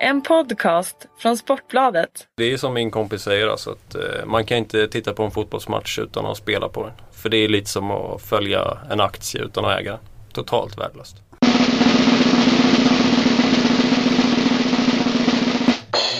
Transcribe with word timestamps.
En 0.00 0.22
podcast 0.22 1.06
från 1.18 1.36
Sportbladet. 1.36 2.28
Det 2.36 2.52
är 2.52 2.56
som 2.56 2.74
min 2.74 2.90
kompis 2.90 3.22
säger 3.22 3.48
alltså 3.48 3.70
att 3.70 3.94
eh, 3.94 4.26
man 4.26 4.44
kan 4.44 4.58
inte 4.58 4.88
titta 4.88 5.12
på 5.12 5.22
en 5.22 5.30
fotbollsmatch 5.30 5.98
utan 5.98 6.26
att 6.26 6.36
spela 6.36 6.68
på 6.68 6.82
den. 6.82 6.92
För 7.12 7.28
det 7.28 7.36
är 7.36 7.48
lite 7.48 7.70
som 7.70 7.90
att 7.90 8.22
följa 8.22 8.78
en 8.90 9.00
aktie 9.00 9.42
utan 9.42 9.64
att 9.64 9.80
äga. 9.80 9.98
Totalt 10.32 10.78
värdelöst. 10.78 11.16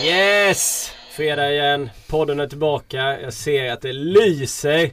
Yes! 0.05 0.91
Fredag 1.11 1.51
igen. 1.51 1.89
Podden 2.07 2.39
är 2.39 2.47
tillbaka. 2.47 3.21
Jag 3.21 3.33
ser 3.33 3.71
att 3.71 3.81
det 3.81 3.93
lyser 3.93 4.91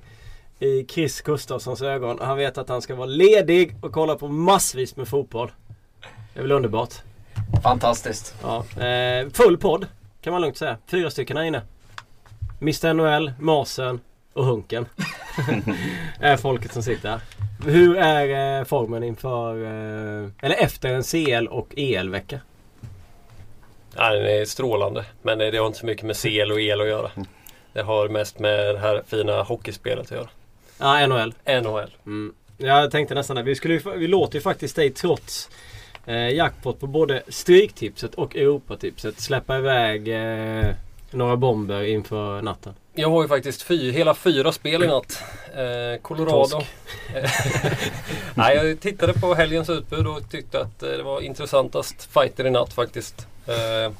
i 0.58 0.86
Chris 0.88 1.20
Gustafssons 1.20 1.82
ögon. 1.82 2.18
Han 2.20 2.36
vet 2.36 2.58
att 2.58 2.68
han 2.68 2.82
ska 2.82 2.94
vara 2.94 3.06
ledig 3.06 3.74
och 3.82 3.92
kolla 3.92 4.16
på 4.16 4.28
massvis 4.28 4.96
med 4.96 5.08
fotboll. 5.08 5.52
Det 6.34 6.40
är 6.40 6.42
väl 6.42 6.52
underbart? 6.52 6.94
Fantastiskt. 7.64 8.34
Ja. 8.42 8.82
Eh, 8.84 9.28
full 9.32 9.58
podd 9.58 9.86
kan 10.22 10.32
man 10.32 10.42
lugnt 10.42 10.56
säga. 10.56 10.76
Fyra 10.86 11.10
stycken 11.10 11.36
här 11.36 11.44
inne. 11.44 11.62
Mr 12.60 12.94
NHL, 12.94 13.32
Masen 13.38 14.00
och 14.32 14.44
Hunken. 14.44 14.86
är 16.20 16.36
folket 16.36 16.72
som 16.72 16.82
sitter 16.82 17.08
här. 17.08 17.20
Hur 17.66 17.96
är 17.96 18.58
eh, 18.58 18.64
formen 18.64 19.02
inför, 19.02 19.64
eh, 19.64 20.30
eller 20.40 20.56
efter 20.56 20.94
en 20.94 21.02
CL 21.02 21.46
och 21.48 21.68
EL-vecka? 21.76 22.40
Ja, 23.96 24.12
den 24.12 24.26
är 24.26 24.44
strålande. 24.44 25.04
Men 25.22 25.38
det 25.38 25.56
har 25.56 25.66
inte 25.66 25.78
så 25.78 25.86
mycket 25.86 26.06
med 26.06 26.16
CL 26.16 26.52
och 26.52 26.60
EL 26.60 26.80
att 26.80 26.88
göra. 26.88 27.10
Det 27.72 27.82
har 27.82 28.08
mest 28.08 28.38
med 28.38 28.74
det 28.74 28.78
här 28.78 29.02
fina 29.06 29.42
hockeyspelet 29.42 30.04
att 30.04 30.10
göra. 30.10 30.28
Ja, 30.78 31.06
NHL. 31.06 31.34
NHL. 31.62 31.90
Mm. 32.06 32.34
Jag 32.58 32.90
tänkte 32.90 33.14
nästan 33.14 33.38
att 33.38 33.44
vi, 33.44 33.54
skulle, 33.54 33.80
vi 33.96 34.08
låter 34.08 34.34
ju 34.34 34.40
faktiskt 34.40 34.76
dig 34.76 34.90
trots 34.90 35.50
eh, 36.06 36.28
jackpot 36.28 36.80
på 36.80 36.86
både 36.86 37.22
Stryktipset 37.28 38.14
och 38.14 38.36
Europatipset 38.36 39.20
släppa 39.20 39.58
iväg 39.58 40.08
eh, 40.08 40.74
några 41.10 41.36
bomber 41.36 41.82
inför 41.82 42.42
natten. 42.42 42.74
Jag 42.94 43.10
har 43.10 43.22
ju 43.22 43.28
faktiskt 43.28 43.62
fy, 43.62 43.90
hela 43.90 44.14
fyra 44.14 44.52
spel 44.52 44.82
i 44.82 44.86
natt. 44.86 45.22
Eh, 45.54 46.00
Colorado. 46.02 46.62
Nej, 48.34 48.56
jag 48.56 48.80
tittade 48.80 49.12
på 49.12 49.34
helgens 49.34 49.70
utbud 49.70 50.06
och 50.06 50.30
tyckte 50.30 50.60
att 50.60 50.82
eh, 50.82 50.88
det 50.88 51.02
var 51.02 51.20
intressantast 51.20 52.08
fighter 52.12 52.46
i 52.46 52.50
natt 52.50 52.72
faktiskt. 52.72 53.26
Eh, 53.46 53.92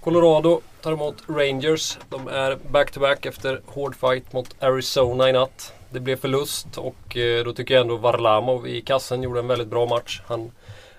Colorado 0.00 0.60
tar 0.80 0.92
emot 0.92 1.16
Rangers. 1.28 1.98
De 2.08 2.28
är 2.28 2.58
back-to-back 2.70 3.26
efter 3.26 3.60
hård 3.66 3.96
fight 3.96 4.32
mot 4.32 4.62
Arizona 4.62 5.28
i 5.28 5.32
natt. 5.32 5.72
Det 5.90 6.00
blev 6.00 6.16
förlust 6.16 6.78
och 6.78 7.16
eh, 7.16 7.44
då 7.44 7.52
tycker 7.52 7.74
jag 7.74 7.80
ändå 7.80 7.96
Varlamov 7.96 8.68
i 8.68 8.80
kassen 8.80 9.22
gjorde 9.22 9.40
en 9.40 9.46
väldigt 9.46 9.68
bra 9.68 9.86
match. 9.86 10.20
Han 10.26 10.50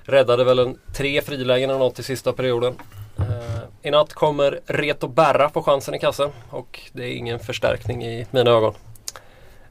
räddade 0.06 0.44
väl 0.44 0.60
en 0.60 0.80
tre 0.94 1.22
frilägen 1.22 1.70
eller 1.70 1.80
något 1.80 2.00
i 2.00 2.04
sista 2.04 2.34
perioden. 2.34 2.76
Eh, 3.20 3.64
I 3.82 3.92
natt 3.92 4.14
kommer 4.14 4.60
Reto 4.66 5.08
Berra 5.08 5.50
få 5.50 5.62
chansen 5.62 5.94
i 5.94 6.00
kassen 6.00 6.30
och 6.50 6.82
det 6.94 7.04
är 7.04 7.16
ingen 7.16 7.40
förstärkning 7.40 8.06
i 8.06 8.26
mina 8.32 8.52
ögon. 8.52 8.74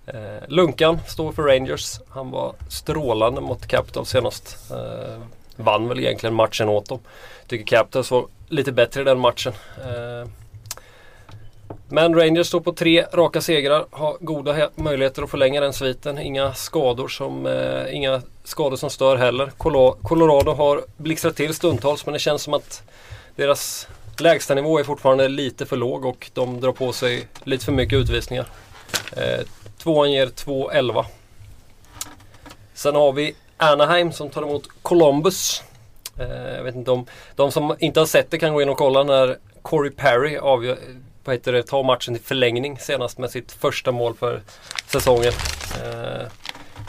Eh, 0.06 0.48
Lunkan 0.48 0.98
står 1.06 1.32
för 1.32 1.42
Rangers. 1.42 2.00
Han 2.08 2.30
var 2.30 2.54
strålande 2.68 3.40
mot 3.40 3.66
Capitals 3.66 4.08
senast. 4.08 4.70
Eh, 4.70 5.22
vann 5.56 5.88
väl 5.88 6.00
egentligen 6.00 6.34
matchen 6.34 6.68
åt 6.68 6.88
dem. 6.88 6.98
Tycker 7.46 7.76
Capitals 7.76 8.10
var 8.10 8.26
lite 8.48 8.72
bättre 8.72 9.00
i 9.00 9.04
den 9.04 9.18
matchen. 9.18 9.52
Eh, 9.76 10.28
men 11.94 12.14
Rangers 12.14 12.46
står 12.46 12.60
på 12.60 12.72
tre 12.72 13.06
raka 13.12 13.40
segrar. 13.40 13.86
Har 13.90 14.16
goda 14.20 14.70
möjligheter 14.74 15.22
att 15.22 15.30
förlänga 15.30 15.60
den 15.60 15.72
sviten. 15.72 16.18
Inga 16.18 16.54
skador 16.54 17.08
som, 17.08 17.46
eh, 17.46 17.94
inga 17.96 18.22
skador 18.44 18.76
som 18.76 18.90
stör 18.90 19.16
heller. 19.16 19.52
Colo- 19.58 19.96
Colorado 20.02 20.52
har 20.52 20.82
blixtrat 20.96 21.36
till 21.36 21.54
stundtals 21.54 22.06
men 22.06 22.12
det 22.12 22.18
känns 22.18 22.42
som 22.42 22.54
att 22.54 22.82
deras 23.36 23.88
lägstanivå 24.18 24.78
är 24.78 24.84
fortfarande 24.84 25.28
lite 25.28 25.66
för 25.66 25.76
låg 25.76 26.04
och 26.04 26.30
de 26.34 26.60
drar 26.60 26.72
på 26.72 26.92
sig 26.92 27.28
lite 27.44 27.64
för 27.64 27.72
mycket 27.72 27.96
utvisningar. 27.96 28.46
Eh, 29.16 29.46
tvåan 29.78 30.12
ger 30.12 30.26
2-11. 30.26 31.06
Sen 32.74 32.94
har 32.94 33.12
vi 33.12 33.34
Anaheim 33.56 34.12
som 34.12 34.30
tar 34.30 34.42
emot 34.42 34.68
Columbus. 34.82 35.62
Eh, 36.18 36.54
jag 36.56 36.64
vet 36.64 36.74
inte 36.74 36.90
om 36.90 37.06
de 37.36 37.52
som 37.52 37.76
inte 37.78 38.00
har 38.00 38.06
sett 38.06 38.30
det 38.30 38.38
kan 38.38 38.54
gå 38.54 38.62
in 38.62 38.68
och 38.68 38.78
kolla 38.78 39.02
när 39.02 39.38
Corey 39.62 39.90
Perry 39.90 40.36
avgör, 40.36 40.78
vad 41.24 41.34
heter 41.34 41.52
det, 41.52 41.62
tar 41.62 41.82
matchen 41.82 42.14
till 42.14 42.24
förlängning 42.24 42.78
senast 42.78 43.18
med 43.18 43.30
sitt 43.30 43.52
första 43.52 43.92
mål 43.92 44.14
för 44.14 44.42
säsongen. 44.86 45.32
Eh, 45.82 46.26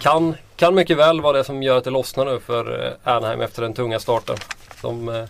kan, 0.01 0.35
kan 0.55 0.75
mycket 0.75 0.97
väl 0.97 1.21
vara 1.21 1.37
det 1.37 1.43
som 1.43 1.63
gör 1.63 1.77
att 1.77 1.83
det 1.83 1.89
lossnar 1.89 2.25
nu 2.25 2.39
för 2.39 2.85
eh, 2.85 3.13
Anaheim 3.13 3.41
efter 3.41 3.61
den 3.61 3.73
tunga 3.73 3.99
starten. 3.99 4.35
De, 4.81 5.09
eh, 5.09 5.25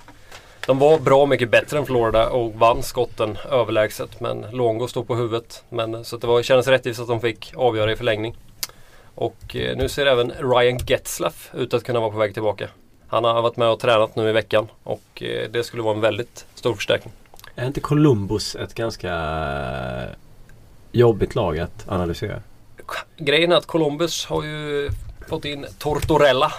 de 0.67 0.79
var 0.79 0.99
bra 0.99 1.25
mycket 1.25 1.49
bättre 1.49 1.77
än 1.77 1.85
Florida 1.85 2.29
och 2.29 2.53
vann 2.53 2.83
skotten 2.83 3.37
överlägset. 3.51 4.19
Men 4.19 4.45
Longo 4.51 4.87
stod 4.87 5.07
på 5.07 5.15
huvudet. 5.15 5.63
Men, 5.69 5.95
eh, 5.95 6.01
så 6.01 6.17
det 6.17 6.27
var, 6.27 6.41
kändes 6.41 6.67
rättvist 6.67 6.99
att 6.99 7.07
de 7.07 7.21
fick 7.21 7.53
avgöra 7.55 7.91
i 7.91 7.95
förlängning. 7.95 8.35
Och 9.15 9.55
eh, 9.55 9.77
nu 9.77 9.89
ser 9.89 10.05
även 10.05 10.31
Ryan 10.31 10.77
Getzlaff 10.87 11.51
ut 11.53 11.73
att 11.73 11.83
kunna 11.83 11.99
vara 11.99 12.11
på 12.11 12.17
väg 12.17 12.33
tillbaka. 12.33 12.69
Han 13.07 13.23
har 13.23 13.41
varit 13.41 13.57
med 13.57 13.69
och 13.69 13.79
tränat 13.79 14.15
nu 14.15 14.29
i 14.29 14.31
veckan 14.31 14.67
och 14.83 15.23
eh, 15.23 15.49
det 15.49 15.63
skulle 15.63 15.83
vara 15.83 15.95
en 15.95 16.01
väldigt 16.01 16.45
stor 16.55 16.73
förstärkning. 16.73 17.13
Är 17.55 17.67
inte 17.67 17.79
Columbus 17.79 18.55
ett 18.55 18.73
ganska 18.73 19.13
eh, 19.13 20.09
jobbigt 20.91 21.35
lag 21.35 21.59
att 21.59 21.85
analysera? 21.87 22.41
Grejen 23.17 23.51
är 23.51 23.55
att 23.55 23.65
Columbus 23.65 24.25
har 24.25 24.43
ju 24.43 24.89
fått 25.29 25.45
in 25.45 25.65
Tortorella. 25.77 26.53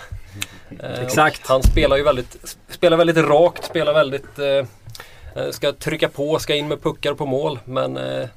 Eh, 0.81 1.03
Exakt. 1.03 1.47
Han 1.47 1.63
spelar 1.63 1.97
ju 1.97 2.03
väldigt, 2.03 2.59
spelar 2.69 2.97
väldigt 2.97 3.17
rakt, 3.17 3.65
spelar 3.65 3.95
väldigt... 3.95 4.39
Eh, 4.39 4.67
eh, 5.43 5.51
ska 5.51 5.73
trycka 5.73 6.09
på, 6.09 6.39
ska 6.39 6.55
in 6.55 6.69
med 6.69 6.83
puckar 6.83 7.15
på 7.15 7.27
mål. 7.27 7.59
Men 7.65 7.97
eh, 7.97 8.29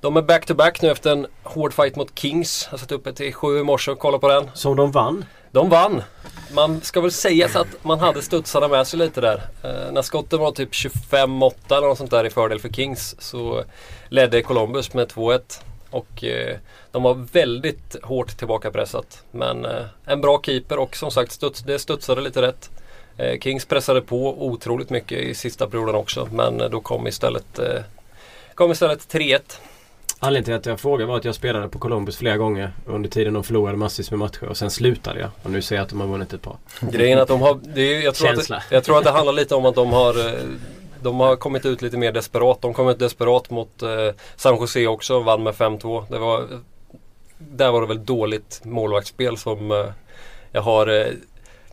de 0.00 0.16
är 0.16 0.22
back-to-back 0.22 0.82
nu 0.82 0.90
efter 0.90 1.12
en 1.12 1.26
hård 1.42 1.72
fight 1.72 1.96
mot 1.96 2.18
Kings. 2.18 2.62
Jag 2.64 2.70
har 2.70 2.78
satt 2.78 2.92
uppe 2.92 3.12
till 3.12 3.34
sju 3.34 3.58
i 3.60 3.62
morse 3.62 3.90
och 3.90 3.98
kollat 3.98 4.20
på 4.20 4.28
den. 4.28 4.50
Som 4.54 4.76
de 4.76 4.90
vann. 4.92 5.24
De 5.54 5.68
vann. 5.68 6.02
Man 6.52 6.80
ska 6.80 7.00
väl 7.00 7.12
säga 7.12 7.48
så 7.48 7.58
att 7.58 7.84
man 7.84 8.00
hade 8.00 8.22
studsarna 8.22 8.68
med 8.68 8.86
sig 8.86 8.98
lite 8.98 9.20
där. 9.20 9.42
Eh, 9.62 9.92
när 9.92 10.02
skotten 10.02 10.38
var 10.38 10.52
typ 10.52 10.72
25-8 10.72 11.52
eller 11.68 11.88
något 11.88 11.98
sånt 11.98 12.10
där 12.10 12.26
i 12.26 12.30
fördel 12.30 12.60
för 12.60 12.68
Kings 12.68 13.16
så 13.18 13.64
ledde 14.08 14.42
Columbus 14.42 14.94
med 14.94 15.08
2-1. 15.08 15.60
Och 15.90 16.24
eh, 16.24 16.56
de 16.90 17.02
var 17.02 17.14
väldigt 17.32 17.96
hårt 18.02 18.38
tillbakapressat. 18.38 19.22
Men 19.30 19.64
eh, 19.64 19.84
en 20.04 20.20
bra 20.20 20.40
keeper 20.42 20.78
och 20.78 20.96
som 20.96 21.10
sagt 21.10 21.32
studs, 21.32 21.60
det 21.60 21.78
studsade 21.78 22.20
lite 22.20 22.42
rätt. 22.42 22.70
Eh, 23.16 23.38
Kings 23.38 23.64
pressade 23.64 24.00
på 24.00 24.46
otroligt 24.46 24.90
mycket 24.90 25.18
i 25.18 25.34
sista 25.34 25.66
perioden 25.66 25.94
också 25.94 26.28
men 26.32 26.60
eh, 26.60 26.70
då 26.70 26.80
kom 26.80 27.06
istället, 27.06 27.58
eh, 27.58 27.80
kom 28.54 28.72
istället 28.72 29.12
3-1. 29.12 29.40
Anledningen 30.26 30.44
till 30.44 30.54
att 30.54 30.66
jag 30.66 30.80
frågade 30.80 31.08
var 31.08 31.16
att 31.16 31.24
jag 31.24 31.34
spelade 31.34 31.68
på 31.68 31.78
Columbus 31.78 32.16
flera 32.16 32.36
gånger 32.36 32.72
under 32.86 33.10
tiden 33.10 33.34
de 33.34 33.44
förlorade 33.44 33.78
massvis 33.78 34.10
med 34.10 34.18
matcher 34.18 34.44
och 34.44 34.56
sen 34.56 34.70
slutade 34.70 35.20
jag. 35.20 35.30
Och 35.42 35.50
nu 35.50 35.62
ser 35.62 35.76
jag 35.76 35.82
att 35.82 35.88
de 35.88 36.00
har 36.00 36.08
vunnit 36.08 36.32
ett 36.32 36.42
par. 36.42 36.56
Grejen 36.80 37.18
att 37.18 37.28
de 37.28 37.40
har, 37.40 37.60
det 37.74 37.80
är, 37.80 38.02
jag, 38.02 38.14
tror 38.14 38.30
att 38.30 38.48
det, 38.48 38.62
jag 38.70 38.84
tror 38.84 38.98
att 38.98 39.04
det 39.04 39.10
handlar 39.10 39.32
lite 39.32 39.54
om 39.54 39.66
att 39.66 39.74
de 39.74 39.92
har 39.92 40.28
eh, 40.28 40.32
de 41.02 41.20
har 41.20 41.36
kommit 41.36 41.66
ut 41.66 41.82
lite 41.82 41.96
mer 41.96 42.12
desperat. 42.12 42.62
De 42.62 42.74
kom 42.74 42.88
ut 42.88 42.98
desperat 42.98 43.50
mot 43.50 43.82
eh, 43.82 43.88
San 44.36 44.56
Jose 44.56 44.86
också 44.86 45.16
och 45.16 45.24
vann 45.24 45.42
med 45.42 45.54
5-2. 45.54 46.04
Det 46.10 46.18
var, 46.18 46.46
där 47.38 47.70
var 47.70 47.80
det 47.80 47.86
väl 47.86 48.04
dåligt 48.04 48.60
målvaktsspel 48.64 49.36
som 49.36 49.70
eh, 49.70 49.86
jag 50.52 50.62
har 50.62 50.86
eh, 50.86 51.06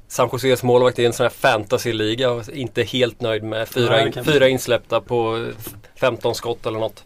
San 0.07 0.29
Joses 0.31 0.63
målvakt 0.63 0.99
i 0.99 1.05
en 1.05 1.13
sån 1.13 1.23
här 1.23 1.29
fantasyliga 1.29 2.31
och 2.31 2.49
inte 2.49 2.83
helt 2.83 3.21
nöjd 3.21 3.43
med 3.43 3.67
fyra, 3.69 4.07
in, 4.07 4.23
fyra 4.23 4.47
insläppta 4.47 5.01
på 5.01 5.37
eh, 5.37 5.73
15 5.95 6.35
skott 6.35 6.65
eller 6.65 6.79
något. 6.79 7.03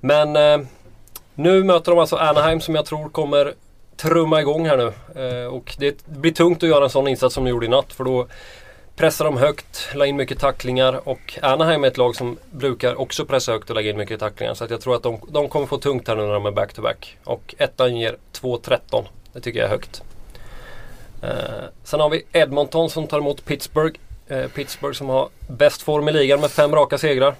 Men 0.00 0.36
eh, 0.36 0.66
nu 1.34 1.64
möter 1.64 1.92
de 1.92 1.98
alltså 1.98 2.16
Anaheim 2.16 2.60
som 2.60 2.74
jag 2.74 2.86
tror 2.86 3.08
kommer 3.08 3.54
trumma 3.96 4.40
igång 4.40 4.66
här 4.66 4.76
nu. 4.76 4.92
Eh, 5.22 5.46
och 5.46 5.74
det 5.78 6.06
blir 6.06 6.32
tungt 6.32 6.62
att 6.62 6.68
göra 6.68 6.84
en 6.84 6.90
sån 6.90 7.08
insats 7.08 7.34
som 7.34 7.44
de 7.44 7.50
gjorde 7.50 7.66
i 7.66 7.68
natt 7.68 7.92
för 7.92 8.04
då 8.04 8.26
pressar 8.96 9.24
de 9.24 9.36
högt, 9.36 9.88
la 9.94 10.06
in 10.06 10.16
mycket 10.16 10.38
tacklingar 10.38 11.08
och 11.08 11.38
Anaheim 11.42 11.84
är 11.84 11.88
ett 11.88 11.96
lag 11.96 12.16
som 12.16 12.38
brukar 12.50 13.00
också 13.00 13.24
pressa 13.24 13.52
högt 13.52 13.70
och 13.70 13.76
lägga 13.76 13.90
in 13.90 13.96
mycket 13.96 14.20
tacklingar. 14.20 14.54
Så 14.54 14.64
att 14.64 14.70
jag 14.70 14.80
tror 14.80 14.96
att 14.96 15.02
de, 15.02 15.20
de 15.28 15.48
kommer 15.48 15.66
få 15.66 15.78
tungt 15.78 16.08
här 16.08 16.16
nu 16.16 16.22
när 16.22 16.34
de 16.34 16.46
är 16.46 16.50
back-to-back. 16.50 17.16
Och 17.24 17.54
ettan 17.58 17.96
ger 17.96 18.16
2-13. 18.32 19.04
Det 19.32 19.40
tycker 19.40 19.58
jag 19.58 19.66
är 19.66 19.70
högt. 19.70 20.02
Eh, 21.22 21.64
sen 21.84 22.00
har 22.00 22.10
vi 22.10 22.24
Edmonton 22.32 22.90
som 22.90 23.06
tar 23.06 23.18
emot 23.18 23.44
Pittsburgh. 23.44 24.00
Eh, 24.28 24.46
Pittsburgh 24.46 24.98
som 24.98 25.08
har 25.08 25.28
bäst 25.48 25.82
form 25.82 26.08
i 26.08 26.12
ligan 26.12 26.40
med 26.40 26.50
fem 26.50 26.74
raka 26.74 26.98
segrar. 26.98 27.34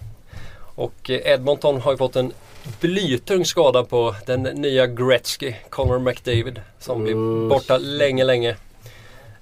Och 0.75 1.11
eh, 1.11 1.33
Edmonton 1.33 1.81
har 1.81 1.93
ju 1.93 1.99
fått 1.99 2.17
en 2.17 2.33
blytung 2.81 3.45
skada 3.45 3.85
på 3.85 4.15
den 4.27 4.43
nya 4.43 4.87
Gretzky, 4.87 5.55
Connor 5.71 5.99
McDavid. 5.99 6.61
Som 6.79 7.03
blir 7.05 7.49
borta 7.49 7.79
länge, 7.79 8.25
länge. 8.25 8.57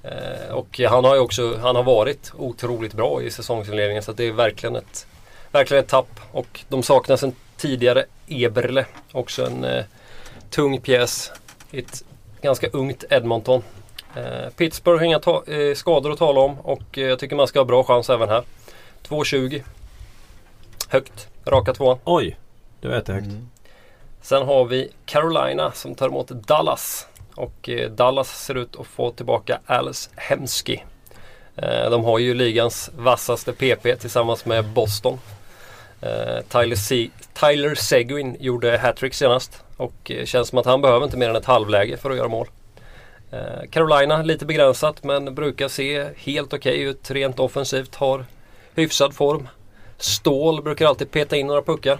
Eh, 0.02 0.52
och 0.54 0.80
han 0.88 1.04
har 1.04 1.14
ju 1.14 1.20
också 1.20 1.56
han 1.62 1.76
har 1.76 1.82
varit 1.82 2.32
otroligt 2.38 2.94
bra 2.94 3.22
i 3.22 3.30
säsongsinledningen 3.30 4.02
så 4.02 4.12
det 4.12 4.24
är 4.24 4.32
verkligen 4.32 4.76
ett, 4.76 5.06
verkligen 5.52 5.84
ett 5.84 5.90
tapp. 5.90 6.20
Och 6.32 6.60
de 6.68 6.82
saknar 6.82 7.16
sen 7.16 7.32
tidigare 7.56 8.04
Eberle, 8.28 8.86
också 9.12 9.46
en 9.46 9.64
eh, 9.64 9.84
tung 10.50 10.80
pjäs 10.80 11.32
i 11.70 11.78
ett 11.78 12.04
ganska 12.42 12.68
ungt 12.68 13.04
Edmonton. 13.10 13.62
Eh, 14.16 14.48
Pittsburgh 14.56 14.98
har 14.98 15.04
inga 15.06 15.18
ta- 15.18 15.44
eh, 15.46 15.74
skador 15.74 16.12
att 16.12 16.18
tala 16.18 16.40
om 16.40 16.60
och 16.60 16.98
eh, 16.98 17.04
jag 17.04 17.18
tycker 17.18 17.36
man 17.36 17.46
ska 17.48 17.58
ha 17.60 17.64
bra 17.64 17.84
chans 17.84 18.10
även 18.10 18.28
här. 18.28 18.42
2,20. 19.08 19.62
Högt. 20.88 21.28
Raka 21.44 21.74
tvåan. 21.74 21.98
Oj, 22.04 22.36
det 22.80 22.88
var 22.88 22.94
jättehögt. 22.94 23.26
Mm. 23.26 23.48
Sen 24.22 24.46
har 24.46 24.64
vi 24.64 24.90
Carolina 25.06 25.72
som 25.72 25.94
tar 25.94 26.08
emot 26.08 26.28
Dallas. 26.28 27.06
Och 27.34 27.68
eh, 27.68 27.90
Dallas 27.90 28.44
ser 28.44 28.54
ut 28.54 28.76
att 28.76 28.86
få 28.86 29.10
tillbaka 29.10 29.60
Alice 29.66 30.10
Hemsky. 30.16 30.78
Eh, 31.56 31.90
de 31.90 32.04
har 32.04 32.18
ju 32.18 32.34
ligans 32.34 32.90
vassaste 32.98 33.52
PP 33.52 33.96
tillsammans 33.96 34.44
med 34.44 34.64
Boston. 34.68 35.18
Eh, 36.00 36.42
Tyler, 36.48 36.76
Se- 36.76 37.10
Tyler 37.32 37.74
Seguin 37.74 38.36
gjorde 38.40 38.78
hattrick 38.78 39.14
senast. 39.14 39.62
Och 39.76 40.12
känns 40.24 40.48
som 40.48 40.58
att 40.58 40.66
han 40.66 40.80
behöver 40.80 41.04
inte 41.04 41.16
mer 41.16 41.28
än 41.30 41.36
ett 41.36 41.44
halvläge 41.44 41.96
för 41.96 42.10
att 42.10 42.16
göra 42.16 42.28
mål. 42.28 42.48
Carolina 43.70 44.22
lite 44.22 44.46
begränsat 44.46 45.04
men 45.04 45.34
brukar 45.34 45.68
se 45.68 46.08
helt 46.16 46.52
okej 46.52 46.80
ut 46.82 47.10
rent 47.10 47.38
offensivt. 47.38 47.94
Har 47.94 48.24
hyfsad 48.74 49.14
form. 49.14 49.48
Stål 49.96 50.62
brukar 50.62 50.86
alltid 50.86 51.10
peta 51.10 51.36
in 51.36 51.46
några 51.46 51.62
puckar. 51.62 51.98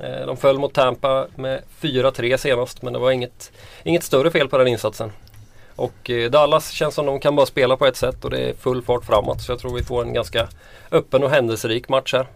Eh, 0.00 0.26
De 0.26 0.36
föll 0.36 0.58
mot 0.58 0.74
Tampa 0.74 1.26
med 1.36 1.62
4-3 1.80 2.36
senast 2.36 2.82
men 2.82 2.92
det 2.92 2.98
var 2.98 3.10
inget, 3.10 3.52
inget 3.84 4.02
större 4.04 4.30
fel 4.30 4.48
på 4.48 4.58
den 4.58 4.68
insatsen. 4.68 5.12
Och 5.76 6.10
eh, 6.10 6.30
Dallas 6.30 6.70
känns 6.70 6.94
som 6.94 7.06
de 7.06 7.20
kan 7.20 7.36
bara 7.36 7.46
spela 7.46 7.76
på 7.76 7.86
ett 7.86 7.96
sätt 7.96 8.24
och 8.24 8.30
det 8.30 8.38
är 8.38 8.54
full 8.54 8.82
fart 8.82 9.04
framåt. 9.04 9.42
Så 9.42 9.52
jag 9.52 9.58
tror 9.58 9.74
vi 9.74 9.82
får 9.84 10.02
en 10.02 10.12
ganska 10.12 10.48
öppen 10.90 11.24
och 11.24 11.30
händelserik 11.30 11.88
match 11.88 12.14
här. 12.14 12.26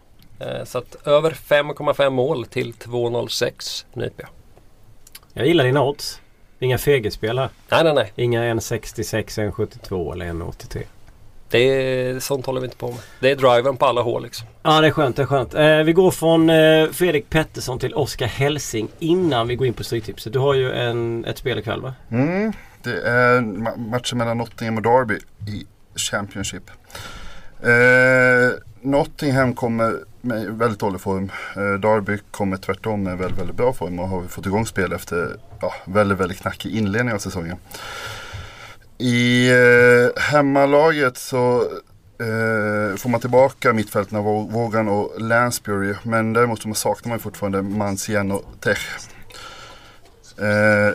Eh, 0.41 0.65
Så 0.65 0.79
att 0.79 0.97
över 1.07 1.31
5,5 1.31 2.11
mål 2.11 2.45
till 2.47 2.73
2,06 2.73 3.85
nyper 3.93 4.23
jag. 4.23 4.29
Jag 5.33 5.47
gillar 5.47 5.65
dina 5.65 5.85
odds. 5.85 6.21
Inga 6.59 6.79
fegerspel 6.79 7.39
här. 7.39 7.49
Nej, 7.71 7.85
nej, 7.85 7.95
nej. 7.95 8.13
Inga 8.17 8.43
1,66, 8.55 9.53
1,72 9.53 10.13
eller 10.13 10.27
1,83. 10.27 10.83
Det 11.55 11.61
är, 11.61 12.21
sånt 12.21 12.47
håller 12.47 12.61
vi 12.61 12.65
inte 12.65 12.77
på 12.77 12.89
med. 12.89 12.99
Det 13.21 13.31
är 13.31 13.37
driven 13.37 13.77
på 13.77 13.87
alla 13.87 14.03
hål 14.03 14.23
liksom. 14.23 14.47
Ja 14.63 14.81
det 14.81 14.87
är 14.87 14.91
skönt, 14.91 15.17
det 15.17 15.23
är 15.23 15.27
skönt. 15.27 15.55
Eh, 15.55 15.77
vi 15.79 15.93
går 15.93 16.11
från 16.11 16.51
eh, 16.51 16.89
Fredrik 16.93 17.31
Pettersson 17.31 17.79
till 17.79 17.95
Oskar 17.95 18.27
Helsing 18.27 18.89
innan 18.99 19.49
vi 19.49 19.57
går 19.57 19.67
in 19.67 19.75
på 19.75 19.85
Stryktipset. 19.85 20.33
Du 20.33 20.39
har 20.39 20.55
ju 20.55 20.73
en, 20.73 21.25
ett 21.25 21.39
spel 21.39 21.59
ikväll 21.59 21.81
va? 21.81 21.95
Mm, 22.11 22.53
det 22.83 23.01
är 23.09 23.41
ma- 23.41 23.77
matchen 23.91 24.19
mellan 24.19 24.39
Nottingham 24.39 24.77
och 24.77 24.83
Derby 24.83 25.15
i 25.49 25.67
Championship. 25.99 26.71
Eh, 27.63 28.59
Nottingham 28.81 29.55
kommer 29.55 29.95
med 30.21 30.47
väldigt 30.47 30.81
dålig 30.81 31.01
form. 31.01 31.31
Eh, 31.57 31.81
Derby 31.81 32.19
kommer 32.31 32.57
tvärtom 32.57 33.03
med 33.03 33.19
väldigt, 33.19 33.39
väldigt 33.41 33.57
bra 33.57 33.73
form 33.73 33.99
och 33.99 34.09
har 34.09 34.23
fått 34.23 34.47
igång 34.47 34.67
spel 34.67 34.93
efter 34.93 35.37
ja, 35.61 35.73
väldigt, 35.85 36.19
väldigt 36.19 36.39
knackig 36.41 36.77
inledning 36.77 37.15
av 37.15 37.19
säsongen. 37.19 37.57
I 38.99 39.51
eh, 39.51 40.23
hemmalaget 40.23 41.17
så 41.17 41.61
eh, 42.21 42.97
får 42.97 43.09
man 43.09 43.21
tillbaka 43.21 43.73
mittfälten 43.73 44.19
av 44.19 44.53
Vaughan 44.53 44.89
och 44.89 45.21
Lansbury. 45.21 45.95
Men 46.03 46.33
däremot 46.33 46.63
så 46.63 46.75
saknar 46.75 47.11
man 47.11 47.19
fortfarande 47.19 47.63
Mancien 47.63 48.33
och 48.33 48.45
Tech. 48.61 48.79
Eh, 50.39 50.95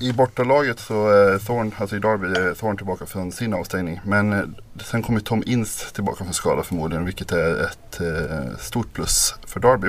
I 0.00 0.12
bortalaget 0.12 0.80
så 0.80 1.08
är 1.08 1.38
Thorn, 1.38 1.74
alltså 1.78 1.96
i 1.96 1.98
Derby, 1.98 2.26
är 2.26 2.54
Thorn 2.54 2.76
tillbaka 2.76 3.06
från 3.06 3.32
sin 3.32 3.54
avstängning. 3.54 4.00
Men 4.04 4.32
eh, 4.32 4.44
sen 4.84 5.02
kommer 5.02 5.20
Tom 5.20 5.42
Ince 5.46 5.94
tillbaka 5.94 6.24
från 6.24 6.34
skada 6.34 6.62
förmodligen, 6.62 7.04
vilket 7.04 7.32
är 7.32 7.64
ett 7.64 8.00
eh, 8.00 8.56
stort 8.58 8.92
plus 8.92 9.34
för 9.46 9.60
Derby. 9.60 9.88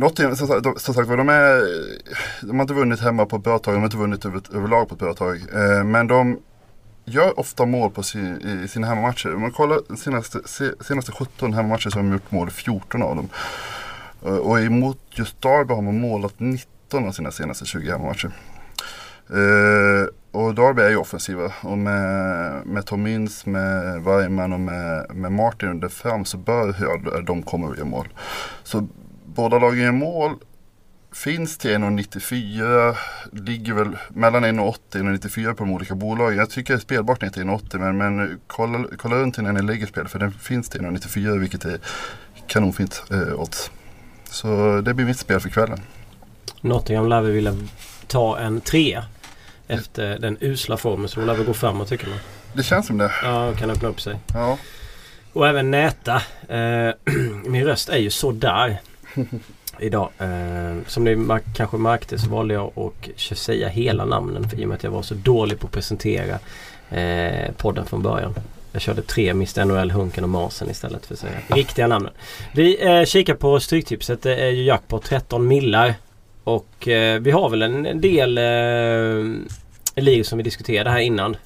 Nottingham, 0.00 0.36
som 0.36 0.48
sagt, 0.48 0.64
de, 0.64 0.78
som 0.78 0.94
sagt 0.94 1.08
var, 1.08 1.16
de, 1.16 1.28
är, 1.28 1.62
de 2.46 2.56
har 2.56 2.62
inte 2.62 2.74
vunnit 2.74 3.00
hemma 3.00 3.26
på 3.26 3.36
ett 3.36 3.42
bra 3.42 3.58
tag, 3.58 3.74
de 3.74 3.78
har 3.78 3.84
inte 3.84 3.96
vunnit 3.96 4.24
över, 4.24 4.40
överlag 4.54 4.88
på 4.88 4.94
ett 4.94 5.00
bra 5.00 5.14
tag. 5.14 5.36
Eh, 5.54 5.84
men 5.84 6.06
de 6.06 6.38
gör 7.04 7.40
ofta 7.40 7.66
mål 7.66 7.90
på 7.90 8.02
sin, 8.02 8.60
i 8.64 8.68
sina 8.68 8.86
hemmamatcher. 8.86 9.34
Om 9.34 9.40
man 9.40 9.52
kollar 9.52 9.96
senaste, 9.96 10.38
se, 10.44 10.64
senaste 10.80 11.12
17 11.12 11.52
hemmamatcher 11.52 11.90
så 11.90 11.98
har 11.98 12.02
de 12.02 12.12
gjort 12.12 12.30
mål 12.30 12.48
i 12.48 12.50
14 12.50 13.02
av 13.02 13.16
dem. 13.16 13.28
Eh, 14.24 14.36
och 14.36 14.60
emot 14.60 14.98
just 15.10 15.42
Derby 15.42 15.74
har 15.74 15.82
man 15.82 16.00
målat 16.00 16.34
19 16.38 17.06
av 17.06 17.12
sina 17.12 17.30
senaste 17.30 17.66
20 17.66 17.90
hemmamatcher. 17.90 18.30
Eh, 19.30 20.06
och 20.32 20.54
Derby 20.54 20.82
är 20.82 20.90
ju 20.90 20.96
offensiva 20.96 21.52
och 21.62 21.78
med, 21.78 22.66
med 22.66 22.86
Tom 22.86 23.06
Inns, 23.06 23.46
med 23.46 24.02
Weimann 24.02 24.52
och 24.52 24.60
med, 24.60 25.14
med 25.14 25.32
Martin 25.32 25.68
under 25.68 25.88
fram 25.88 26.24
så 26.24 26.36
bör 26.36 27.22
de 27.22 27.42
komma 27.42 27.68
att 27.68 27.76
göra 27.76 27.86
mål. 27.86 28.08
Så 28.62 28.88
båda 29.34 29.58
lagen 29.58 29.84
gör 29.84 29.92
mål. 29.92 30.34
Finns 31.12 31.58
till 31.58 31.70
1,94. 31.70 32.96
Ligger 33.32 33.74
väl 33.74 33.96
mellan 34.08 34.44
1,80 34.44 34.68
och 34.68 34.76
1,94 34.92 35.54
på 35.54 35.64
de 35.64 35.72
olika 35.72 35.94
bolagen. 35.94 36.38
Jag 36.38 36.50
tycker 36.50 36.74
det 36.74 36.78
är 36.78 36.80
spelbart 36.80 37.22
ner 37.22 37.28
till 37.28 37.42
1,80 37.42 37.78
men, 37.78 37.96
men 37.96 38.40
kolla, 38.46 38.84
kolla 38.96 39.16
runt 39.16 39.38
innan 39.38 39.54
ni 39.54 39.62
lägger 39.62 39.86
spel 39.86 40.08
för 40.08 40.18
den 40.18 40.32
finns 40.32 40.68
till 40.68 40.80
1,94 40.80 41.38
vilket 41.38 41.64
är 41.64 41.78
kanonfint 42.46 43.02
eh, 43.10 43.40
odds. 43.40 43.70
Så 44.24 44.80
det 44.80 44.94
blir 44.94 45.06
mitt 45.06 45.18
spel 45.18 45.40
för 45.40 45.48
kvällen. 45.48 45.80
Nottingham 46.60 47.08
lär 47.08 47.20
vi 47.20 47.32
vilja 47.32 47.56
ta 48.06 48.38
en 48.38 48.60
trea. 48.60 49.04
Efter 49.68 50.18
den 50.18 50.36
usla 50.40 50.76
formen 50.76 51.08
så 51.08 51.20
de 51.20 51.26
lär 51.26 51.34
väl 51.34 51.46
gå 51.46 51.54
framåt 51.54 51.88
tycker 51.88 52.08
man. 52.08 52.18
Det 52.52 52.62
känns 52.62 52.86
som 52.86 52.98
det. 52.98 53.12
Ja, 53.22 53.54
kan 53.54 53.70
öppna 53.70 53.88
upp 53.88 54.00
sig. 54.00 54.16
Ja. 54.34 54.58
Och 55.32 55.48
även 55.48 55.70
Näta. 55.70 56.22
Eh, 56.48 56.94
min 57.44 57.64
röst 57.64 57.88
är 57.88 57.98
ju 57.98 58.10
så 58.10 58.32
där 58.32 58.80
idag. 59.78 60.10
Eh, 60.18 60.76
som 60.86 61.04
ni 61.04 61.14
mar- 61.14 61.54
kanske 61.54 61.76
märkte 61.76 62.18
så 62.18 62.30
valde 62.30 62.54
jag 62.54 62.72
att 62.76 63.38
säga 63.38 63.68
hela 63.68 64.04
namnen 64.04 64.48
för 64.48 64.60
i 64.60 64.64
och 64.64 64.68
med 64.68 64.76
att 64.76 64.84
jag 64.84 64.90
var 64.90 65.02
så 65.02 65.14
dålig 65.14 65.60
på 65.60 65.66
att 65.66 65.72
presentera 65.72 66.38
eh, 66.90 67.52
podden 67.56 67.86
från 67.86 68.02
början. 68.02 68.34
Jag 68.72 68.82
körde 68.82 69.02
tre 69.02 69.30
Mr 69.30 69.64
NHL, 69.64 69.90
Hunken 69.90 70.24
och 70.24 70.30
Marsen 70.30 70.70
istället 70.70 71.06
för 71.06 71.14
att 71.14 71.20
säga 71.20 71.32
riktiga 71.48 71.86
namnen. 71.86 72.12
Vi 72.54 72.86
eh, 72.86 73.04
kikar 73.04 73.34
på 73.34 73.60
Stryktipset. 73.60 74.22
Det 74.22 74.36
är 74.36 74.50
ju 74.50 74.62
jackpot 74.62 75.04
13 75.04 75.48
millar. 75.48 75.94
Och 76.44 76.88
eh, 76.88 77.20
vi 77.20 77.30
har 77.30 77.50
väl 77.50 77.62
en, 77.62 77.86
en 77.86 78.00
del 78.00 78.38
eh, 78.38 80.02
ligor 80.02 80.22
som 80.22 80.38
vi 80.38 80.44
diskuterade 80.44 80.90
här 80.90 80.98
innan. 80.98 81.36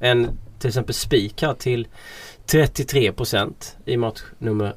En 0.00 0.28
till 0.58 0.68
exempel 0.68 0.94
spik 0.94 1.42
här 1.42 1.54
till 1.54 1.86
33% 2.46 3.52
i 3.84 3.96
match 3.96 4.20
nummer 4.38 4.74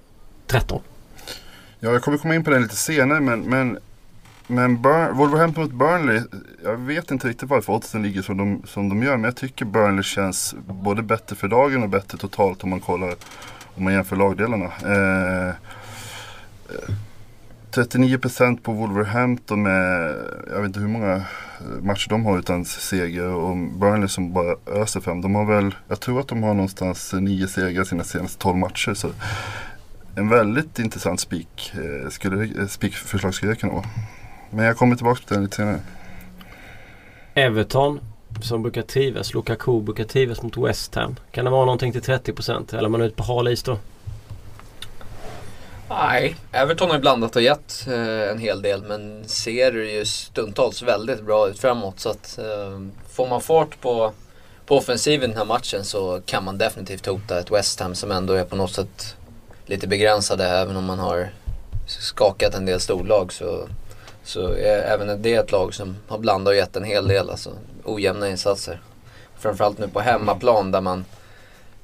13. 0.47 0.81
Ja, 1.83 1.91
jag 1.91 2.01
kommer 2.01 2.17
komma 2.17 2.35
in 2.35 2.43
på 2.43 2.49
den 2.49 2.61
lite 2.61 2.75
senare 2.75 3.19
men, 3.19 3.41
men, 3.41 3.77
men 4.47 4.81
Burn, 4.81 5.17
Wolverhampton 5.17 5.63
mot 5.63 5.73
Burnley. 5.73 6.21
Jag 6.63 6.77
vet 6.77 7.11
inte 7.11 7.27
riktigt 7.27 7.49
varför 7.49 7.73
oddsen 7.73 8.03
ligger 8.03 8.21
som 8.21 8.37
de, 8.37 8.61
som 8.65 8.89
de 8.89 9.03
gör 9.03 9.17
men 9.17 9.23
jag 9.23 9.35
tycker 9.35 9.65
Burnley 9.65 10.03
känns 10.03 10.55
både 10.67 11.01
bättre 11.01 11.35
för 11.35 11.47
dagen 11.47 11.83
och 11.83 11.89
bättre 11.89 12.17
totalt 12.17 12.63
om 12.63 12.69
man 12.69 12.79
kollar 12.79 13.15
om 13.75 13.83
man 13.83 13.93
jämför 13.93 14.15
lagdelarna. 14.15 14.65
Eh, 14.65 15.55
39% 17.71 18.61
på 18.61 18.71
Wolverhampton 18.71 19.63
med, 19.63 20.15
jag 20.49 20.57
vet 20.57 20.67
inte 20.67 20.79
hur 20.79 20.87
många 20.87 21.21
matcher 21.81 22.09
de 22.09 22.25
har 22.25 22.39
utan 22.39 22.65
seger 22.65 23.27
och 23.27 23.57
Burnley 23.57 24.07
som 24.07 24.33
bara 24.33 24.55
öser 24.67 24.99
fram. 24.99 25.21
De 25.21 25.35
har 25.35 25.45
väl, 25.45 25.75
jag 25.87 25.99
tror 25.99 26.19
att 26.19 26.27
de 26.27 26.43
har 26.43 26.53
någonstans 26.53 27.13
nio 27.13 27.47
segrar 27.47 27.83
sina 27.83 28.03
senaste 28.03 28.39
12 28.39 28.57
matcher. 28.57 28.93
Så 28.93 29.09
en 30.15 30.29
väldigt 30.29 30.79
intressant 30.79 31.19
spik, 31.19 31.73
eh, 31.73 32.09
skulle, 32.09 32.43
eh, 32.43 32.67
spikförslag 32.67 33.33
skulle 33.33 33.51
det 33.51 33.55
kunna 33.55 33.73
vara. 33.73 33.85
Men 34.49 34.65
jag 34.65 34.77
kommer 34.77 34.95
tillbaka 34.95 35.21
till 35.27 35.33
den 35.33 35.43
lite 35.43 35.55
senare. 35.55 35.79
Everton 37.33 37.99
som 38.41 38.61
brukar 38.61 38.81
trivas. 38.81 39.33
Lukaku 39.33 39.81
brukar 39.81 40.03
trivas 40.03 40.41
mot 40.41 40.57
West 40.57 40.95
Ham. 40.95 41.15
Kan 41.31 41.45
det 41.45 41.51
vara 41.51 41.65
någonting 41.65 41.91
till 41.91 42.01
30% 42.01 42.73
eller 42.73 42.85
är 42.85 42.89
man 42.89 43.01
ute 43.01 43.15
på 43.15 43.23
hal 43.23 43.47
is 43.47 43.63
då? 43.63 43.77
Nej, 45.89 46.35
Everton 46.51 46.87
har 46.87 46.95
ju 46.95 47.01
blandat 47.01 47.35
och 47.35 47.41
gett 47.41 47.87
eh, 47.87 48.31
en 48.31 48.39
hel 48.39 48.61
del 48.61 48.83
men 48.83 49.23
ser 49.27 49.71
ju 49.71 50.05
stundtals 50.05 50.83
väldigt 50.83 51.23
bra 51.23 51.49
ut 51.49 51.59
framåt. 51.59 51.99
Så 51.99 52.09
att 52.09 52.37
eh, 52.37 52.79
får 53.09 53.27
man 53.27 53.41
fart 53.41 53.81
på, 53.81 54.11
på 54.65 54.77
offensiven 54.77 55.23
i 55.23 55.33
den 55.33 55.37
här 55.37 55.45
matchen 55.45 55.85
så 55.85 56.21
kan 56.25 56.43
man 56.43 56.57
definitivt 56.57 57.05
hota 57.05 57.39
ett 57.39 57.51
West 57.51 57.79
Ham 57.79 57.95
som 57.95 58.11
ändå 58.11 58.33
är 58.33 58.43
på 58.43 58.55
något 58.55 58.71
sätt 58.71 59.15
lite 59.65 59.87
begränsade 59.87 60.45
även 60.45 60.75
om 60.75 60.85
man 60.85 60.99
har 60.99 61.29
skakat 61.87 62.55
en 62.55 62.65
del 62.65 62.79
storlag 62.79 63.33
så, 63.33 63.67
så 64.23 64.47
är 64.47 64.77
även 64.81 65.21
det 65.21 65.33
ett 65.33 65.51
lag 65.51 65.73
som 65.73 65.95
har 66.07 66.17
blandat 66.17 66.51
och 66.51 66.55
gett 66.55 66.75
en 66.75 66.83
hel 66.83 67.07
del. 67.07 67.29
Alltså 67.29 67.49
ojämna 67.83 68.29
insatser. 68.29 68.81
Framförallt 69.39 69.77
nu 69.77 69.87
på 69.87 69.99
hemmaplan 69.99 70.71
där 70.71 70.81
man 70.81 71.05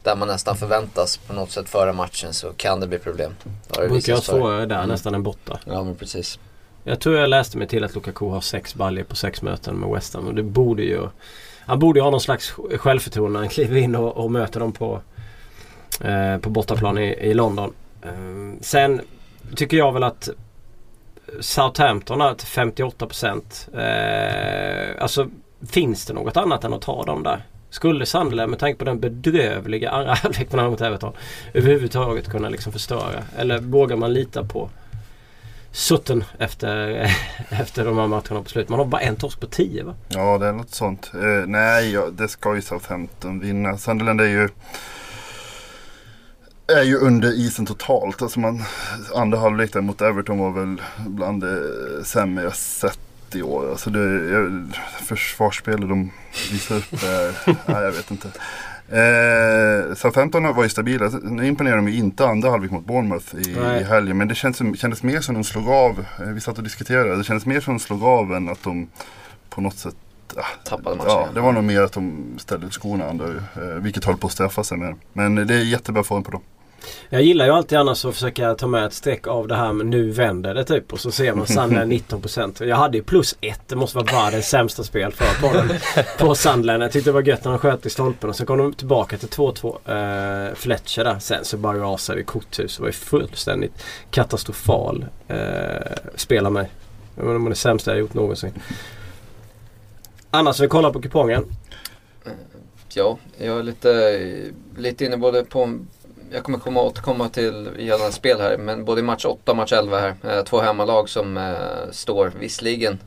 där 0.03 0.15
man 0.15 0.27
nästan 0.27 0.55
förväntas 0.57 1.17
på 1.17 1.33
något 1.33 1.51
sätt 1.51 1.69
föra 1.69 1.93
matchen 1.93 2.33
så 2.33 2.47
kan 2.57 2.79
det 2.79 2.87
bli 2.87 2.99
problem. 2.99 3.35
Det 3.67 3.87
Brukar 3.87 4.15
förr. 4.15 4.21
svårare 4.21 4.65
där 4.65 4.75
Mm. 4.75 4.89
nästan 4.89 5.15
än 5.15 5.23
borta. 5.23 5.59
Ja 5.65 5.83
men 5.83 5.95
precis. 5.95 6.39
Jag 6.83 6.99
tror 6.99 7.17
jag 7.17 7.29
läste 7.29 7.57
mig 7.57 7.67
till 7.67 7.83
att 7.83 7.95
Lukaku 7.95 8.25
har 8.29 8.41
sex 8.41 8.75
baljor 8.75 9.03
på 9.03 9.15
sex 9.15 9.41
möten 9.41 9.75
med 9.75 9.89
West 9.89 10.13
Ham. 10.13 10.27
Och 10.27 10.35
det 10.35 10.43
borde 10.43 10.83
ju... 10.83 11.07
Han 11.65 11.79
borde 11.79 11.99
ju 11.99 12.03
ha 12.03 12.11
någon 12.11 12.21
slags 12.21 12.53
självförtroende 12.77 13.33
när 13.33 13.39
han 13.39 13.49
kliver 13.49 13.77
in 13.77 13.95
och, 13.95 14.17
och 14.17 14.31
möter 14.31 14.59
dem 14.59 14.71
på, 14.71 15.01
Eh, 16.01 16.37
på 16.37 16.49
bortaplan 16.49 16.97
i, 16.97 17.07
i 17.07 17.33
London. 17.33 17.73
Eh, 18.01 18.61
sen 18.61 19.01
tycker 19.55 19.77
jag 19.77 19.93
väl 19.93 20.03
att 20.03 20.29
Southampton 21.39 22.21
är 22.21 22.33
till 22.33 22.47
58%. 22.47 23.77
Eh, 23.77 25.03
alltså 25.03 25.29
finns 25.69 26.05
det 26.05 26.13
något 26.13 26.37
annat 26.37 26.63
än 26.63 26.73
att 26.73 26.81
ta 26.81 27.05
dem 27.05 27.23
där? 27.23 27.43
Skulle 27.69 28.05
Sunderland 28.05 28.49
med 28.49 28.59
tanke 28.59 28.79
på 28.79 28.85
den 28.85 28.99
bedrövliga 28.99 29.89
andra 29.89 30.13
halvlek 30.13 30.51
man 30.51 30.59
har 30.59 30.71
mot 30.71 30.81
Everton 30.81 31.13
överhuvudtaget 31.53 32.29
kunna 32.29 32.49
liksom 32.49 32.71
förstöra? 32.71 33.23
Eller 33.37 33.59
vågar 33.59 33.95
man 33.95 34.13
lita 34.13 34.43
på 34.43 34.69
Sutton 35.71 36.23
efter, 36.39 36.89
efter 37.49 37.85
de 37.85 37.97
här 37.97 38.07
matcherna 38.07 38.43
på 38.43 38.49
slut? 38.49 38.69
Man 38.69 38.79
har 38.79 38.85
bara 38.85 39.01
en 39.01 39.15
torsk 39.15 39.39
på 39.39 39.47
tio 39.47 39.83
va? 39.83 39.93
Ja, 40.07 40.37
det 40.37 40.47
är 40.47 40.53
något 40.53 40.75
sånt. 40.75 41.11
Eh, 41.13 41.47
nej, 41.47 41.91
ja, 41.91 42.07
det 42.11 42.27
ska 42.27 42.55
ju 42.55 42.61
Southampton 42.61 43.39
vinna. 43.39 43.77
Sunderland 43.77 44.21
är 44.21 44.25
ju 44.25 44.49
är 46.71 46.83
ju 46.83 46.95
under 46.95 47.31
isen 47.39 47.65
totalt. 47.65 48.21
Alltså 48.21 48.39
man, 48.39 48.63
andra 49.15 49.39
halvlek 49.39 49.75
mot 49.75 50.01
Everton 50.01 50.37
var 50.37 50.51
väl 50.51 50.81
bland 51.07 51.41
det 51.41 51.63
sämre 52.05 52.43
jag 52.43 52.55
sett 52.55 52.99
i 53.35 53.41
år. 53.41 53.69
Alltså 53.69 53.89
det, 53.89 54.29
jag, 54.29 54.67
försvarsspelet 55.05 55.89
de 55.89 56.11
visar 56.51 56.75
upp 56.75 56.93
är, 56.93 57.33
nej 57.71 57.83
jag 57.83 57.91
vet 57.91 58.11
inte. 58.11 58.31
Eh, 58.91 59.95
Southampton 59.95 60.55
var 60.55 60.63
ju 60.63 60.69
stabila. 60.69 61.09
Nu 61.23 61.47
imponerade 61.47 61.81
de 61.81 61.91
ju 61.91 61.97
inte 61.97 62.27
andra 62.27 62.49
halvlek 62.49 62.71
mot 62.71 62.85
Bournemouth 62.85 63.35
i, 63.35 63.49
i 63.79 63.83
helgen. 63.83 64.17
Men 64.17 64.27
det 64.27 64.35
kändes, 64.35 64.79
kändes 64.79 65.03
mer 65.03 65.21
som 65.21 65.35
de 65.35 65.43
slog 65.43 65.69
av. 65.69 66.05
Eh, 66.19 66.25
vi 66.25 66.41
satt 66.41 66.57
och 66.57 66.63
diskuterade. 66.63 67.15
Det 67.15 67.23
kändes 67.23 67.45
mer 67.45 67.59
som 67.59 67.73
de 67.73 67.79
slog 67.79 68.03
av 68.03 68.33
än 68.33 68.49
att 68.49 68.63
de 68.63 68.89
på 69.49 69.61
något 69.61 69.77
sätt 69.77 69.95
ah, 70.35 70.69
Tappade 70.69 70.95
matchen. 70.95 71.09
Ja, 71.09 71.27
det 71.33 71.41
var 71.41 71.51
nog 71.51 71.63
mer 71.63 71.81
att 71.81 71.93
de 71.93 72.33
ställde 72.37 72.67
ut 72.67 72.73
skorna 72.73 73.09
andra. 73.09 73.27
Eh, 73.27 73.61
vilket 73.61 74.05
höll 74.05 74.17
på 74.17 74.27
att 74.27 74.33
straffa 74.33 74.63
sig 74.63 74.77
med. 74.77 74.95
Men 75.13 75.35
det 75.35 75.53
är 75.53 75.63
jättebra 75.63 76.03
form 76.03 76.23
på 76.23 76.31
dem. 76.31 76.41
Jag 77.09 77.21
gillar 77.21 77.45
ju 77.45 77.51
alltid 77.51 77.77
annars 77.77 78.05
att 78.05 78.13
försöka 78.13 78.55
ta 78.55 78.67
med 78.67 78.85
ett 78.85 78.93
streck 78.93 79.27
av 79.27 79.47
det 79.47 79.55
här 79.55 79.73
med 79.73 79.85
nu 79.85 80.11
vänder 80.11 80.53
det 80.53 80.63
typ. 80.63 80.93
Och 80.93 80.99
så 80.99 81.11
ser 81.11 81.33
man 81.33 81.47
Sandland 81.47 81.91
19%. 82.09 82.63
Jag 82.63 82.75
hade 82.75 82.97
ju 82.97 83.03
plus 83.03 83.35
1. 83.41 83.61
Det 83.67 83.75
måste 83.75 83.97
vara 83.97 84.05
världens 84.05 84.49
sämsta 84.49 84.83
spel 84.83 85.11
för 85.11 85.41
bollen 85.41 85.69
på 86.19 86.35
Sandland. 86.35 86.83
Jag 86.83 86.91
tyckte 86.91 87.09
det 87.09 87.13
var 87.13 87.21
gött 87.21 87.43
när 87.43 87.51
de 87.51 87.59
sköt 87.59 87.85
i 87.85 87.89
stolpen 87.89 88.29
och 88.29 88.35
så 88.35 88.45
kom 88.45 88.57
de 88.57 88.73
tillbaka 88.73 89.17
till 89.17 89.29
2-2. 89.29 90.49
Uh, 90.49 90.55
Fletcher 90.55 91.03
där. 91.03 91.19
Sen 91.19 91.45
så 91.45 91.57
bara 91.57 91.77
rasade 91.77 92.21
i 92.21 92.23
korthus. 92.23 92.75
Det 92.75 92.81
var 92.81 92.89
ju 92.89 92.93
fullständigt 92.93 93.83
katastrofal 94.11 95.05
uh, 95.31 95.37
spela 96.15 96.49
mig. 96.49 96.69
Det 97.15 97.23
var 97.23 97.49
det 97.49 97.55
sämsta 97.55 97.91
jag 97.91 97.99
gjort 97.99 98.13
någonsin. 98.13 98.53
Annars 100.31 100.59
vi 100.59 100.67
kollar 100.67 100.93
på 100.93 101.01
kupongen. 101.01 101.45
Ja, 102.93 103.17
jag 103.37 103.59
är 103.59 103.63
lite, 103.63 104.51
lite 104.77 105.05
inne 105.05 105.17
både 105.17 105.43
på 105.43 105.79
jag 106.31 106.43
kommer 106.43 106.57
komma 106.57 106.81
återkomma 106.81 107.29
till 107.29 107.69
gällande 107.79 108.11
spel 108.11 108.41
här, 108.41 108.57
men 108.57 108.85
både 108.85 109.01
match 109.01 109.25
8 109.25 109.51
och 109.51 109.57
match 109.57 109.73
11 109.73 109.99
här. 109.99 110.15
Eh, 110.23 110.43
två 110.43 110.59
hemmalag 110.59 111.09
som 111.09 111.37
eh, 111.37 111.91
står 111.91 112.31
visserligen 112.39 112.99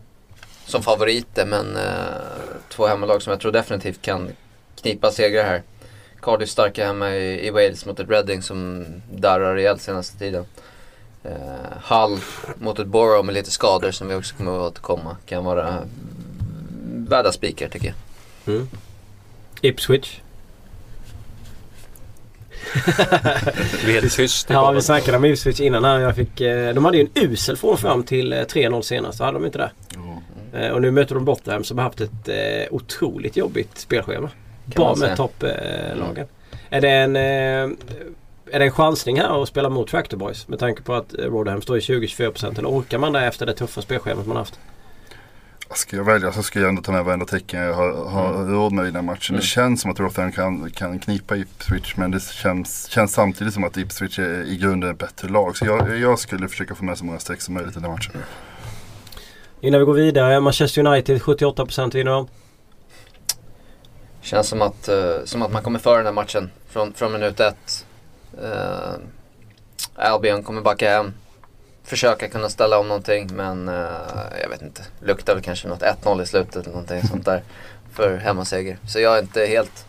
som 0.67 0.83
favoriter, 0.83 1.47
men 1.47 1.77
eh, 1.77 2.63
två 2.69 2.87
hemmalag 2.87 3.23
som 3.23 3.31
jag 3.31 3.41
tror 3.41 3.53
definitivt 3.53 4.03
kan 4.03 4.31
knipa 4.81 5.11
segrar 5.11 5.45
här. 5.45 5.63
Cardiff 6.21 6.51
starka 6.51 6.87
hemma 6.87 7.11
i, 7.11 7.47
i 7.47 7.51
Wales 7.51 7.87
mot 7.87 8.01
ett 8.01 8.11
Reading 8.11 8.43
som 8.43 8.85
darrar 9.13 9.55
rejält 9.55 9.83
senaste 9.83 10.19
tiden. 10.19 10.45
Eh, 11.25 11.33
Hull 11.83 12.19
mot 12.59 12.79
ett 12.79 12.87
Borough 12.87 13.25
med 13.25 13.35
lite 13.35 13.51
skador 13.51 13.91
som 13.91 14.09
vi 14.09 14.15
också 14.15 14.37
kommer 14.37 14.53
att 14.53 14.73
återkomma. 14.73 15.17
Kan 15.27 15.45
vara 15.45 15.79
värda 17.09 17.33
spikar 17.33 17.69
tycker 17.69 17.87
jag. 17.87 18.55
Mm. 18.55 18.69
Ipswich 19.61 20.21
Vi 23.87 23.97
är 23.97 24.01
helt 24.01 24.17
tyst 24.17 24.51
Ja 24.51 24.71
vi 24.71 24.83
snackade 24.83 25.17
om 25.17 25.25
Ipswich 25.25 25.61
innan 25.61 25.85
här. 25.85 25.99
Jag 25.99 26.17
fick, 26.17 26.41
eh, 26.41 26.75
de 26.75 26.85
hade 26.85 26.97
ju 26.97 27.03
en 27.15 27.25
usel 27.25 27.57
från 27.57 27.79
fram 27.79 28.03
till 28.03 28.33
eh, 28.33 28.37
3-0 28.37 28.83
senast. 28.83 29.21
Hade 29.21 29.33
de 29.33 29.45
inte 29.47 29.59
det? 29.59 29.71
Eh, 30.53 30.71
och 30.71 30.83
nu 30.83 30.91
möter 30.91 31.15
de 31.15 31.25
Bottenham 31.25 31.65
som 31.65 31.79
har 31.79 31.85
haft 31.85 32.01
ett 32.01 32.29
eh, 32.29 32.35
otroligt 32.71 33.37
jobbigt 33.37 33.79
spelschema. 33.79 34.31
Bara 34.65 34.87
man 34.87 34.97
säga. 34.97 35.09
med 35.09 35.17
topplagen. 35.17 36.27
Är 36.71 36.81
det 36.81 36.91
en 36.91 37.17
eh, 37.17 37.77
är 38.53 38.59
det 38.59 38.65
en 38.65 38.71
chansning 38.71 39.21
här 39.21 39.43
att 39.43 39.49
spela 39.49 39.69
mot 39.69 39.89
Tractor 39.89 40.17
Boys? 40.17 40.49
Med 40.49 40.59
tanke 40.59 40.83
på 40.83 40.95
att 40.95 41.19
eh, 41.19 41.25
Rotherham 41.25 41.63
står 41.63 41.77
i 41.77 41.81
20-24% 41.81 42.59
eller 42.59 42.69
orkar 42.69 42.99
man 42.99 43.13
det 43.13 43.21
efter 43.21 43.47
det 43.47 43.55
tuffa 43.55 43.83
spelschemat 43.83 44.27
man 44.27 44.37
haft? 44.37 44.59
Ska 45.75 45.97
jag 45.97 46.05
välja 46.05 46.33
så 46.33 46.43
ska 46.43 46.61
jag 46.61 46.69
ändå 46.69 46.83
ta 46.83 46.93
med 46.93 47.05
varenda 47.05 47.27
tecken 47.27 47.61
jag 47.61 47.75
har, 47.75 48.05
har 48.11 48.45
råd 48.45 48.73
med 48.73 48.83
i 48.83 48.87
den 48.87 48.95
här 48.95 49.03
matchen. 49.03 49.37
Det 49.37 49.43
känns 49.43 49.81
som 49.81 49.91
att 49.91 50.01
Rotherham 50.01 50.33
kan, 50.33 50.71
kan 50.71 50.99
knipa 50.99 51.37
Ipswich 51.37 51.97
men 51.97 52.11
det 52.11 52.21
känns, 52.21 52.87
känns 52.87 53.13
samtidigt 53.13 53.55
som 53.55 53.65
att 53.65 53.77
Ipswich 53.77 54.19
är 54.19 54.43
i 54.43 54.57
grunden 54.57 54.91
ett 54.91 54.99
bättre 54.99 55.29
lag. 55.29 55.57
Så 55.57 55.67
jag, 55.67 55.99
jag 55.99 56.19
skulle 56.19 56.49
försöka 56.49 56.75
få 56.75 56.85
med 56.85 56.99
så 56.99 57.05
många 57.05 57.19
streck 57.19 57.41
som 57.41 57.55
möjligt 57.55 57.73
i 57.73 57.75
den 57.75 57.85
här 57.85 57.91
matchen. 57.91 58.13
Innan 59.61 59.81
vi 59.81 59.87
går 59.87 59.95
vidare. 59.95 60.41
Manchester 60.41 60.87
United 60.87 61.21
78% 61.21 61.95
vinner 61.95 62.13
de. 62.13 62.29
Känns 64.21 64.49
som 64.49 64.63
att, 64.63 64.89
eh, 64.89 65.25
som 65.25 65.43
att 65.43 65.53
man 65.53 65.63
kommer 65.63 65.79
före 65.79 65.97
den 65.97 66.07
här 66.07 66.13
matchen 66.13 66.51
från, 66.69 66.93
från 66.93 67.13
minut 67.13 67.41
ett. 67.41 67.87
Uh, 68.43 68.95
Albion 69.95 70.43
kommer 70.43 70.61
backa 70.61 70.91
hem. 70.91 71.13
Försöka 71.85 72.29
kunna 72.29 72.49
ställa 72.49 72.79
om 72.79 72.89
någonting 72.89 73.29
men 73.35 73.69
eh, 73.69 73.75
jag 74.43 74.49
vet 74.49 74.63
inte. 74.63 74.83
Luktar 75.01 75.35
väl 75.35 75.43
kanske 75.43 75.69
något 75.69 75.83
1-0 75.83 76.23
i 76.23 76.27
slutet 76.27 76.57
eller 76.57 76.71
någonting 76.71 77.03
sånt 77.09 77.25
där. 77.25 77.43
För 77.93 78.17
hemmaseger. 78.17 78.79
Så 78.89 79.01
jag 79.01 79.19
är 79.19 79.23
inte 79.23 79.47
helt... 79.47 79.87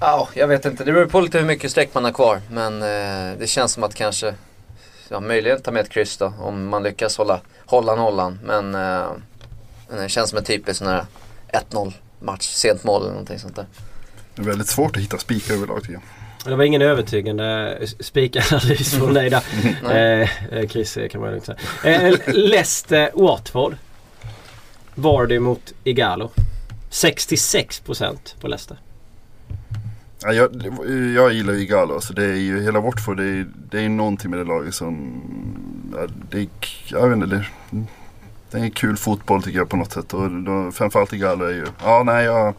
Ja, 0.00 0.28
jag 0.34 0.48
vet 0.48 0.64
inte. 0.64 0.84
Det 0.84 0.92
beror 0.92 1.06
på 1.06 1.20
lite 1.20 1.38
hur 1.38 1.46
mycket 1.46 1.70
streck 1.70 1.94
man 1.94 2.04
har 2.04 2.12
kvar. 2.12 2.40
Men 2.50 2.82
eh, 2.82 3.38
det 3.38 3.46
känns 3.46 3.72
som 3.72 3.84
att 3.84 3.94
kanske, 3.94 4.34
ja 5.08 5.20
möjligen 5.20 5.60
ta 5.60 5.70
med 5.70 5.80
ett 5.80 5.90
kryss 5.90 6.16
då. 6.16 6.32
Om 6.40 6.68
man 6.68 6.82
lyckas 6.82 7.18
hålla, 7.18 7.40
hålla 7.66 7.94
nollan. 7.94 8.38
Men 8.42 8.74
eh, 8.74 9.06
men 9.88 10.02
det 10.02 10.08
känns 10.08 10.30
som 10.30 10.38
en 10.38 10.44
typisk 10.44 10.78
sån 10.78 10.88
här 10.88 11.06
1-0 11.70 11.92
match. 12.20 12.46
Sent 12.46 12.84
mål 12.84 13.02
eller 13.02 13.10
någonting 13.10 13.38
sånt 13.38 13.56
där. 13.56 13.66
Det 14.34 14.42
är 14.42 14.46
väldigt 14.46 14.68
svårt 14.68 14.96
att 14.96 15.02
hitta 15.02 15.18
spikar 15.18 15.54
överlag 15.54 15.80
tycker 15.80 15.92
jag. 15.92 16.02
Det 16.44 16.56
var 16.56 16.64
ingen 16.64 16.82
övertygande 16.82 17.78
spikanalys 18.00 18.94
från 18.94 19.14
dig 19.14 19.30
där. 19.30 19.42
Eh, 19.90 20.54
eh, 20.58 20.68
Chris 20.68 20.96
eh, 20.96 21.08
kan 21.08 21.20
man 21.20 21.30
lugnt 21.30 21.46
säga. 21.46 21.58
Eh, 21.84 22.14
Leicester 22.26 23.10
Watford. 23.14 23.76
Vardy 24.94 25.38
mot 25.38 25.72
Igalo. 25.84 26.30
66% 26.90 28.40
på 28.40 28.48
Leicester. 28.48 28.76
Ja, 30.22 30.32
jag, 30.32 30.72
jag 31.16 31.32
gillar 31.32 31.54
Igalo. 31.54 32.00
Så 32.00 32.12
det 32.12 32.24
är 32.24 32.36
ju 32.36 32.62
hela 32.62 32.80
Watford. 32.80 33.16
Det 33.16 33.24
är, 33.24 33.46
det 33.70 33.80
är 33.80 33.88
någonting 33.88 34.30
med 34.30 34.40
det 34.40 34.44
laget 34.44 34.74
som... 34.74 35.22
Ja, 35.96 36.06
det 36.30 36.38
är, 36.38 36.48
jag 36.90 37.08
vet 37.08 37.16
inte. 37.16 37.36
Det, 37.36 37.44
det 38.50 38.58
är 38.58 38.70
kul 38.70 38.96
fotboll 38.96 39.42
tycker 39.42 39.58
jag 39.58 39.68
på 39.68 39.76
något 39.76 39.92
sätt. 39.92 40.14
Och 40.14 40.30
då, 40.30 40.72
framförallt 40.72 41.12
Igalo 41.12 41.44
är 41.44 41.52
ju... 41.52 41.66
Ja, 41.82 42.02
nej 42.02 42.24
jag 42.24 42.54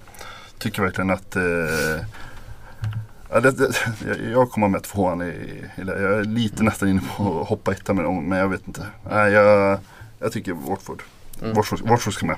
tycker 0.58 0.82
verkligen 0.82 1.10
att... 1.10 1.36
Eh, 1.36 2.06
ja, 3.36 3.42
det, 3.42 3.52
det, 3.52 3.68
jag- 4.32 4.52
kommer 4.52 4.68
med 4.68 4.84
tvåan 4.84 5.22
i, 5.22 5.26
i. 5.26 5.64
Jag 5.78 5.90
är 6.20 6.24
lite 6.24 6.64
nästan 6.64 6.90
inne 6.90 7.02
på 7.18 7.42
att 7.42 7.48
hoppa 7.48 7.72
etta 7.72 7.94
med 7.94 8.06
dem. 8.06 8.30
Men 8.30 8.38
jag 8.40 8.50
vet 8.50 8.68
inte. 8.68 8.86
Nej, 9.12 9.32
jag, 9.32 9.80
jag 10.20 10.32
tycker 10.32 10.54
Watford. 10.54 11.04
Mm. 11.42 11.54
Watford, 11.54 11.80
Watford 11.82 12.14
ska 12.14 12.26
med. 12.26 12.36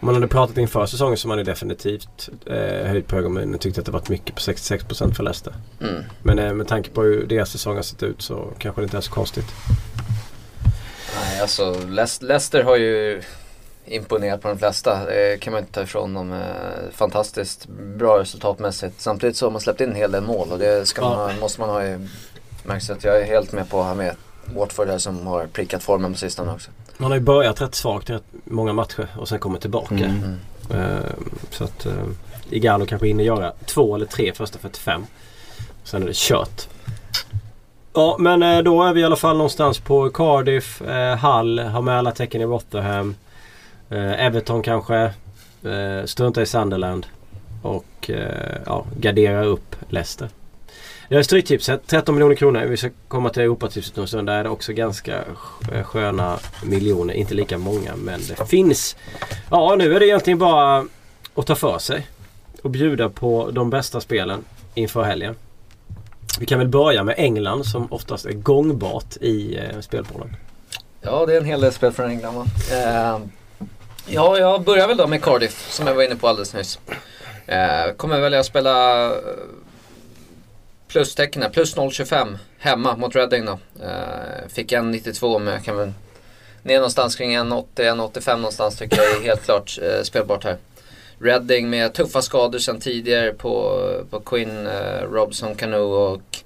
Om 0.00 0.06
man 0.06 0.14
hade 0.14 0.28
pratat 0.28 0.58
inför 0.58 0.86
säsongen 0.86 1.16
så 1.16 1.28
man 1.28 1.38
hade 1.38 1.50
definitivt 1.50 2.28
eh, 2.46 2.86
höjt 2.88 3.06
på 3.08 3.16
ögonbrynen 3.16 3.54
och 3.54 3.60
tyckt 3.60 3.78
att 3.78 3.84
det 3.86 3.92
varit 3.92 4.08
mycket 4.08 4.34
på 4.34 4.40
66% 4.40 5.14
för 5.14 5.22
Leicester. 5.22 5.54
Mm. 5.80 6.02
Men 6.22 6.38
eh, 6.38 6.52
med 6.54 6.68
tanke 6.68 6.90
på 6.90 7.02
hur 7.02 7.26
deras 7.26 7.50
säsong 7.50 7.76
har 7.76 7.82
sett 7.82 8.02
ut 8.02 8.22
så 8.22 8.52
kanske 8.58 8.80
det 8.80 8.84
inte 8.84 8.96
är 8.96 9.00
så 9.00 9.12
konstigt. 9.12 9.46
Nej, 11.20 11.40
alltså 11.40 11.74
Leic- 11.74 12.24
Leicester 12.24 12.62
har 12.64 12.76
ju 12.76 13.22
imponerat 13.86 14.42
på 14.42 14.48
de 14.48 14.58
flesta. 14.58 15.04
Det 15.04 15.40
kan 15.40 15.52
man 15.52 15.60
inte 15.60 15.72
ta 15.72 15.82
ifrån 15.82 16.14
dem. 16.14 16.32
Eh, 16.32 16.38
Fantastiskt 16.92 17.66
bra 17.68 18.18
resultatmässigt. 18.18 19.00
Samtidigt 19.00 19.36
så 19.36 19.46
har 19.46 19.50
man 19.50 19.60
släppt 19.60 19.80
in 19.80 19.90
en 19.90 19.96
hel 19.96 20.12
del 20.12 20.22
mål 20.22 20.48
och 20.52 20.58
det 20.58 20.88
ska 20.88 21.02
man 21.02 21.12
ha, 21.12 21.30
måste 21.40 21.60
man 21.60 21.70
ha 21.70 21.84
i 21.84 22.08
märks 22.62 22.90
att 22.90 23.04
jag 23.04 23.20
är 23.20 23.24
helt 23.24 23.52
med 23.52 23.70
på 23.70 23.80
att 23.80 23.86
ha 23.86 23.94
med 23.94 24.16
Watford 24.54 24.86
där 24.86 24.98
som 24.98 25.26
har 25.26 25.46
prickat 25.46 25.82
formen 25.82 26.12
på 26.12 26.18
sistone 26.18 26.52
också. 26.52 26.70
Man 26.96 27.10
har 27.10 27.18
ju 27.18 27.24
börjat 27.24 27.60
rätt 27.60 27.74
svagt 27.74 28.10
i 28.10 28.12
rätt 28.12 28.24
många 28.44 28.72
matcher 28.72 29.08
och 29.18 29.28
sen 29.28 29.38
kommit 29.38 29.60
tillbaka. 29.60 29.94
Mm. 29.94 30.38
Mm. 30.70 30.82
Eh, 30.82 31.10
så 31.50 31.64
att 31.64 31.86
eh, 31.86 31.92
Igalo 32.50 32.86
kanske 32.86 33.06
hinner 33.06 33.24
göra 33.24 33.52
två 33.66 33.94
eller 33.94 34.06
tre 34.06 34.32
första 34.32 34.58
45. 34.58 35.06
Sen 35.84 36.02
är 36.02 36.06
det 36.06 36.16
kört. 36.16 36.68
Ja 37.92 38.16
men 38.18 38.42
eh, 38.42 38.58
då 38.58 38.82
är 38.82 38.92
vi 38.92 39.00
i 39.00 39.04
alla 39.04 39.16
fall 39.16 39.36
någonstans 39.36 39.78
på 39.78 40.10
Cardiff, 40.10 40.82
eh, 40.82 41.16
Hull, 41.16 41.58
har 41.58 41.82
med 41.82 41.98
alla 41.98 42.12
tecken 42.12 42.40
i 42.40 42.44
Rotherham. 42.44 43.14
Eh, 43.94 44.26
Everton 44.26 44.62
kanske. 44.62 44.96
Eh, 45.64 46.04
strunta 46.04 46.42
i 46.42 46.46
Sunderland. 46.46 47.06
Och 47.62 48.10
eh, 48.10 48.58
ja, 48.66 48.86
gardera 49.00 49.44
upp 49.44 49.76
Leicester. 49.88 50.28
Det 51.08 51.16
är 51.16 51.22
Stryktipset, 51.22 51.86
13 51.86 52.14
miljoner 52.14 52.34
kronor. 52.34 52.60
Vi 52.60 52.76
ska 52.76 52.90
komma 53.08 53.30
till 53.30 53.42
Europatipset 53.42 53.98
en 53.98 54.08
stund. 54.08 54.28
Där 54.28 54.38
är 54.38 54.44
det 54.44 54.50
också 54.50 54.72
ganska 54.72 55.24
eh, 55.72 55.82
sköna 55.82 56.38
miljoner. 56.64 57.14
Inte 57.14 57.34
lika 57.34 57.58
många 57.58 57.96
men 57.96 58.20
det 58.28 58.46
finns. 58.46 58.96
Ja 59.50 59.74
nu 59.78 59.94
är 59.94 60.00
det 60.00 60.06
egentligen 60.06 60.38
bara 60.38 60.86
att 61.34 61.46
ta 61.46 61.54
för 61.54 61.78
sig. 61.78 62.06
Och 62.62 62.70
bjuda 62.70 63.08
på 63.08 63.50
de 63.50 63.70
bästa 63.70 64.00
spelen 64.00 64.44
inför 64.74 65.02
helgen. 65.02 65.34
Vi 66.40 66.46
kan 66.46 66.58
väl 66.58 66.68
börja 66.68 67.04
med 67.04 67.14
England 67.18 67.66
som 67.66 67.92
oftast 67.92 68.26
är 68.26 68.32
gångbart 68.32 69.16
i 69.20 69.56
eh, 69.56 69.80
spelbollen. 69.80 70.36
Ja, 71.00 71.26
det 71.26 71.34
är 71.34 71.40
en 71.40 71.44
hel 71.44 71.60
del 71.60 71.72
spel 71.72 71.92
från 71.92 72.10
England 72.10 72.34
va? 72.34 72.46
Eh, 72.72 73.18
ja, 74.06 74.38
jag 74.38 74.62
börjar 74.62 74.88
väl 74.88 74.96
då 74.96 75.06
med 75.06 75.22
Cardiff 75.22 75.70
som 75.70 75.86
jag 75.86 75.94
var 75.94 76.02
inne 76.02 76.16
på 76.16 76.28
alldeles 76.28 76.54
nyss. 76.54 76.78
Eh, 77.46 77.92
kommer 77.96 78.20
välja 78.20 78.40
att 78.40 78.46
spela 78.46 79.04
eh, 79.06 79.18
plustecken 80.88 81.42
här, 81.42 81.48
plus 81.48 81.76
0,25 81.76 82.38
hemma 82.58 82.96
mot 82.96 83.14
Reading 83.14 83.44
då. 83.44 83.58
Eh, 83.82 84.48
fick 84.48 84.72
en 84.72 84.90
92 84.90 85.38
men 85.38 85.54
jag 85.54 85.64
kan 85.64 85.76
väl 85.76 85.92
ner 86.62 86.76
någonstans 86.76 87.16
kring 87.16 87.38
1,80, 87.38 87.64
1,85 87.74 88.36
någonstans 88.36 88.78
tycker 88.78 88.96
jag 88.96 89.16
är 89.16 89.22
helt 89.22 89.44
klart 89.44 89.78
eh, 89.82 90.02
spelbart 90.02 90.44
här. 90.44 90.56
Reading 91.18 91.70
med 91.70 91.94
tuffa 91.94 92.22
skador 92.22 92.58
sedan 92.58 92.80
tidigare 92.80 93.32
på, 93.32 93.80
på 94.10 94.20
Quinn, 94.20 94.66
eh, 94.66 95.02
Robson 95.10 95.54
Cano 95.54 95.78
och 95.78 96.38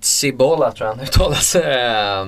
Tsibola 0.00 0.72
tror 0.72 0.88
jag 0.88 0.94
han 0.94 1.04
uttalas. 1.04 1.56
Eh, 1.56 2.26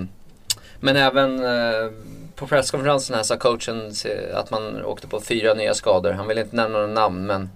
men 0.80 0.96
även 0.96 1.44
eh, 1.44 1.90
på 2.36 2.46
presskonferensen 2.46 3.16
här 3.16 3.22
sa 3.22 3.36
coachen 3.36 3.92
att 4.34 4.50
man 4.50 4.84
åkte 4.84 5.06
på 5.06 5.20
fyra 5.20 5.54
nya 5.54 5.74
skador. 5.74 6.12
Han 6.12 6.28
vill 6.28 6.38
inte 6.38 6.56
nämna 6.56 6.78
några 6.78 6.92
namn 6.92 7.26
men 7.26 7.50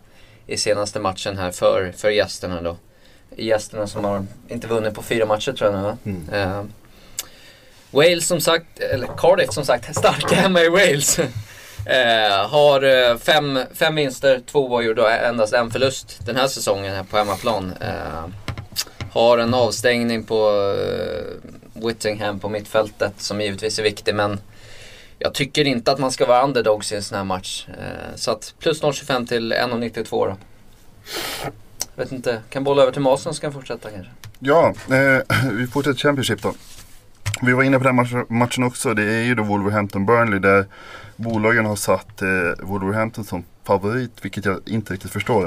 i 0.47 0.57
senaste 0.57 1.01
matchen 1.01 1.39
här 1.39 1.51
för, 1.51 1.93
för 1.97 2.11
gästerna 2.11 2.63
då. 2.63 2.77
Gästerna 3.37 3.87
som 3.87 4.05
har 4.05 4.27
inte 4.49 4.67
vunnit 4.67 4.95
på 4.95 5.03
fyra 5.03 5.27
matcher 5.27 5.53
tror 5.53 5.71
jag 5.71 5.79
nu 5.79 5.85
va? 5.85 5.97
Mm. 6.05 6.29
Eh, 6.33 6.65
Wales 7.91 8.27
som 8.27 8.41
sagt, 8.41 8.79
eller 8.79 9.07
Cardiff 9.17 9.53
som 9.53 9.65
sagt, 9.65 9.97
starka 9.97 10.35
hemma 10.35 10.61
i 10.61 10.69
Wales. 10.69 11.21
Eh, 11.87 12.49
har 12.49 12.83
eh, 12.83 13.17
fem, 13.17 13.59
fem 13.75 13.95
vinster, 13.95 14.41
två 14.47 14.67
oavgjorda 14.67 15.03
och 15.03 15.11
endast 15.11 15.55
en 15.55 15.71
förlust 15.71 16.27
den 16.27 16.37
här 16.37 16.49
säsongen 16.49 16.95
här 16.95 17.05
på 17.05 17.17
hemmaplan. 17.17 17.73
Eh, 17.81 18.29
har 19.13 19.39
en 19.39 19.55
avstängning 19.55 20.25
på 20.25 20.75
eh, 20.79 21.85
Whittingham 21.87 22.39
på 22.41 22.49
mittfältet 22.49 23.13
som 23.17 23.41
givetvis 23.41 23.79
är 23.79 23.83
viktig 23.83 24.15
men 24.15 24.41
jag 25.19 25.35
tycker 25.35 25.65
inte 25.65 25.93
att 25.93 25.99
man 25.99 26.13
ska 26.13 26.27
vara 26.27 26.45
underdogs 26.45 26.93
i 26.93 26.97
en 26.97 27.03
sån 27.03 27.17
här 27.19 27.25
match. 27.25 27.67
Eh, 27.69 28.15
så 28.17 28.31
att 28.31 28.55
plus 28.59 28.83
0,25 28.83 29.27
till 29.27 29.53
1,92 29.53 30.27
då. 30.27 30.37
Vet 31.95 32.13
inte, 32.13 32.43
kan 32.51 32.65
bolla 32.65 32.83
över 32.83 32.93
till 32.93 33.03
Masen 33.03 33.35
så 33.35 33.41
kan 33.41 33.53
fortsätta 33.53 33.91
kanske. 33.91 34.13
Ja, 34.39 34.75
eh, 34.91 35.37
vi 35.53 35.67
fortsätter 35.67 35.99
Championship 35.99 36.43
då. 36.43 36.55
Vi 37.43 37.53
var 37.53 37.63
inne 37.63 37.79
på 37.79 37.85
den 37.85 38.27
matchen 38.29 38.65
också. 38.65 38.95
Det 38.95 39.03
är 39.03 39.23
ju 39.23 39.35
då 39.35 39.43
Wolverhampton-Burnley 39.43 40.39
där 40.39 40.67
bolagen 41.17 41.67
har 41.67 41.77
satt 41.77 42.23
eh, 42.23 42.29
Wolverhampton 42.63 43.25
som 43.25 43.45
favorit, 43.65 44.13
vilket 44.23 44.45
jag 44.45 44.61
inte 44.67 44.95
riktigt 44.95 45.13
förstår. 45.13 45.45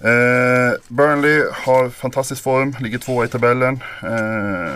Eh, 0.00 0.72
Burnley 0.88 1.42
har 1.52 1.90
fantastisk 1.90 2.42
form, 2.42 2.76
ligger 2.80 2.98
tvåa 2.98 3.24
i 3.24 3.28
tabellen. 3.28 3.82
Eh, 4.02 4.74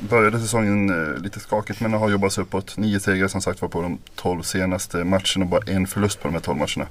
började 0.00 0.40
säsongen 0.40 0.90
eh, 1.14 1.22
lite 1.22 1.40
skakigt 1.40 1.80
men 1.80 1.92
har 1.92 2.10
jobbat 2.10 2.32
sig 2.32 2.42
uppåt. 2.42 2.76
Nio 2.76 3.00
segrar 3.00 3.28
som 3.28 3.40
sagt 3.40 3.62
var 3.62 3.68
på 3.68 3.82
de 3.82 3.98
12 4.14 4.42
senaste 4.42 4.96
matcherna 5.04 5.40
och 5.40 5.46
bara 5.46 5.60
en 5.66 5.86
förlust 5.86 6.20
på 6.22 6.28
de 6.28 6.34
här 6.34 6.40
12 6.40 6.58
matcherna. 6.58 6.86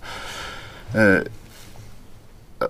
Eh, 0.96 1.22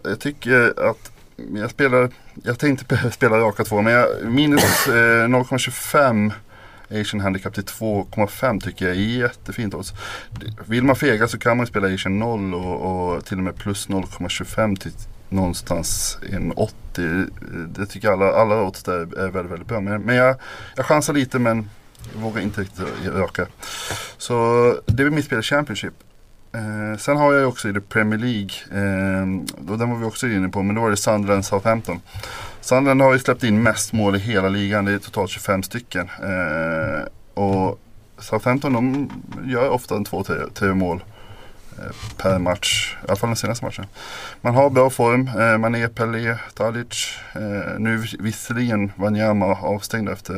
jag- 0.04 0.20
tycker 0.20 0.90
att 0.90 1.12
jag 1.56 1.70
spelar, 1.72 2.10
jag 2.44 2.60
tänkte 2.60 3.12
spela 3.12 3.38
raka 3.38 3.64
två 3.64 3.82
men 3.82 3.94
jag, 3.94 4.08
minus 4.26 4.88
eh, 4.88 4.92
0,25 5.28 6.32
Asian 6.92 7.20
Handicap 7.22 7.54
till 7.54 7.64
2,5 7.64 8.62
tycker 8.62 8.86
jag 8.88 8.96
är 8.96 9.00
jättefint 9.00 9.74
odds. 9.74 9.94
Vill 10.66 10.84
man 10.84 10.96
fega 10.96 11.28
så 11.28 11.38
kan 11.40 11.58
man 11.58 11.68
spela 11.68 11.94
Asian 11.94 12.20
0 12.20 12.54
och, 12.54 13.16
och 13.16 13.26
till 13.26 13.38
och 13.38 13.44
med 13.44 13.56
plus 13.56 13.88
0,25 13.90 14.76
till 14.76 14.92
någonstans 15.30 16.18
1,80. 16.22 17.68
Det 17.68 17.86
tycker 17.86 18.08
jag 18.08 18.22
alla, 18.22 18.34
alla 18.34 18.62
odds 18.62 18.84
där 18.84 19.20
är 19.20 19.30
väldigt, 19.32 19.52
väldigt 19.52 19.68
bra. 19.68 19.82
Men, 19.82 20.02
men 20.02 20.16
jag, 20.16 20.36
jag 20.76 20.86
chansar 20.86 21.14
lite 21.14 21.40
men 21.40 21.70
jag 22.14 22.22
vågar 22.22 22.42
inte 22.42 22.62
riktigt 22.62 22.86
raka. 23.06 23.46
Så 24.18 24.36
det 24.86 25.04
är 25.04 25.10
mitt 25.10 25.26
spel 25.26 25.40
i 25.40 25.42
Championship. 25.42 25.94
Eh, 26.56 26.98
sen 26.98 27.18
har 27.18 27.34
jag 27.34 27.40
ju 27.40 27.46
också 27.46 27.70
i 27.70 27.74
Premier 27.74 28.20
League, 28.20 28.52
eh, 28.72 29.22
och 29.72 29.78
den 29.78 29.90
var 29.90 29.98
vi 29.98 30.06
också 30.06 30.28
inne 30.28 30.50
på, 30.50 30.64
men 30.64 30.76
då 30.76 30.82
var 30.82 30.90
det 30.90 30.98
Sunderland 30.98 31.46
Southampton. 31.46 32.02
Sunderland 32.62 33.02
har 33.02 33.14
ju 33.14 33.20
släppt 33.20 33.44
in 33.44 33.64
mest 33.64 33.94
mål 33.94 34.16
i 34.16 34.20
hela 34.20 34.50
ligan, 34.50 34.86
det 34.86 34.92
är 34.92 34.98
totalt 34.98 35.30
25 35.30 35.64
stycken. 35.64 36.10
Eh, 36.24 37.08
och 37.44 37.80
Southampton 38.18 38.74
de 38.74 39.10
gör 39.46 39.70
ofta 39.70 39.96
en 39.96 40.06
två, 40.06 40.24
tre, 40.24 40.36
tre 40.54 40.74
mål 40.74 40.98
eh, 40.98 41.15
per 42.18 42.40
match, 42.40 42.96
i 43.02 43.06
alla 43.08 43.16
fall 43.16 43.30
den 43.30 43.36
senaste 43.36 43.66
matchen. 43.66 43.86
Man 44.42 44.56
har 44.56 44.70
bra 44.70 44.90
form, 44.90 45.28
eh, 45.28 45.58
man 45.58 45.76
är 45.76 45.88
Pelé, 45.88 46.38
Tadic. 46.54 47.18
Eh, 47.34 47.80
nu 47.80 48.04
visserligen 48.20 48.92
Wanyama 48.96 49.46
avstängd 49.46 50.10
efter 50.10 50.36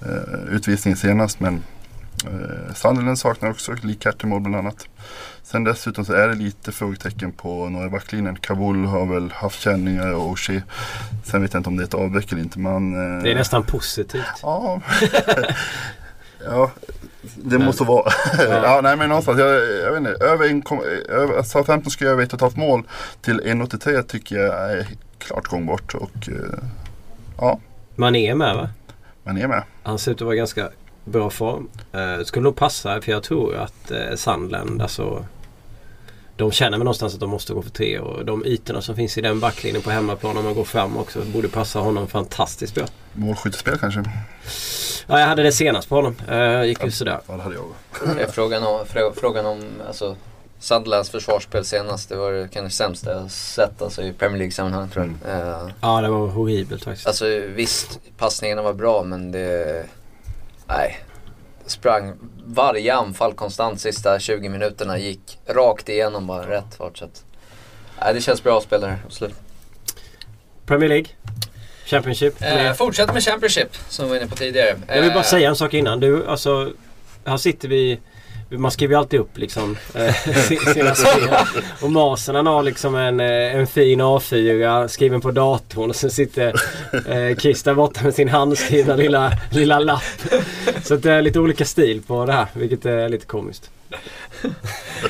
eh, 0.00 0.54
utvisningen 0.54 0.96
senast 0.96 1.40
men 1.40 1.62
Eh, 2.26 2.74
Sunderland 2.74 3.18
saknar 3.18 3.50
också 3.50 3.74
Lee 3.82 3.94
Cattermole 3.94 4.40
bland 4.40 4.56
annat. 4.56 4.88
Sen 5.42 5.64
dessutom 5.64 6.04
så 6.04 6.12
är 6.12 6.28
det 6.28 6.34
lite 6.34 6.72
frågetecken 6.72 7.32
på 7.32 7.68
norra 7.68 7.88
backlinjen. 7.88 8.36
Kabul 8.36 8.84
har 8.84 9.06
väl 9.06 9.32
haft 9.32 9.60
känningar 9.60 10.12
och 10.12 10.30
Oshie. 10.30 10.62
Sen 11.24 11.42
vet 11.42 11.52
jag 11.52 11.60
inte 11.60 11.68
om 11.68 11.76
det 11.76 11.82
är 11.82 11.86
ett 11.86 11.94
avbräck 11.94 12.32
eller 12.32 12.42
inte. 12.42 12.58
Men, 12.58 13.16
eh, 13.16 13.22
Det 13.22 13.30
är 13.30 13.34
nästan 13.34 13.62
positivt. 13.62 14.24
Ja, 14.42 14.80
ja 16.44 16.70
det 17.36 17.58
måste 17.58 17.84
vara. 17.84 18.12
ja, 18.38 18.80
nej 18.82 18.96
men 18.96 19.08
någonstans. 19.08 19.38
Jag, 19.38 19.54
jag 19.80 19.90
vet 19.92 19.98
inte. 19.98 20.24
Över 20.24 20.48
en, 20.48 20.62
över, 21.08 21.38
att 21.38 21.48
Southampton 21.48 21.90
ska 21.90 22.04
göra 22.04 22.22
ett 22.22 22.28
och 22.28 22.34
ett 22.34 22.40
halvt 22.40 22.56
mål 22.56 22.82
till 23.20 23.40
1,83 23.40 24.02
tycker 24.02 24.36
jag 24.36 24.72
är 24.72 24.86
klart 25.18 25.46
gångbart. 25.46 25.94
Och 25.94 26.28
eh, 26.28 26.58
ja, 27.38 27.60
Man 27.96 28.16
är 28.16 28.34
med 28.34 28.56
va? 28.56 28.68
man 29.24 29.38
är 29.38 29.48
med. 29.48 29.62
Han 29.82 29.98
ser 29.98 30.12
ut 30.12 30.20
att 30.20 30.26
vara 30.26 30.36
ganska 30.36 30.68
bra 31.04 31.30
form. 31.30 31.68
Eh, 31.92 32.24
skulle 32.24 32.44
nog 32.44 32.56
passa 32.56 33.00
för 33.00 33.12
jag 33.12 33.22
tror 33.22 33.56
att 33.56 33.90
eh, 33.90 34.16
Sandland 34.16 34.82
alltså 34.82 35.24
de 36.38 36.52
känner 36.52 36.78
väl 36.78 36.84
någonstans 36.84 37.14
att 37.14 37.20
de 37.20 37.30
måste 37.30 37.52
gå 37.54 37.62
för 37.62 37.70
tre 37.70 37.98
och 37.98 38.24
de 38.24 38.46
ytorna 38.46 38.82
som 38.82 38.96
finns 38.96 39.18
i 39.18 39.20
den 39.20 39.40
backlinjen 39.40 39.82
på 39.82 39.90
hemmaplan 39.90 40.36
om 40.36 40.44
man 40.44 40.54
går 40.54 40.64
fram 40.64 40.96
också 40.96 41.20
borde 41.24 41.48
passa 41.48 41.78
honom 41.78 42.06
fantastiskt 42.08 42.74
bra. 42.74 42.84
Målskyttespel 43.12 43.78
kanske. 43.78 44.04
Ja, 45.06 45.20
jag 45.20 45.26
hade 45.26 45.42
det 45.42 45.52
senast 45.52 45.88
på 45.88 45.94
honom. 45.94 46.16
Eh, 46.28 46.62
gick 46.64 46.84
ju 46.84 46.90
sådär. 46.90 47.20
Ja, 47.26 47.36
det 47.36 47.42
hade 47.42 47.56
jag. 47.56 48.30
Frågan 48.34 48.62
om, 48.64 48.80
frå- 48.84 49.12
frågan 49.16 49.46
om 49.46 49.62
alltså, 49.86 50.16
Sunderlands 50.60 51.10
försvarsspel 51.10 51.64
senast. 51.64 52.08
Det 52.08 52.16
var 52.16 52.32
det 52.32 52.48
kanske 52.52 52.76
sämsta 52.76 53.12
jag 53.12 53.30
sett 53.30 53.82
alltså, 53.82 54.02
i 54.02 54.12
Premier 54.12 54.38
League-sammanhang 54.38 54.88
tror 54.88 55.14
jag. 55.24 55.38
Eh, 55.38 55.68
Ja, 55.80 56.00
det 56.00 56.08
var 56.08 56.26
horribelt 56.28 56.84
faktiskt. 56.84 57.06
alltså 57.06 57.24
visst, 57.54 58.00
passningarna 58.18 58.62
var 58.62 58.72
bra 58.72 59.02
men 59.04 59.32
det... 59.32 59.84
Nej. 60.66 60.98
Sprang 61.70 62.14
varje 62.46 62.94
anfall 62.94 63.32
konstant 63.34 63.80
sista 63.80 64.18
20 64.18 64.48
minuterna. 64.48 64.98
Gick 64.98 65.38
rakt 65.46 65.88
igenom 65.88 66.26
bara 66.26 66.50
rätt 66.50 66.74
fart. 66.78 66.98
Så 66.98 67.04
att, 67.04 67.24
nej, 68.00 68.14
det 68.14 68.20
känns 68.20 68.42
bra 68.42 68.60
spelare, 68.60 68.98
absolut. 69.06 69.34
Premier 70.66 70.88
League. 70.88 71.06
Championship. 71.84 72.42
Eh, 72.42 72.72
fortsätt 72.72 73.12
med 73.14 73.22
Championship 73.24 73.76
som 73.88 74.04
vi 74.04 74.08
var 74.10 74.16
inne 74.16 74.26
på 74.26 74.36
tidigare. 74.36 74.76
Jag 74.88 75.02
vill 75.02 75.10
bara 75.10 75.18
Eh, 75.18 75.24
säga 75.24 75.48
en 75.48 75.56
sak 75.56 75.74
innan. 75.74 76.00
Du, 76.00 76.26
alltså, 76.26 76.72
här 77.24 77.36
sitter 77.36 77.68
vi. 77.68 78.00
Man 78.50 78.70
skriver 78.70 78.94
ju 78.94 78.98
alltid 78.98 79.20
upp 79.20 79.38
liksom 79.38 79.76
eh, 79.94 80.14
senaste 80.74 81.14
tiden. 81.14 81.34
Och 81.82 81.92
Masen 81.92 82.34
han 82.34 82.46
har 82.46 82.62
liksom 82.62 82.94
en, 82.94 83.20
eh, 83.20 83.54
en 83.56 83.66
fin 83.66 84.00
A4 84.02 84.88
skriven 84.88 85.20
på 85.20 85.30
datorn 85.30 85.90
och 85.90 85.96
sen 85.96 86.10
sitter 86.10 86.54
eh, 87.06 87.36
Chris 87.36 87.62
där 87.62 87.74
borta 87.74 88.04
med 88.04 88.14
sin 88.14 88.28
handskrivna 88.28 88.96
lilla, 88.96 89.32
lilla 89.50 89.78
lapp. 89.78 90.02
Så 90.84 90.96
det 90.96 91.12
är 91.12 91.22
lite 91.22 91.40
olika 91.40 91.64
stil 91.64 92.02
på 92.06 92.26
det 92.26 92.32
här 92.32 92.46
vilket 92.52 92.86
är 92.86 93.08
lite 93.08 93.26
komiskt. 93.26 93.70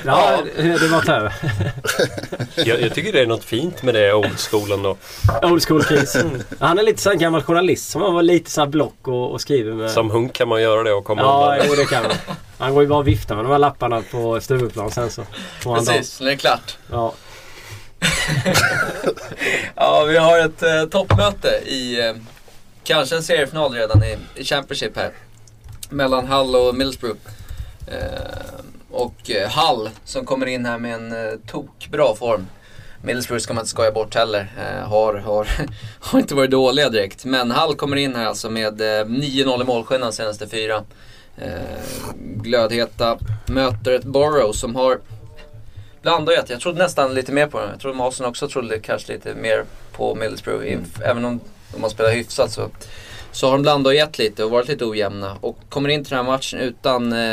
Ja, 0.05 0.39
det 0.57 0.89
var 0.89 1.11
över. 1.11 1.35
Jag, 2.57 2.81
jag 2.81 2.95
tycker 2.95 3.13
det 3.13 3.21
är 3.21 3.27
något 3.27 3.45
fint 3.45 3.83
med 3.83 3.95
det 3.95 4.15
old 4.15 4.39
school 4.39 4.73
ändå. 4.73 4.97
Old 5.43 5.63
school 5.63 5.85
Chris. 5.85 6.17
Han 6.59 6.79
är 6.79 6.83
lite 6.83 7.03
så 7.03 7.11
här 7.11 7.17
gammal 7.17 7.43
journalist 7.43 7.91
som 7.91 8.03
han 8.03 8.15
var 8.15 8.23
lite 8.23 8.51
så 8.51 8.61
här 8.61 8.69
block 8.69 9.09
och, 9.09 9.33
och 9.33 9.41
skriver 9.41 9.73
med. 9.73 9.91
Som 9.91 10.11
hunk 10.11 10.33
kan 10.33 10.49
man 10.49 10.63
göra 10.63 10.83
det 10.83 10.93
och 10.93 11.05
komma 11.05 11.23
Ja, 11.23 11.57
jo, 11.69 11.75
det 11.75 11.85
kan 11.85 12.03
man. 12.03 12.13
Han 12.59 12.75
går 12.75 12.83
ju 12.83 12.89
bara 12.89 12.99
och 12.99 13.09
viftar 13.09 13.35
med 13.37 13.45
de 13.45 13.51
här 13.51 13.59
lapparna 13.59 14.03
på 14.11 14.41
Stureplan 14.41 14.91
sen 14.91 15.11
så 15.11 15.25
Precis, 15.63 16.21
när 16.21 16.27
det 16.27 16.33
är 16.33 16.37
klart. 16.37 16.77
Ja. 16.91 17.15
Ja, 19.75 20.05
vi 20.05 20.17
har 20.17 20.39
ett 20.39 20.63
eh, 20.63 20.85
toppmöte 20.85 21.49
i 21.67 22.01
eh, 22.09 22.15
kanske 22.85 23.17
en 23.17 23.23
seriefinal 23.23 23.73
redan 23.73 24.05
i, 24.05 24.17
i 24.35 24.45
Championship 24.45 24.97
här. 24.97 25.13
Mellan 25.89 26.27
Hull 26.27 26.57
och 26.57 26.75
Middlesbrough. 26.75 27.19
Eh, 27.87 28.61
och 28.91 29.31
eh, 29.31 29.51
Hull 29.51 29.91
som 30.05 30.25
kommer 30.27 30.47
in 30.47 30.67
här 30.67 30.79
med 30.79 30.95
en 30.95 31.13
eh, 31.13 31.33
tokbra 31.47 32.15
form. 32.15 32.47
Middlesbrough 33.03 33.43
ska 33.43 33.55
man 33.55 33.63
inte 33.63 33.71
skoja 33.71 33.93
bort 33.93 34.15
heller. 34.15 34.53
Eh, 34.59 34.89
har, 34.89 35.15
har, 35.15 35.49
har 36.01 36.19
inte 36.19 36.35
varit 36.35 36.51
dåliga 36.51 36.89
direkt. 36.89 37.25
Men 37.25 37.51
Hull 37.51 37.75
kommer 37.77 37.97
in 37.97 38.17
här 38.17 38.27
alltså 38.27 38.51
med 38.51 38.81
eh, 38.81 39.05
9-0 39.05 39.63
i 39.63 39.65
målskillnad 39.65 40.15
senaste 40.15 40.49
fyra. 40.49 40.85
Eh, 41.43 42.15
glödheta. 42.37 43.19
Möter 43.47 43.93
ett 43.93 44.05
Borough 44.05 44.53
som 44.53 44.77
har 44.77 44.99
blandat. 46.03 46.51
Jag 46.51 46.61
trodde 46.61 46.79
nästan 46.79 47.15
lite 47.15 47.33
mer 47.33 47.47
på 47.47 47.59
dem. 47.61 47.69
Jag 47.71 47.81
trodde 47.81 47.97
Masen 47.97 48.27
också 48.27 48.49
trodde 48.49 48.79
kanske 48.79 49.13
lite 49.13 49.35
mer 49.35 49.65
på 49.93 50.15
Middlesbrough. 50.15 50.65
inf- 50.65 51.03
Även 51.05 51.25
om 51.25 51.41
de 51.75 51.83
har 51.83 51.91
spelat 51.91 52.13
hyfsat 52.15 52.51
så, 52.53 52.69
så 53.33 53.47
har 53.47 53.53
de 53.53 53.63
blandat 53.63 53.87
och 53.91 53.95
gett 53.95 54.19
lite 54.19 54.45
och 54.45 54.51
varit 54.51 54.69
lite 54.69 54.85
ojämna. 54.85 55.37
Och 55.41 55.59
kommer 55.69 55.89
in 55.89 56.05
till 56.05 56.11
den 56.17 56.25
här 56.27 56.33
matchen 56.33 56.61
utan 56.61 57.13
eh, 57.13 57.33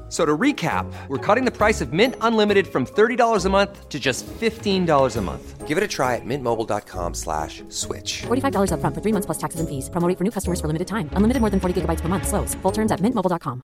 So 0.11 0.25
to 0.25 0.37
recap, 0.37 0.91
we're 1.07 1.25
cutting 1.25 1.45
the 1.45 1.55
price 1.57 1.79
of 1.79 1.93
Mint 1.93 2.15
Unlimited 2.19 2.67
from 2.67 2.85
$30 2.85 3.45
a 3.45 3.49
month 3.49 3.87
to 3.87 3.97
just 3.97 4.27
$15 4.27 5.17
a 5.17 5.21
month. 5.21 5.67
Give 5.67 5.77
it 5.77 5.83
a 5.85 5.87
try 5.87 6.17
at 6.17 6.25
mintmobile.com 6.25 7.13
slash 7.13 7.63
switch. 7.69 8.23
$45 8.27 8.71
upfront 8.75 8.93
for 8.93 9.01
three 9.01 9.13
months 9.13 9.25
plus 9.25 9.37
taxes 9.37 9.61
and 9.61 9.69
fees. 9.69 9.89
Promo 9.89 10.11
for 10.17 10.25
new 10.25 10.31
customers 10.31 10.59
for 10.59 10.67
limited 10.67 10.87
time. 10.89 11.09
Unlimited 11.15 11.39
more 11.39 11.49
than 11.49 11.61
40 11.61 11.81
gigabytes 11.81 12.01
per 12.01 12.09
month. 12.09 12.27
Slows. 12.27 12.55
Full 12.61 12.73
terms 12.73 12.91
at 12.91 12.99
mintmobile.com. 12.99 13.61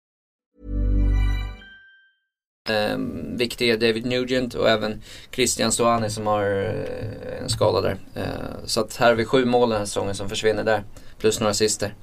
Eh, 2.70 2.98
viktig 3.38 3.70
är 3.70 3.78
David 3.78 4.06
Nugent 4.06 4.54
och 4.54 4.70
även 4.70 5.02
Christian 5.32 5.72
Stuani 5.72 6.10
som 6.10 6.28
har 6.28 6.44
eh, 6.46 7.42
en 7.42 7.50
skada 7.50 7.82
där. 7.82 7.98
Eh, 8.16 8.66
så 8.66 8.82
att 8.82 8.96
här 8.96 9.08
har 9.08 9.16
vi 9.16 9.26
sju 9.26 9.46
mål 9.46 9.70
den 9.70 9.78
här 9.78 9.86
säsongen 9.86 10.16
som 10.16 10.30
försvinner 10.30 10.64
där. 10.64 10.84
Plus 11.18 11.40
några 11.40 11.52
assister. 11.52 11.94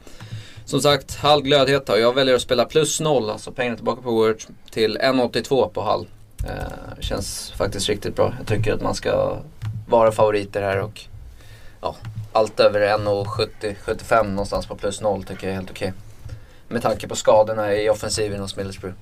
Som 0.67 0.81
sagt, 0.81 1.17
Hall 1.17 1.43
glödhet 1.43 1.87
då. 1.87 1.99
Jag 1.99 2.15
väljer 2.15 2.35
att 2.35 2.43
spela 2.43 2.65
plus 2.65 3.01
noll, 3.01 3.31
alltså 3.31 3.53
pengarna 3.53 3.77
tillbaka 3.77 4.03
på 4.03 4.11
Word 4.11 4.43
till 4.71 4.99
1,82 4.99 5.69
på 5.69 5.83
Hall. 5.83 6.07
Eh, 6.45 7.01
känns 7.01 7.53
faktiskt 7.57 7.89
riktigt 7.89 8.17
bra. 8.17 8.35
Jag 8.39 8.47
tycker 8.47 8.73
att 8.73 8.83
man 8.83 8.95
ska 8.95 9.37
vara 9.89 10.13
favoriter 10.13 10.63
här 10.63 10.81
och 10.81 11.01
ja, 11.81 11.97
allt 12.33 12.61
över 12.61 12.81
1,70-75 12.99 14.29
någonstans 14.29 14.67
på 14.67 14.77
plus 14.77 15.01
noll 15.01 15.25
tycker 15.25 15.47
jag 15.47 15.53
är 15.53 15.57
helt 15.57 15.71
okej. 15.71 15.93
Med 16.69 16.83
tanke 16.83 17.09
på 17.09 17.17
skadorna 17.17 17.75
i 17.75 17.91
offensiven 17.91 18.41
hos 18.41 18.57
Middlesbrough. 18.57 18.97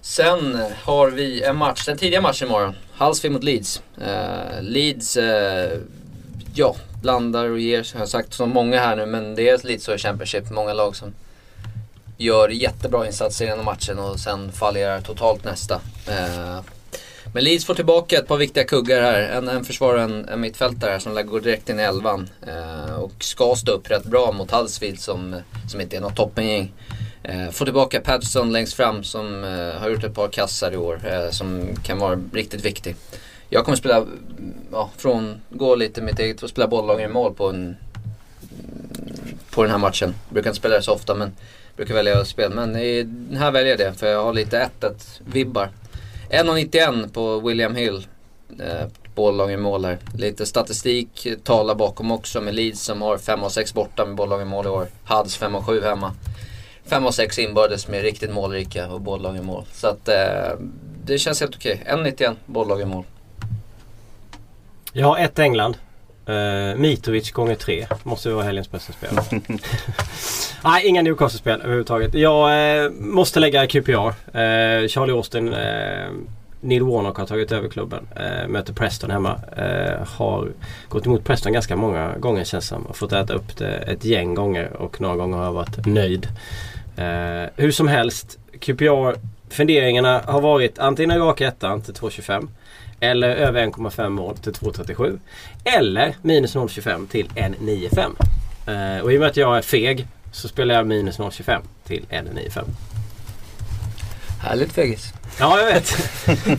Sen 0.00 0.58
har 0.82 1.10
vi 1.10 1.42
en 1.42 1.56
match, 1.56 1.86
den 1.86 1.98
tidiga 1.98 2.20
matchen 2.20 2.48
imorgon. 2.48 2.74
Hallsvik 2.92 3.32
mot 3.32 3.44
Leeds. 3.44 3.82
Eh, 4.00 4.62
Leeds, 4.62 5.16
eh, 5.16 5.78
ja, 6.54 6.74
blandar 7.00 7.50
och 7.50 7.60
ger, 7.60 7.86
jag 7.92 8.00
har 8.00 8.06
sagt 8.06 8.34
som 8.34 8.50
många 8.50 8.80
här 8.80 8.96
nu, 8.96 9.06
men 9.06 9.34
det 9.34 9.48
är 9.48 9.66
lite 9.66 9.84
så 9.84 9.94
i 9.94 9.98
Championship. 9.98 10.50
Många 10.50 10.72
lag 10.72 10.96
som 10.96 11.14
gör 12.16 12.48
jättebra 12.48 13.06
insatser 13.06 13.44
genom 13.44 13.64
matchen 13.64 13.98
och 13.98 14.20
sen 14.20 14.52
fallerar 14.52 15.00
totalt 15.00 15.44
nästa. 15.44 15.74
Eh, 16.08 16.60
men 17.34 17.44
Leeds 17.44 17.64
får 17.64 17.74
tillbaka 17.74 18.18
ett 18.18 18.28
par 18.28 18.36
viktiga 18.36 18.64
kuggar 18.64 19.02
här. 19.02 19.20
En, 19.20 19.48
en 19.48 19.64
försvarare 19.64 20.04
och 20.04 20.10
en, 20.10 20.28
en 20.28 20.40
mittfältare 20.40 20.90
här 20.90 20.98
som 20.98 21.14
lär 21.14 21.22
gå 21.22 21.38
direkt 21.38 21.68
in 21.68 21.80
i 21.80 21.82
elvan. 21.82 22.30
Eh, 22.46 22.94
och 22.94 23.12
ska 23.24 23.54
stå 23.56 23.72
upp 23.72 23.90
rätt 23.90 24.04
bra 24.04 24.32
mot 24.32 24.50
Huddersfield 24.50 25.00
som, 25.00 25.36
som 25.70 25.80
inte 25.80 25.96
är 25.96 26.00
något 26.00 26.16
toppengäng. 26.16 26.72
Eh, 27.22 27.50
får 27.50 27.64
tillbaka 27.64 28.00
Patterson 28.00 28.52
längst 28.52 28.74
fram 28.74 29.04
som 29.04 29.44
eh, 29.44 29.80
har 29.80 29.88
gjort 29.88 30.04
ett 30.04 30.14
par 30.14 30.28
kassar 30.28 30.72
i 30.72 30.76
år 30.76 31.00
eh, 31.06 31.30
som 31.30 31.76
kan 31.82 31.98
vara 31.98 32.20
riktigt 32.32 32.64
viktig. 32.64 32.96
Jag 33.52 33.64
kommer 33.64 33.76
spela, 33.76 34.06
ja, 34.72 34.90
från, 34.96 35.40
gå 35.50 35.74
lite 35.74 36.02
mitt 36.02 36.18
eget 36.18 36.42
och 36.42 36.50
spela 36.50 36.68
bolllag 36.68 37.02
i 37.02 37.08
mål 37.08 37.34
på, 37.34 37.48
en, 37.48 37.76
på 39.50 39.62
den 39.62 39.70
här 39.70 39.78
matchen. 39.78 40.14
Jag 40.26 40.34
Brukar 40.34 40.50
inte 40.50 40.58
spela 40.58 40.74
det 40.74 40.82
så 40.82 40.92
ofta 40.92 41.14
men 41.14 41.32
brukar 41.76 41.94
välja 41.94 42.24
spel. 42.24 42.52
Men 42.54 42.76
i, 42.76 43.08
här 43.32 43.50
väljer 43.50 43.70
jag 43.70 43.78
det 43.78 43.98
för 43.98 44.06
jag 44.06 44.24
har 44.24 44.32
lite 44.32 44.68
1-1 44.80 45.20
vibbar. 45.32 45.68
1,91 46.30 47.12
på 47.12 47.40
William 47.40 47.74
Hill. 47.74 48.06
Eh, 48.58 48.86
bolllag 49.14 49.52
i 49.52 49.56
mål 49.56 49.84
här. 49.84 49.98
Lite 50.16 50.46
statistik 50.46 51.26
talar 51.44 51.74
bakom 51.74 52.10
också 52.10 52.40
med 52.40 52.54
Leeds 52.54 52.82
som 52.82 53.02
har 53.02 53.18
5 53.18 53.42
och 53.42 53.52
6 53.52 53.74
borta 53.74 54.06
med 54.06 54.16
bolllag 54.16 54.42
i 54.42 54.44
mål 54.44 54.66
i 54.66 54.68
år. 54.68 54.86
Hads 55.04 55.36
5 55.36 55.54
och 55.54 55.66
7 55.66 55.80
hemma. 55.80 56.14
5 56.84 57.06
och 57.06 57.14
6 57.14 57.38
inbördes 57.38 57.88
med 57.88 58.02
riktigt 58.02 58.32
målrika 58.32 58.88
och 58.92 59.00
bolllag 59.00 59.36
i 59.36 59.40
mål. 59.40 59.64
Så 59.72 59.86
att 59.86 60.08
eh, 60.08 60.58
det 61.04 61.18
känns 61.18 61.40
helt 61.40 61.56
okej. 61.56 61.82
1,91 61.86 62.36
bolllag 62.46 62.80
i 62.80 62.84
mål. 62.84 63.04
Jag 64.92 65.06
har 65.06 65.18
ett 65.18 65.38
England. 65.38 65.76
Uh, 66.28 66.76
Mitrovic 66.76 67.30
gånger 67.30 67.54
tre. 67.54 67.86
Måste 68.02 68.30
vara 68.30 68.44
helgens 68.44 68.70
bästa 68.70 68.92
spel. 68.92 69.10
Nej, 70.64 70.86
inga 70.86 71.02
Newcastle-spel 71.02 71.60
överhuvudtaget. 71.60 72.14
Jag 72.14 72.84
uh, 72.84 72.92
måste 72.92 73.40
lägga 73.40 73.66
QPR. 73.66 73.92
Uh, 73.92 74.88
Charlie 74.88 75.12
Austin, 75.12 75.54
Neil 76.60 76.82
Warnock 76.82 77.18
har 77.18 77.26
tagit 77.26 77.52
över 77.52 77.68
klubben. 77.68 78.08
Möter 78.48 78.72
Preston 78.72 79.10
hemma. 79.10 79.40
Har 80.06 80.48
gått 80.88 81.06
emot 81.06 81.24
Preston 81.24 81.52
ganska 81.52 81.76
många 81.76 82.18
gånger 82.18 82.44
känns 82.44 82.66
som. 82.66 82.86
Har 82.86 82.94
fått 82.94 83.12
äta 83.12 83.32
upp 83.32 83.56
det 83.56 83.76
ett 83.76 84.04
gäng 84.04 84.34
gånger 84.34 84.72
och 84.76 85.00
några 85.00 85.16
gånger 85.16 85.36
har 85.36 85.44
jag 85.44 85.52
varit 85.52 85.86
nöjd. 85.86 86.28
Hur 87.56 87.70
som 87.70 87.88
helst, 87.88 88.38
QPR 88.60 89.14
funderingarna 89.50 90.20
har 90.26 90.40
varit 90.40 90.78
antingen 90.78 91.10
en 91.10 91.18
rak 91.18 91.40
ettan 91.40 91.82
till 91.82 91.94
2,25 91.94 92.48
eller 93.00 93.28
över 93.28 93.66
1,5 93.66 94.08
mål 94.08 94.36
till 94.36 94.52
2,37. 94.52 95.18
Eller 95.64 96.16
minus 96.22 96.56
0,25 96.56 97.06
till 97.08 97.28
1,95. 97.28 98.10
Uh, 98.68 99.04
och 99.04 99.12
i 99.12 99.16
och 99.16 99.20
med 99.20 99.28
att 99.28 99.36
jag 99.36 99.58
är 99.58 99.62
feg 99.62 100.06
så 100.32 100.48
spelar 100.48 100.74
jag 100.74 100.86
minus 100.86 101.18
0,25 101.18 101.60
till 101.86 102.04
1,95. 102.10 102.64
Härligt 104.42 104.72
fegis. 104.72 105.12
Ja, 105.38 105.58
jag 105.60 105.66
vet. 105.66 105.94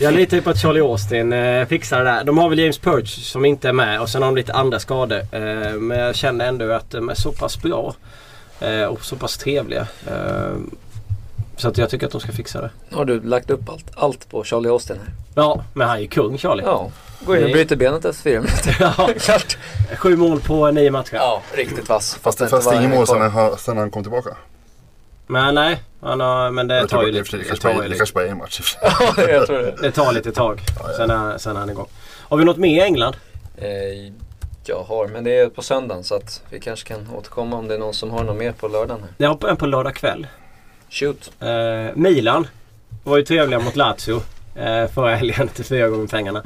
Jag 0.02 0.14
litar 0.14 0.38
ju 0.38 0.44
på 0.44 0.50
att 0.50 0.62
Charlie 0.62 0.82
Austin 0.82 1.34
eh, 1.34 1.66
fixar 1.68 2.04
det 2.04 2.12
där. 2.12 2.24
De 2.24 2.38
har 2.38 2.50
väl 2.50 2.60
James 2.60 2.78
Perch 2.78 3.24
som 3.24 3.46
inte 3.46 3.70
är 3.70 3.74
med 3.74 4.02
och 4.02 4.10
sen 4.10 4.22
har 4.22 4.30
de 4.30 4.36
lite 4.36 4.54
andra 4.54 4.80
skador. 4.80 5.20
Eh, 5.20 5.74
men 5.74 6.00
jag 6.00 6.16
känner 6.16 6.48
ändå 6.48 6.72
att 6.72 6.92
de 6.92 7.10
är 7.10 7.16
så 7.16 7.32
pass 7.32 7.62
bra 7.62 7.96
eh, 8.60 8.84
och 8.84 9.06
så 9.06 9.16
pass 9.16 9.38
trevliga. 9.38 9.88
Så 11.62 11.68
att 11.68 11.78
jag 11.78 11.90
tycker 11.90 12.06
att 12.06 12.12
de 12.12 12.22
ska 12.22 12.32
fixa 12.32 12.62
det. 12.62 12.70
Nu 12.90 12.98
har 12.98 13.06
du 13.06 13.22
lagt 13.22 13.50
upp 13.50 13.70
allt, 13.70 13.86
allt 13.96 14.30
på 14.30 14.44
Charlie 14.44 14.70
Austin 14.70 14.98
här. 14.98 15.14
Ja, 15.36 15.64
men 15.74 15.88
han 15.88 15.98
är 15.98 16.02
ju 16.02 16.08
kung 16.08 16.38
Charlie. 16.38 16.64
Ja, 16.66 16.92
går 17.26 17.38
in 17.38 17.44
och 17.44 17.52
bryter 17.52 17.76
benet 17.76 18.06
efter 18.06 18.24
fyra 18.24 18.42
minuter. 18.42 18.78
Ja. 18.98 19.10
Klart. 19.20 19.58
Sju 19.98 20.16
mål 20.16 20.40
på 20.42 20.72
nio 20.72 20.92
matcher. 20.92 21.16
Ja, 21.16 21.42
riktigt 21.54 21.90
vass. 21.90 22.16
Fast, 22.22 22.38
det 22.38 22.48
fast 22.48 22.72
ingen 22.72 22.84
en 22.84 22.90
mål 22.98 23.08
sen 23.08 23.22
han, 23.22 23.58
sen 23.58 23.78
han 23.78 23.92
kom 23.92 24.04
tillbaka. 24.04 24.30
Men 25.28 25.56
nej, 25.56 25.82
han 26.02 26.20
har, 26.20 26.52
men 26.52 26.68
det 26.68 26.76
Jag 26.76 26.90
tar 26.90 26.98
tror 26.98 27.06
ju 27.06 27.12
det, 27.12 27.20
lite, 27.20 27.38
det, 27.38 27.44
det 27.44 27.48
kanske 27.48 27.64
tar 27.68 28.14
bara, 28.14 28.26
är 28.26 28.32
en 28.32 28.38
match. 28.38 28.76
Ja, 28.82 29.30
jag 29.30 29.48
tror 29.48 29.58
det. 29.58 29.76
det 29.82 29.92
tar 29.92 30.14
lite 30.14 30.32
tag. 30.32 30.62
Ja, 30.80 30.86
ja. 30.90 30.98
Sen 30.98 31.10
är, 31.10 31.38
sen 31.38 31.56
är 31.56 31.60
han 31.60 31.70
igång. 31.70 31.88
Har 32.20 32.38
vi 32.38 32.46
något 32.46 32.58
mer 32.58 32.78
i 32.78 32.82
England? 32.82 33.16
Eh, 33.58 33.68
jag 34.66 34.84
har, 34.84 35.08
men 35.08 35.24
det 35.24 35.38
är 35.38 35.50
på 35.50 35.62
söndagen 35.62 36.04
så 36.04 36.16
att 36.16 36.42
vi 36.50 36.60
kanske 36.60 36.88
kan 36.88 37.08
återkomma 37.16 37.58
om 37.58 37.68
det 37.68 37.74
är 37.74 37.80
någon 37.80 37.94
som 37.94 38.12
har 38.12 38.24
något 38.24 38.38
mer 38.38 38.52
på 38.52 38.68
lördagen. 38.68 39.02
Här. 39.02 39.10
Jag 39.18 39.30
har 39.42 39.50
en 39.50 39.58
på 39.58 39.66
lördag 39.66 39.96
kväll. 39.96 40.28
Shoot. 40.92 41.32
Eh, 41.40 41.96
Milan 41.96 42.48
var 43.04 43.18
ju 43.18 43.24
trevliga 43.24 43.60
mot 43.60 43.76
Lazio 43.76 44.22
eh, 44.56 44.88
förra 44.94 45.16
helgen 45.16 45.48
till 45.48 45.66
fyra 45.66 45.88
gånger 45.88 46.08
pengarna. 46.08 46.44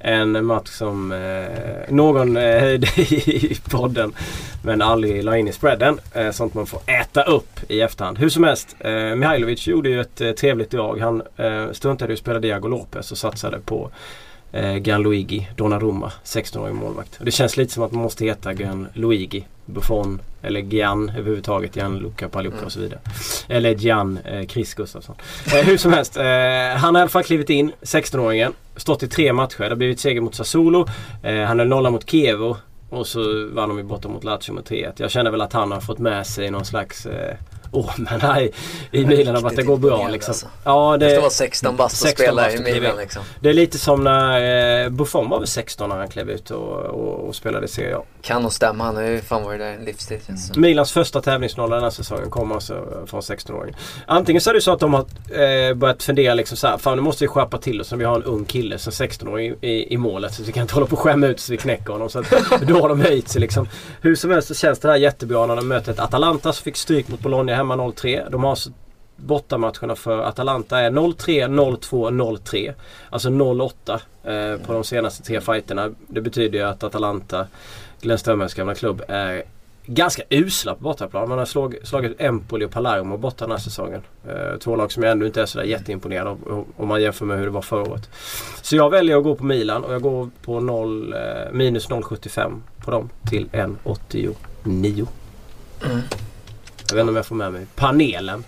En 0.00 0.44
match 0.44 0.68
som 0.68 1.12
eh, 1.12 1.94
någon 1.94 2.36
eh, 2.36 2.60
höjde 2.60 2.86
i 2.96 3.58
podden 3.70 4.12
men 4.64 4.82
aldrig 4.82 5.24
la 5.24 5.36
in 5.36 5.48
i 5.48 5.52
spreaden. 5.52 6.00
Eh, 6.12 6.30
sånt 6.30 6.54
man 6.54 6.66
får 6.66 6.80
äta 6.86 7.22
upp 7.22 7.60
i 7.68 7.80
efterhand. 7.80 8.18
Hur 8.18 8.28
som 8.28 8.44
helst, 8.44 8.76
eh, 8.80 8.90
Mihailovic 8.92 9.66
gjorde 9.66 9.88
ju 9.88 10.00
ett 10.00 10.20
eh, 10.20 10.30
trevligt 10.30 10.70
drag. 10.70 11.00
Han 11.00 11.22
eh, 11.36 11.72
struntade 11.72 12.12
i 12.12 12.14
att 12.14 12.18
spela 12.20 12.38
Diago 12.38 12.68
Lopez 12.68 13.12
och 13.12 13.18
satsade 13.18 13.58
på 13.60 13.90
eh, 14.52 14.76
Gianluigi 14.76 15.48
Donnarumma, 15.56 16.12
16-årig 16.24 16.74
målvakt. 16.74 17.18
Och 17.18 17.24
det 17.24 17.30
känns 17.30 17.56
lite 17.56 17.72
som 17.72 17.82
att 17.82 17.92
man 17.92 18.02
måste 18.02 18.24
heta 18.24 18.52
Gianluigi 18.52 19.46
Buffon 19.64 20.20
eller 20.42 20.60
Gian 20.60 21.08
överhuvudtaget. 21.08 21.76
Gianluca 21.76 22.28
Paluca 22.28 22.64
och 22.64 22.72
så 22.72 22.80
vidare. 22.80 23.00
Eller 23.48 23.74
Gian 23.74 24.18
eh, 24.24 24.46
Chris 24.46 24.74
Gustafsson. 24.74 25.16
Eh, 25.46 25.66
hur 25.66 25.76
som 25.76 25.92
helst. 25.92 26.16
Eh, 26.16 26.24
han 26.76 26.94
har 26.94 27.00
i 27.00 27.02
alla 27.02 27.08
fall 27.08 27.24
klivit 27.24 27.50
in, 27.50 27.72
16-åringen. 27.82 28.52
Stått 28.76 29.02
i 29.02 29.08
tre 29.08 29.32
matcher. 29.32 29.62
Det 29.62 29.68
har 29.68 29.76
blivit 29.76 30.00
seger 30.00 30.20
mot 30.20 30.34
Sassuolo. 30.34 30.86
Eh, 31.22 31.42
han 31.42 31.58
höll 31.58 31.68
nolla 31.68 31.90
mot 31.90 32.10
Kievo. 32.10 32.56
Och 32.90 33.06
så 33.06 33.48
vann 33.52 33.68
de 33.68 33.78
ju 33.78 33.84
borta 33.84 34.08
mot 34.08 34.24
Lazio 34.24 34.52
med 34.52 34.64
3-1. 34.64 34.92
Jag 34.96 35.10
känner 35.10 35.30
väl 35.30 35.40
att 35.40 35.52
han 35.52 35.72
har 35.72 35.80
fått 35.80 35.98
med 35.98 36.26
sig 36.26 36.50
någon 36.50 36.64
slags 36.64 37.06
eh, 37.06 37.36
Åh 37.72 37.90
men 37.96 38.20
nej, 38.22 38.52
i 38.90 39.06
Milan 39.06 39.36
om 39.36 39.46
att 39.46 39.56
det 39.56 39.62
går 39.62 39.76
bra 39.76 40.08
liksom. 40.08 40.30
alltså. 40.30 40.46
Ja, 40.64 40.96
Det 40.96 41.08
det, 41.08 41.20
vara 41.20 41.30
16 41.30 41.76
bast 41.76 42.02
och 42.02 42.08
16 42.08 42.24
spela 42.24 42.52
i 42.52 42.58
Milan 42.58 42.96
liksom. 42.96 43.22
det 43.40 43.48
är 43.48 43.54
lite 43.54 43.78
som 43.78 44.04
när 44.04 44.84
eh, 44.84 44.90
Buffon 44.90 45.28
var 45.28 45.38
väl 45.38 45.48
16 45.48 45.88
när 45.88 45.96
han 45.96 46.08
klev 46.08 46.30
ut 46.30 46.50
och, 46.50 46.76
och, 46.78 47.28
och 47.28 47.34
spelade 47.34 47.64
i 47.64 47.68
Serie 47.68 47.96
A. 47.96 48.02
Kan 48.22 48.42
nog 48.42 48.52
stämma, 48.52 48.84
han 48.84 48.96
har 48.96 49.02
ju 49.02 49.20
fan 49.20 49.42
varit 49.42 49.60
där 49.60 49.72
en 49.72 49.84
livstid 49.84 50.20
som. 50.38 50.62
Milans 50.62 50.92
första 50.92 51.20
tävlingsnolla 51.20 51.74
den 51.74 51.84
här 51.84 51.90
säsongen 51.90 52.30
kommer 52.30 52.54
alltså 52.54 52.84
från 53.06 53.20
16-åringen. 53.20 53.74
Antingen 54.06 54.40
så 54.40 54.50
är 54.50 54.54
det 54.54 54.60
så 54.60 54.72
att 54.72 54.80
de 54.80 54.94
har 54.94 55.00
eh, 55.00 55.74
börjat 55.74 56.02
fundera 56.02 56.34
liksom 56.34 56.56
så 56.56 56.66
här, 56.66 56.78
fan 56.78 56.96
nu 56.96 57.02
måste 57.02 57.24
vi 57.24 57.28
skärpa 57.28 57.58
till 57.58 57.80
oss. 57.80 57.92
Vi 57.92 58.04
har 58.04 58.16
en 58.16 58.24
ung 58.24 58.44
kille 58.44 58.78
som 58.78 58.90
16-åring 58.90 59.54
i, 59.60 59.68
i, 59.68 59.94
i 59.94 59.96
målet. 59.96 60.34
Så 60.34 60.42
vi 60.42 60.52
kan 60.52 60.62
inte 60.62 60.74
hålla 60.74 60.86
på 60.86 60.96
och 60.96 61.02
skämma 61.02 61.26
ut 61.26 61.40
så 61.40 61.52
vi 61.52 61.58
knäcker 61.58 61.92
honom. 61.92 62.10
Så 62.10 62.18
att, 62.18 62.30
då 62.66 62.80
har 62.80 62.88
de 62.88 63.00
höjt 63.00 63.28
sig 63.28 63.40
liksom. 63.40 63.68
Hur 64.00 64.14
som 64.14 64.30
helst 64.30 64.48
så 64.48 64.54
känns 64.54 64.78
det 64.78 64.88
här 64.88 64.96
jättebra 64.96 65.46
när 65.46 65.56
de 65.56 65.68
möter 65.68 65.92
ett 65.92 66.00
Atalanta 66.00 66.52
som 66.52 66.64
fick 66.64 66.76
stryk 66.76 67.08
mot 67.08 67.20
Bologna 67.20 67.52
hemma 67.58 67.76
0-3. 67.76 68.30
De 68.30 68.44
har 68.44 68.58
bortamatcherna 69.16 69.96
för 69.96 70.18
Atalanta 70.18 70.78
är 70.78 70.90
0-3, 70.90 71.48
0-2, 71.48 72.10
0-3. 72.10 72.74
Alltså 73.10 73.28
0-8 73.28 74.00
eh, 74.24 74.66
på 74.66 74.72
de 74.72 74.84
senaste 74.84 75.22
tre 75.24 75.40
fighterna. 75.40 75.90
Det 76.06 76.20
betyder 76.20 76.58
ju 76.58 76.64
att 76.64 76.82
Atalanta, 76.82 77.46
Glenn 78.00 78.18
Strömbergs 78.18 78.54
gamla 78.54 78.74
klubb, 78.74 79.02
är 79.08 79.42
ganska 79.86 80.22
usla 80.30 80.74
på 80.74 80.82
bortaplan. 80.82 81.28
Man 81.28 81.38
har 81.38 81.46
slag, 81.46 81.76
slagit 81.82 82.20
Empoli 82.20 82.64
och 82.64 82.70
Palermo 82.70 83.16
borta 83.16 83.44
den 83.44 83.50
här 83.50 83.58
säsongen. 83.58 84.02
Eh, 84.28 84.58
två 84.58 84.76
lag 84.76 84.92
som 84.92 85.02
jag 85.02 85.12
ändå 85.12 85.26
inte 85.26 85.42
är 85.42 85.46
sådär 85.46 85.64
jätteimponerad 85.64 86.26
av 86.26 86.66
om 86.76 86.88
man 86.88 87.02
jämför 87.02 87.24
med 87.24 87.38
hur 87.38 87.44
det 87.44 87.50
var 87.50 87.62
förra 87.62 87.82
året. 87.82 88.10
Så 88.62 88.76
jag 88.76 88.90
väljer 88.90 89.16
att 89.16 89.24
gå 89.24 89.34
på 89.34 89.44
Milan 89.44 89.84
och 89.84 89.94
jag 89.94 90.02
går 90.02 90.30
på 90.42 90.60
0, 90.60 91.12
eh, 91.12 91.18
minus 91.52 91.88
0,75 91.88 92.62
på 92.84 92.90
dem 92.90 93.10
till 93.30 93.48
1,89. 93.52 94.34
Mm. 95.84 96.02
Jag 96.88 96.94
vet 96.94 97.00
inte 97.00 97.10
om 97.10 97.16
jag 97.16 97.26
får 97.26 97.34
med 97.34 97.52
mig 97.52 97.66
panelen. 97.74 98.44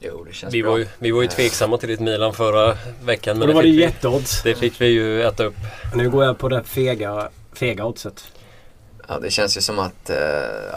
Jo, 0.00 0.24
det 0.24 0.32
känns 0.32 0.54
Vi 0.54 0.62
bra. 0.62 0.70
var, 0.70 0.78
ju, 0.78 0.86
vi 0.98 1.10
var 1.10 1.22
ju 1.22 1.28
tveksamma 1.28 1.78
till 1.78 1.88
ditt 1.88 2.00
Milan 2.00 2.34
förra 2.34 2.76
veckan. 3.04 3.32
Och 3.32 3.38
Men 3.38 3.48
då 3.48 3.54
var 3.54 3.62
det 3.62 3.68
fick 3.68 3.78
vi, 3.78 3.82
jätteodds. 3.82 4.42
det 4.42 4.54
fick 4.54 4.80
vi 4.80 4.86
ju 4.86 5.22
äta 5.22 5.44
upp. 5.44 5.54
Nu 5.94 6.10
går 6.10 6.24
jag 6.24 6.38
på 6.38 6.48
det 6.48 6.62
fega, 6.64 7.28
fega 7.52 7.84
oddset. 7.84 8.24
Ja, 9.08 9.18
det 9.18 9.30
känns 9.30 9.56
ju 9.56 9.60
som 9.60 9.78
att 9.78 10.10
eh, 10.10 10.16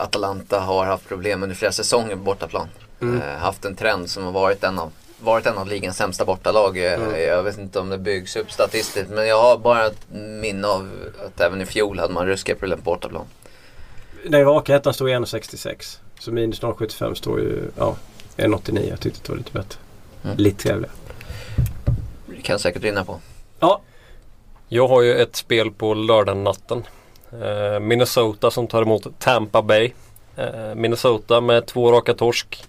Atalanta 0.01 0.59
har 0.59 0.85
haft 0.85 1.07
problem 1.07 1.43
under 1.43 1.55
flera 1.55 1.71
säsonger 1.71 2.15
på 2.15 2.21
bortaplan. 2.21 2.67
Mm. 3.01 3.21
Eh, 3.21 3.37
haft 3.37 3.65
en 3.65 3.75
trend 3.75 4.09
som 4.09 4.23
har 4.23 4.31
varit 4.31 4.63
en 4.63 4.79
av, 4.79 4.91
varit 5.19 5.45
en 5.45 5.57
av 5.57 5.67
ligans 5.67 5.97
sämsta 5.97 6.25
bortalag. 6.25 6.77
Eh, 6.77 6.93
Mm. 6.93 7.21
Jag 7.21 7.43
vet 7.43 7.57
inte 7.57 7.79
om 7.79 7.89
det 7.89 7.97
byggs 7.97 8.35
upp 8.35 8.51
statistiskt 8.51 9.09
men 9.09 9.27
jag 9.27 9.41
har 9.41 9.57
bara 9.57 9.85
ett 9.85 10.07
minne 10.41 10.67
av 10.67 10.89
att 11.25 11.41
även 11.41 11.61
i 11.61 11.65
fjol 11.65 11.99
hade 11.99 12.13
man 12.13 12.25
ruskiga 12.27 12.55
problem 12.55 12.77
på 12.79 12.83
bortaplan. 12.83 13.25
Den 14.29 14.45
raka 14.45 14.75
ettan 14.75 14.93
står 14.93 15.09
i 15.09 15.13
1,66. 15.13 15.97
Så 16.19 16.31
minus 16.31 16.61
0,75 16.61 17.13
står 17.13 17.39
ju 17.39 17.63
ja, 17.77 17.95
1,89. 18.37 18.89
Jag 18.89 18.99
tyckte 18.99 19.21
det 19.23 19.29
var 19.29 19.37
lite 19.37 19.51
bättre. 19.51 19.79
Mm. 20.23 20.37
Lite 20.37 20.63
trevligare. 20.63 20.91
Det 22.27 22.41
kan 22.41 22.53
jag 22.53 22.61
säkert 22.61 22.83
vinna 22.83 23.05
på. 23.05 23.19
Ja, 23.59 23.81
Jag 24.69 24.87
har 24.87 25.01
ju 25.01 25.13
ett 25.21 25.35
spel 25.35 25.71
på 25.71 25.93
lördagnatten. 25.93 26.83
Eh, 27.31 27.79
Minnesota 27.79 28.51
som 28.51 28.67
tar 28.67 28.81
emot 28.81 29.07
Tampa 29.19 29.61
Bay. 29.61 29.91
Eh, 30.35 30.75
Minnesota 30.75 31.41
med 31.41 31.65
två 31.65 31.91
raka 31.91 32.13
torsk. 32.13 32.63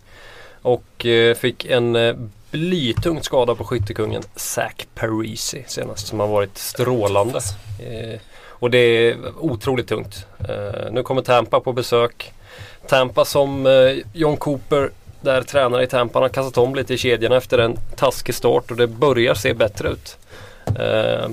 Och 0.63 1.07
eh, 1.07 1.35
fick 1.35 1.65
en 1.65 1.97
eh, 1.97 2.17
blytung 2.51 3.23
skada 3.23 3.55
på 3.55 3.65
skyttekungen 3.65 4.23
Zach 4.37 4.87
Parisi 4.95 5.65
senast 5.67 6.07
som 6.07 6.21
har 6.21 6.27
varit 6.27 6.59
strålande. 6.59 7.41
Eh, 7.81 8.21
och 8.45 8.71
det 8.71 8.79
är 8.79 9.17
otroligt 9.39 9.89
tungt. 9.89 10.27
Eh, 10.49 10.93
nu 10.93 11.03
kommer 11.03 11.23
Tampa 11.23 11.61
på 11.61 11.73
besök. 11.73 12.33
Tampa 12.87 13.25
som 13.25 13.67
eh, 13.67 13.97
John 14.13 14.37
Cooper 14.37 14.91
där 15.21 15.43
tränare 15.43 15.83
i 15.83 15.87
Tampa 15.87 16.19
han 16.19 16.23
har 16.23 16.29
kastat 16.29 16.59
om 16.59 16.75
lite 16.75 16.95
i 16.95 16.99
kedjorna 16.99 17.37
efter 17.37 17.59
en 17.59 17.77
taskig 17.97 18.35
start 18.35 18.71
och 18.71 18.77
det 18.77 18.87
börjar 18.87 19.35
se 19.35 19.55
bättre 19.55 19.89
ut. 19.89 20.19
Eh, 20.79 21.29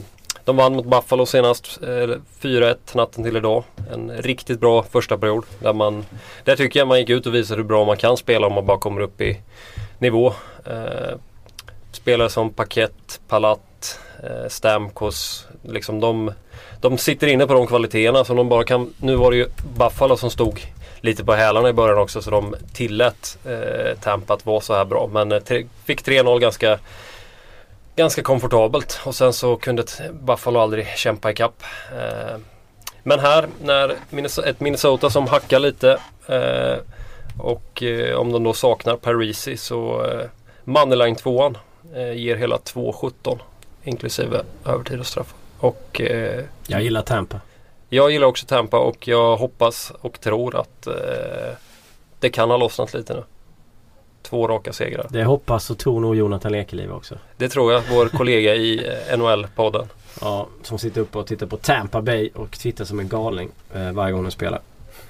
de 0.45 0.55
vann 0.55 0.75
mot 0.75 0.85
Buffalo 0.85 1.25
senast, 1.25 1.79
eh, 1.83 2.17
4-1 2.39 2.95
natten 2.95 3.23
till 3.23 3.37
idag. 3.37 3.63
En 3.93 4.11
riktigt 4.11 4.59
bra 4.59 4.83
första 4.83 5.17
period. 5.17 5.43
Där, 5.59 5.73
man, 5.73 6.05
där 6.43 6.55
tycker 6.55 6.79
jag 6.79 6.87
man 6.87 6.99
gick 6.99 7.09
ut 7.09 7.25
och 7.25 7.35
visade 7.35 7.61
hur 7.61 7.67
bra 7.67 7.85
man 7.85 7.97
kan 7.97 8.17
spela 8.17 8.47
om 8.47 8.53
man 8.53 8.65
bara 8.65 8.77
kommer 8.77 9.01
upp 9.01 9.21
i 9.21 9.39
nivå. 9.99 10.33
Spelare 11.91 12.29
som 12.29 12.49
Paket, 12.49 13.21
Palat, 13.27 13.99
Stamkos. 14.49 15.47
Liksom 15.61 15.99
de, 15.99 16.31
de 16.81 16.97
sitter 16.97 17.27
inne 17.27 17.47
på 17.47 17.53
de 17.53 17.67
kvaliteterna 17.67 18.23
som 18.23 18.37
de 18.37 18.49
bara 18.49 18.63
kan. 18.63 18.93
Nu 18.97 19.15
var 19.15 19.31
det 19.31 19.37
ju 19.37 19.47
Buffalo 19.77 20.17
som 20.17 20.29
stod 20.29 20.59
lite 21.03 21.23
på 21.25 21.33
hälarna 21.33 21.69
i 21.69 21.73
början 21.73 21.97
också 21.97 22.21
så 22.21 22.31
de 22.31 22.55
tillät 22.73 23.37
eh, 23.45 23.97
Tampa 23.99 24.33
att 24.33 24.45
vara 24.45 24.61
så 24.61 24.73
här 24.73 24.85
bra. 24.85 25.09
Men 25.11 25.31
eh, 25.31 25.39
tre, 25.39 25.65
fick 25.85 26.07
3-0 26.07 26.39
ganska 26.39 26.79
ganska 27.95 28.23
komfortabelt 28.23 28.99
och 29.03 29.15
sen 29.15 29.33
så 29.33 29.55
kunde 29.55 29.83
Buffalo 30.11 30.59
aldrig 30.59 30.87
kämpa 30.87 31.31
ikapp. 31.31 31.63
Eh, 31.91 32.37
men 33.03 33.19
här 33.19 33.47
när 33.63 33.95
Minnesota, 34.09 34.49
ett 34.49 34.59
Minnesota 34.59 35.09
som 35.09 35.27
hackar 35.27 35.59
lite 35.59 35.99
eh, 36.27 36.77
och 37.39 37.83
eh, 37.83 38.15
om 38.15 38.31
de 38.31 38.43
då 38.43 38.53
saknar 38.53 38.95
Parisi 38.95 39.57
så 39.57 40.05
eh, 40.05 40.25
Moneyline 40.63 41.15
2 41.15 41.53
eh, 41.95 42.13
ger 42.13 42.35
hela 42.35 42.57
2-17. 42.57 43.39
inklusive 43.83 44.41
övertid 44.65 44.99
och 44.99 45.07
straff. 45.07 45.33
Och 45.59 46.01
eh, 46.01 46.43
jag 46.67 46.81
gillar 46.81 47.01
Tampa 47.01 47.39
jag 47.93 48.11
gillar 48.11 48.27
också 48.27 48.45
Tampa 48.45 48.79
och 48.79 49.07
jag 49.07 49.37
hoppas 49.37 49.91
och 50.01 50.19
tror 50.19 50.55
att 50.55 50.87
eh, 50.87 50.93
det 52.19 52.29
kan 52.29 52.49
ha 52.49 52.57
lossnat 52.57 52.93
lite 52.93 53.13
nu. 53.13 53.23
Två 54.21 54.47
raka 54.47 54.73
segrar. 54.73 55.07
Det 55.09 55.23
hoppas 55.23 55.69
och 55.69 55.77
tror 55.77 55.99
nog 55.99 56.15
Jonathan 56.15 56.55
Ekeliv 56.55 56.91
också. 56.91 57.15
Det 57.37 57.49
tror 57.49 57.73
jag, 57.73 57.81
vår 57.91 58.05
kollega 58.05 58.55
i 58.55 58.87
eh, 58.87 59.17
NHL-podden. 59.17 59.87
Ja, 60.21 60.47
som 60.63 60.79
sitter 60.79 61.01
uppe 61.01 61.17
och 61.17 61.27
tittar 61.27 61.47
på 61.47 61.57
Tampa 61.57 62.01
Bay 62.01 62.29
och 62.35 62.51
tittar 62.51 62.85
som 62.85 62.99
en 62.99 63.07
galning 63.07 63.49
eh, 63.73 63.91
varje 63.91 64.13
gång 64.13 64.23
de 64.23 64.31
spelar. 64.31 64.59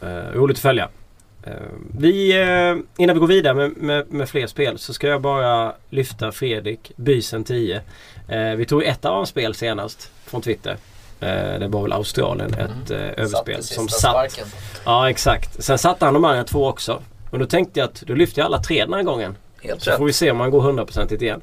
Eh, 0.01 0.07
roligt 0.33 0.57
att 0.57 0.61
följa. 0.61 0.89
Eh, 1.43 1.53
vi, 1.97 2.41
eh, 2.41 3.03
innan 3.03 3.15
vi 3.15 3.19
går 3.19 3.27
vidare 3.27 3.53
med, 3.53 3.77
med, 3.77 4.13
med 4.13 4.29
fler 4.29 4.47
spel 4.47 4.77
så 4.79 4.93
ska 4.93 5.07
jag 5.07 5.21
bara 5.21 5.73
lyfta 5.89 6.31
Fredrik 6.31 6.91
Bysen 6.95 7.43
10. 7.43 7.81
Eh, 8.27 8.51
vi 8.55 8.65
tog 8.65 8.83
ett 8.83 9.05
av 9.05 9.15
hans 9.15 9.29
spel 9.29 9.53
senast 9.53 10.11
från 10.25 10.41
Twitter. 10.41 10.77
Eh, 11.23 11.59
det 11.59 11.67
var 11.67 11.81
väl 11.81 11.93
Australien, 11.93 12.53
ett 12.53 12.91
eh, 12.91 12.97
överspel 12.97 13.63
som 13.63 13.87
satt. 13.87 13.99
sparken. 14.11 14.45
Ja 14.85 15.09
exakt. 15.09 15.63
Sen 15.63 15.77
satte 15.77 16.05
han 16.05 16.13
de 16.13 16.25
andra 16.25 16.43
två 16.43 16.67
också. 16.67 17.01
Och 17.31 17.39
då 17.39 17.45
tänkte 17.45 17.79
jag 17.79 17.89
att 17.89 18.01
då 18.01 18.13
lyfter 18.13 18.39
jag 18.41 18.45
alla 18.45 18.61
tre 18.63 18.85
den 18.85 18.93
här 18.93 19.03
gången. 19.03 19.35
Helt 19.63 19.81
Så 19.81 19.89
rätt. 19.89 19.97
får 19.97 20.05
vi 20.05 20.13
se 20.13 20.31
om 20.31 20.39
han 20.39 20.51
går 20.51 20.61
100% 20.61 21.23
igen. 21.23 21.41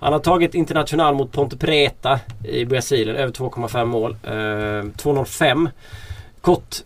Han 0.00 0.12
har 0.12 0.20
tagit 0.20 0.54
International 0.54 1.14
mot 1.14 1.32
Ponte 1.32 1.56
Preta 1.56 2.20
i 2.44 2.64
Brasilien. 2.64 3.16
Över 3.16 3.32
2,5 3.32 3.84
mål. 3.84 4.16
Eh, 4.24 4.30
2,05. 4.30 5.68
Kort. 6.40 6.76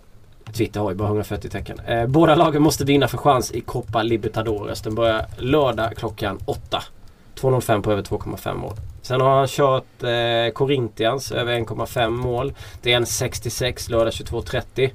Twitter 0.52 0.80
har 0.80 0.90
ju 0.90 0.96
bara 0.96 1.08
140 1.08 1.50
tecken. 1.50 1.80
Eh, 1.86 2.06
båda 2.06 2.34
lagen 2.34 2.62
måste 2.62 2.84
vinna 2.84 3.08
för 3.08 3.18
chans 3.18 3.52
i 3.52 3.60
Copa 3.60 4.02
Libertadores. 4.02 4.80
Den 4.82 4.94
börjar 4.94 5.26
lördag 5.38 5.96
klockan 5.96 6.38
8. 6.44 6.82
2,05 7.40 7.82
på 7.82 7.92
över 7.92 8.02
2,5 8.02 8.54
mål. 8.54 8.72
Sen 9.06 9.20
har 9.20 9.36
han 9.36 9.46
kört 9.48 10.02
eh, 10.02 10.52
Corinthians 10.52 11.32
över 11.32 11.54
1,5 11.54 12.10
mål. 12.10 12.52
Det 12.82 12.92
är 12.92 12.96
en 12.96 13.06
66 13.06 13.88
lördag 13.88 14.10
22.30. 14.10 14.90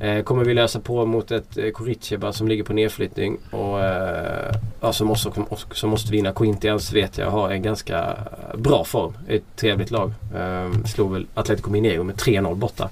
Eh, 0.00 0.22
kommer 0.22 0.44
vi 0.44 0.54
lösa 0.54 0.80
på 0.80 1.06
mot 1.06 1.30
ett 1.30 1.58
eh, 1.58 1.70
Coritiba 1.70 2.32
som 2.32 2.48
ligger 2.48 2.64
på 2.64 2.72
nedflyttning 2.72 3.38
och 3.50 3.84
eh, 3.84 4.54
ja, 4.80 4.92
som, 4.92 5.10
också, 5.10 5.32
som 5.72 5.90
måste 5.90 6.12
vinna. 6.12 6.32
Corinthians 6.32 6.92
vet 6.92 7.18
jag 7.18 7.30
har 7.30 7.50
en 7.50 7.62
ganska 7.62 8.16
bra 8.54 8.84
form. 8.84 9.12
Ett 9.28 9.56
trevligt 9.56 9.90
lag. 9.90 10.12
Eh, 10.36 10.84
slog 10.84 11.12
väl 11.12 11.26
Atletico 11.34 11.70
Mineiro 11.70 12.02
med 12.02 12.16
3-0 12.16 12.54
borta. 12.54 12.88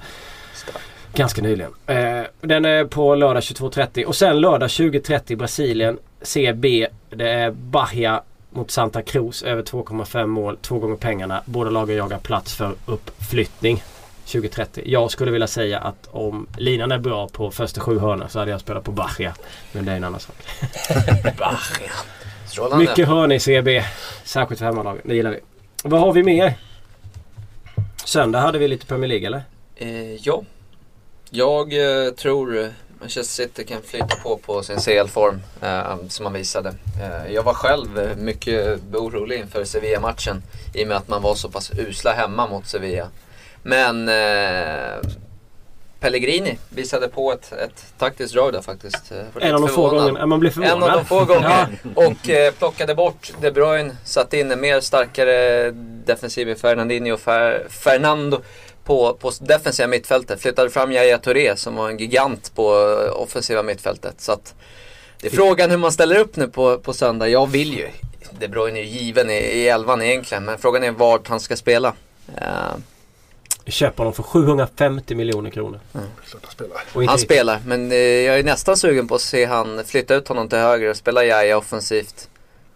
Ganska 1.14 1.42
nyligen. 1.42 1.73
Eh, 1.87 2.23
den 2.40 2.64
är 2.64 2.85
på 2.85 3.14
lördag 3.14 3.40
22.30 3.40 4.05
och 4.05 4.16
sen 4.16 4.40
lördag 4.40 4.69
20.30 4.69 5.37
Brasilien 5.37 5.99
CB. 6.23 6.88
Det 7.11 7.29
är 7.29 7.51
Bahia 7.51 8.23
mot 8.57 8.71
Santa 8.71 9.03
Cruz 9.03 9.42
över 9.42 9.62
2,5 9.62 10.27
mål. 10.27 10.57
Två 10.62 10.79
gånger 10.79 10.97
pengarna. 10.97 11.42
Båda 11.45 11.71
lagen 11.71 11.97
jagar 11.97 12.19
plats 12.19 12.55
för 12.55 12.75
uppflyttning. 12.87 13.83
2030. 14.25 14.83
Jag 14.87 15.11
skulle 15.11 15.31
vilja 15.31 15.47
säga 15.47 15.79
att 15.79 16.09
om 16.11 16.47
linan 16.57 16.92
är 16.92 16.99
bra 16.99 17.29
på 17.29 17.51
första 17.51 17.81
sju 17.81 17.99
hörna 17.99 18.29
så 18.29 18.38
hade 18.38 18.51
jag 18.51 18.61
spelat 18.61 18.85
på 18.85 18.92
Bachia. 18.92 19.35
Men 19.73 19.85
det 19.85 19.92
är 19.92 19.97
en 19.97 20.05
annan 20.05 20.21
sak. 20.21 20.37
Bachia. 21.38 21.90
Strålande. 22.47 22.85
Mycket 22.85 23.09
hörn 23.09 23.33
i 23.33 23.40
CB. 23.40 23.85
Särskilt 24.25 24.59
för 24.59 24.66
hemmalagen. 24.66 25.03
Det 25.05 25.14
gillar 25.14 25.31
vi. 25.31 25.40
Vad 25.85 26.01
har 26.01 26.12
vi 26.12 26.23
mer? 26.23 26.55
Söndag 28.05 28.40
hade 28.40 28.59
vi 28.59 28.69
lite 28.69 28.87
Premier 28.87 29.09
League 29.09 29.27
eller? 29.27 29.42
Eh, 29.77 30.14
ja. 30.14 30.42
Jag 31.31 31.73
eh, 31.73 32.11
tror 32.12 32.71
Manchester 33.01 33.45
City 33.45 33.65
kan 33.65 33.83
flytta 33.83 34.17
på 34.23 34.37
på 34.37 34.63
sin 34.63 34.77
CL-form 34.81 35.41
eh, 35.63 35.97
som 36.09 36.25
man 36.25 36.33
visade. 36.33 36.75
Eh, 37.01 37.33
jag 37.33 37.43
var 37.43 37.55
själv 37.55 38.19
mycket 38.19 38.81
orolig 38.95 39.39
inför 39.39 39.65
Sevilla-matchen 39.65 40.43
i 40.75 40.85
och 40.85 40.89
med 40.89 40.97
att 40.97 41.09
man 41.09 41.23
var 41.23 41.35
så 41.35 41.49
pass 41.49 41.71
usla 41.79 42.13
hemma 42.13 42.47
mot 42.47 42.67
Sevilla. 42.67 43.09
Men 43.63 44.09
eh, 44.09 45.11
Pellegrini 46.01 46.59
visade 46.69 47.09
på 47.09 47.33
ett, 47.33 47.53
ett 47.53 47.85
taktiskt 47.99 48.35
drag 48.35 48.53
där 48.53 48.61
faktiskt. 48.63 49.13
Eh, 49.13 49.47
En 49.49 49.55
av 49.55 49.61
de 49.61 49.69
få 49.69 49.91
gångerna 49.91 50.27
man 50.27 50.41
blir 50.41 50.51
förvånad. 50.51 50.77
En 50.77 50.83
av 50.83 50.91
de 50.99 51.05
få 51.05 51.25
gånger. 51.25 51.67
Och 51.95 52.29
eh, 52.31 52.53
plockade 52.53 52.95
bort 52.95 53.33
De 53.41 53.51
Bruyne, 53.51 53.97
satte 54.05 54.39
in 54.39 54.51
en 54.51 54.61
mer 54.61 54.81
starkare 54.81 55.71
defensiv 56.07 56.47
med 56.47 56.59
Fernandinho 56.59 57.15
och 57.15 57.21
Fer 57.21 57.67
Fernando 57.69 58.41
på, 58.87 59.14
på 59.20 59.33
defensiva 59.40 59.87
mittfältet. 59.88 60.40
Flyttade 60.40 60.70
fram 60.70 60.92
Yahya 60.92 61.18
Touré 61.18 61.57
som 61.57 61.77
var 61.77 61.90
en 61.90 61.99
gigant 61.99 62.55
på 62.55 62.62
eh, 63.07 63.22
offensiva 63.22 63.62
mittfältet. 63.62 64.20
Så 64.20 64.33
att 64.33 64.55
det 65.20 65.27
är 65.27 65.31
frågan 65.31 65.70
hur 65.70 65.79
man 65.79 65.92
ställer 65.92 66.18
upp 66.18 66.37
nu 66.37 66.49
på, 66.49 66.79
på 66.79 66.92
söndag. 66.92 67.29
Jag 67.29 67.46
vill 67.46 67.72
ju. 67.72 67.88
De 68.38 68.49
Bruyne 68.49 68.79
är 68.79 68.83
ju 68.85 68.88
given 68.88 69.31
i, 69.31 69.35
i 69.35 69.68
elvan 69.68 70.03
egentligen. 70.03 70.44
Men 70.44 70.59
frågan 70.59 70.85
är 70.85 70.90
vart 70.90 71.29
han 71.29 71.40
ska 71.40 71.57
spela. 71.57 71.94
Eh, 72.37 72.77
Köper 73.66 73.99
honom 73.99 74.12
för 74.12 74.22
750 74.22 75.14
miljoner 75.14 75.51
kronor. 75.51 75.81
Inte 76.94 77.11
han 77.11 77.18
spelar, 77.18 77.61
men 77.66 77.92
eh, 77.92 77.99
jag 77.99 78.38
är 78.38 78.44
nästan 78.44 78.77
sugen 78.77 79.09
på 79.09 79.14
att 79.14 79.20
se 79.20 79.44
han 79.44 79.85
flytta 79.85 80.14
ut 80.14 80.29
honom 80.29 80.49
till 80.49 80.59
höger 80.59 80.90
och 80.90 80.96
spela 80.96 81.25
Yahya 81.25 81.59
offensivt. 81.59 82.29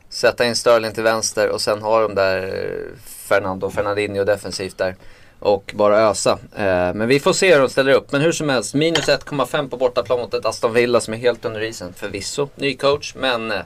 Sätta 0.09 0.45
in 0.45 0.57
Sterling 0.57 0.93
till 0.93 1.03
vänster 1.03 1.49
och 1.49 1.61
sen 1.61 1.83
ha 1.83 2.01
de 2.01 2.15
där 2.15 2.43
eh, 2.43 2.99
Fernando 3.05 3.67
och 3.67 3.73
Fernandinho 3.73 4.25
defensivt 4.25 4.79
där. 4.79 4.97
Och 5.41 5.73
bara 5.77 5.99
ösa. 6.11 6.39
Eh, 6.57 6.95
men 6.95 7.09
vi 7.09 7.21
får 7.21 7.33
se 7.33 7.53
hur 7.53 7.61
de 7.61 7.69
ställer 7.69 7.93
upp. 7.93 8.13
Men 8.13 8.21
hur 8.21 8.33
som 8.33 8.49
helst, 8.49 8.75
minus 8.75 9.09
1,5 9.09 9.69
på 9.69 9.77
bortaplan 9.77 10.21
mot 10.21 10.35
ett 10.35 10.47
Aston 10.47 10.73
Villa 10.73 11.01
som 11.01 11.15
är 11.15 11.19
helt 11.19 11.45
under 11.45 11.61
isen. 11.63 11.93
Förvisso, 11.97 12.49
ny 12.55 12.77
coach, 12.77 13.15
men 13.15 13.51
eh, 13.51 13.59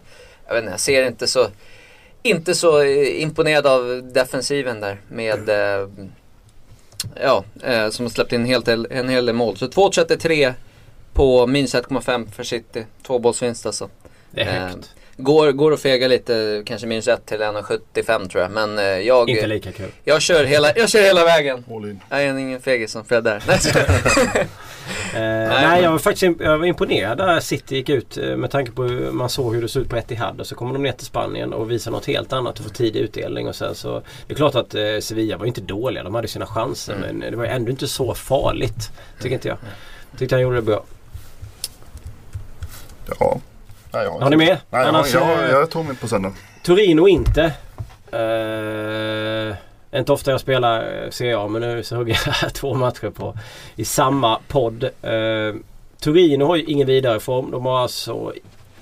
jag 0.47 0.55
vet 0.55 0.63
inte, 0.63 0.73
jag 0.73 0.81
ser 0.81 1.07
inte 1.07 1.27
så, 1.27 1.47
inte 2.23 2.55
så 2.55 2.81
eh, 2.83 3.23
imponerad 3.23 3.67
av 3.67 4.11
defensiven 4.13 4.81
där 4.81 5.01
med 5.09 5.49
eh, 5.49 5.89
Ja, 7.23 7.45
eh, 7.63 7.91
som 7.91 8.05
har 8.05 8.11
släppt 8.11 8.33
in 8.33 8.41
en 8.41 8.47
hel, 8.47 8.63
del, 8.63 8.87
en 8.91 9.09
hel 9.09 9.27
del 9.27 9.35
mål. 9.35 9.57
Så 9.57 9.67
2,33 9.67 10.53
på 11.13 11.47
minus 11.47 11.75
1,5 11.75 12.31
för 12.31 12.45
City. 12.45 12.87
Tvåbollsvinst 13.07 13.67
alltså. 13.67 13.89
Det 14.31 14.41
är 14.41 14.57
Eh, 14.57 14.63
högt. 14.63 14.91
Går, 15.17 15.53
går 15.53 15.73
att 15.73 15.81
fega 15.81 16.09
lite, 16.09 16.63
kanske 16.67 16.87
minus 16.87 17.09
1 17.09 17.27
till 17.27 17.39
1,75 17.39 18.29
tror 18.29 18.43
jag. 18.43 18.51
Men 18.51 18.79
eh, 18.79 18.85
jag, 18.85 19.31
Inte 19.31 19.47
lika 19.47 19.73
kul. 19.73 19.91
jag, 20.05 20.23
kör 20.23 20.45
hela, 20.45 20.77
jag 20.77 20.89
kör 20.89 21.03
hela 21.03 21.25
vägen. 21.25 21.65
All 21.71 21.85
in. 21.85 22.01
Jag 22.11 22.23
är 22.23 22.39
ingen 22.39 22.61
fegis 22.61 22.93
som 22.93 23.05
Fred 23.05 23.25
där. 23.25 23.43
Nej, 23.47 23.59
Eh, 25.15 25.21
nej, 25.21 25.83
jag 25.83 25.91
var 25.91 25.99
faktiskt 25.99 26.41
jag 26.41 26.59
var 26.59 26.67
imponerad 26.67 27.19
där 27.19 27.41
City 27.41 27.77
gick 27.77 27.89
ut 27.89 28.19
eh, 28.19 28.37
med 28.37 28.51
tanke 28.51 28.73
på 28.73 28.83
hur 28.83 29.11
man 29.11 29.29
såg 29.29 29.55
hur 29.55 29.63
det 29.63 29.69
såg 29.69 29.83
ut 29.83 29.89
på 29.89 29.97
Etihad. 29.97 30.41
Och 30.41 30.47
så 30.47 30.55
kommer 30.55 30.73
de 30.73 30.83
ner 30.83 30.93
till 30.93 31.07
Spanien 31.07 31.53
och 31.53 31.71
visar 31.71 31.91
något 31.91 32.07
helt 32.07 32.33
annat 32.33 32.59
och 32.59 32.65
får 32.65 32.73
tidig 32.73 33.01
utdelning. 33.01 33.49
Och 33.49 33.57
sen 33.57 33.75
så, 33.75 34.03
det 34.27 34.33
är 34.33 34.37
klart 34.37 34.55
att 34.55 34.75
eh, 34.75 34.83
Sevilla 35.01 35.37
var 35.37 35.47
inte 35.47 35.61
dåliga. 35.61 36.03
De 36.03 36.15
hade 36.15 36.29
sina 36.29 36.47
chanser 36.47 36.97
men 37.01 37.21
det 37.31 37.37
var 37.37 37.45
ändå 37.45 37.71
inte 37.71 37.89
så 37.89 38.15
farligt. 38.15 38.91
Tycker 39.21 39.35
inte 39.35 39.49
jag. 39.49 39.59
Tyckte 40.19 40.35
han 40.35 40.43
gjorde 40.43 40.57
det 40.57 40.63
bra. 40.63 40.85
Ja. 43.21 43.41
Nej, 43.95 44.05
jag 44.05 44.11
Har 44.11 44.31
ni 44.31 44.37
med? 44.37 44.59
Nej, 44.71 44.89
Annars, 44.89 45.15
jag, 45.15 45.23
jag, 45.23 45.45
eh, 45.45 45.51
jag 45.51 45.71
tog 45.71 45.87
mig 45.87 45.97
på 45.97 46.09
söndag. 46.09 46.33
Torino 46.63 47.09
inte. 47.09 47.53
Uh, 48.13 49.55
inte 49.99 50.13
ofta 50.13 50.31
jag 50.31 50.41
spelar 50.41 51.03
eh, 51.03 51.11
ser 51.11 51.31
jag 51.31 51.51
men 51.51 51.63
nu 51.63 51.83
så 51.83 51.97
hugger 51.97 52.21
jag 52.43 52.55
två 52.55 52.75
matcher 52.75 53.11
på 53.11 53.35
i 53.77 53.85
samma 53.85 54.39
podd. 54.49 54.85
Eh, 54.85 55.55
Torino 56.01 56.45
har 56.45 56.57
ju 56.57 56.65
ingen 56.65 56.87
vidare 56.87 57.21
form. 57.21 57.51
De 57.51 57.67
har 57.67 57.79
alltså 57.79 58.33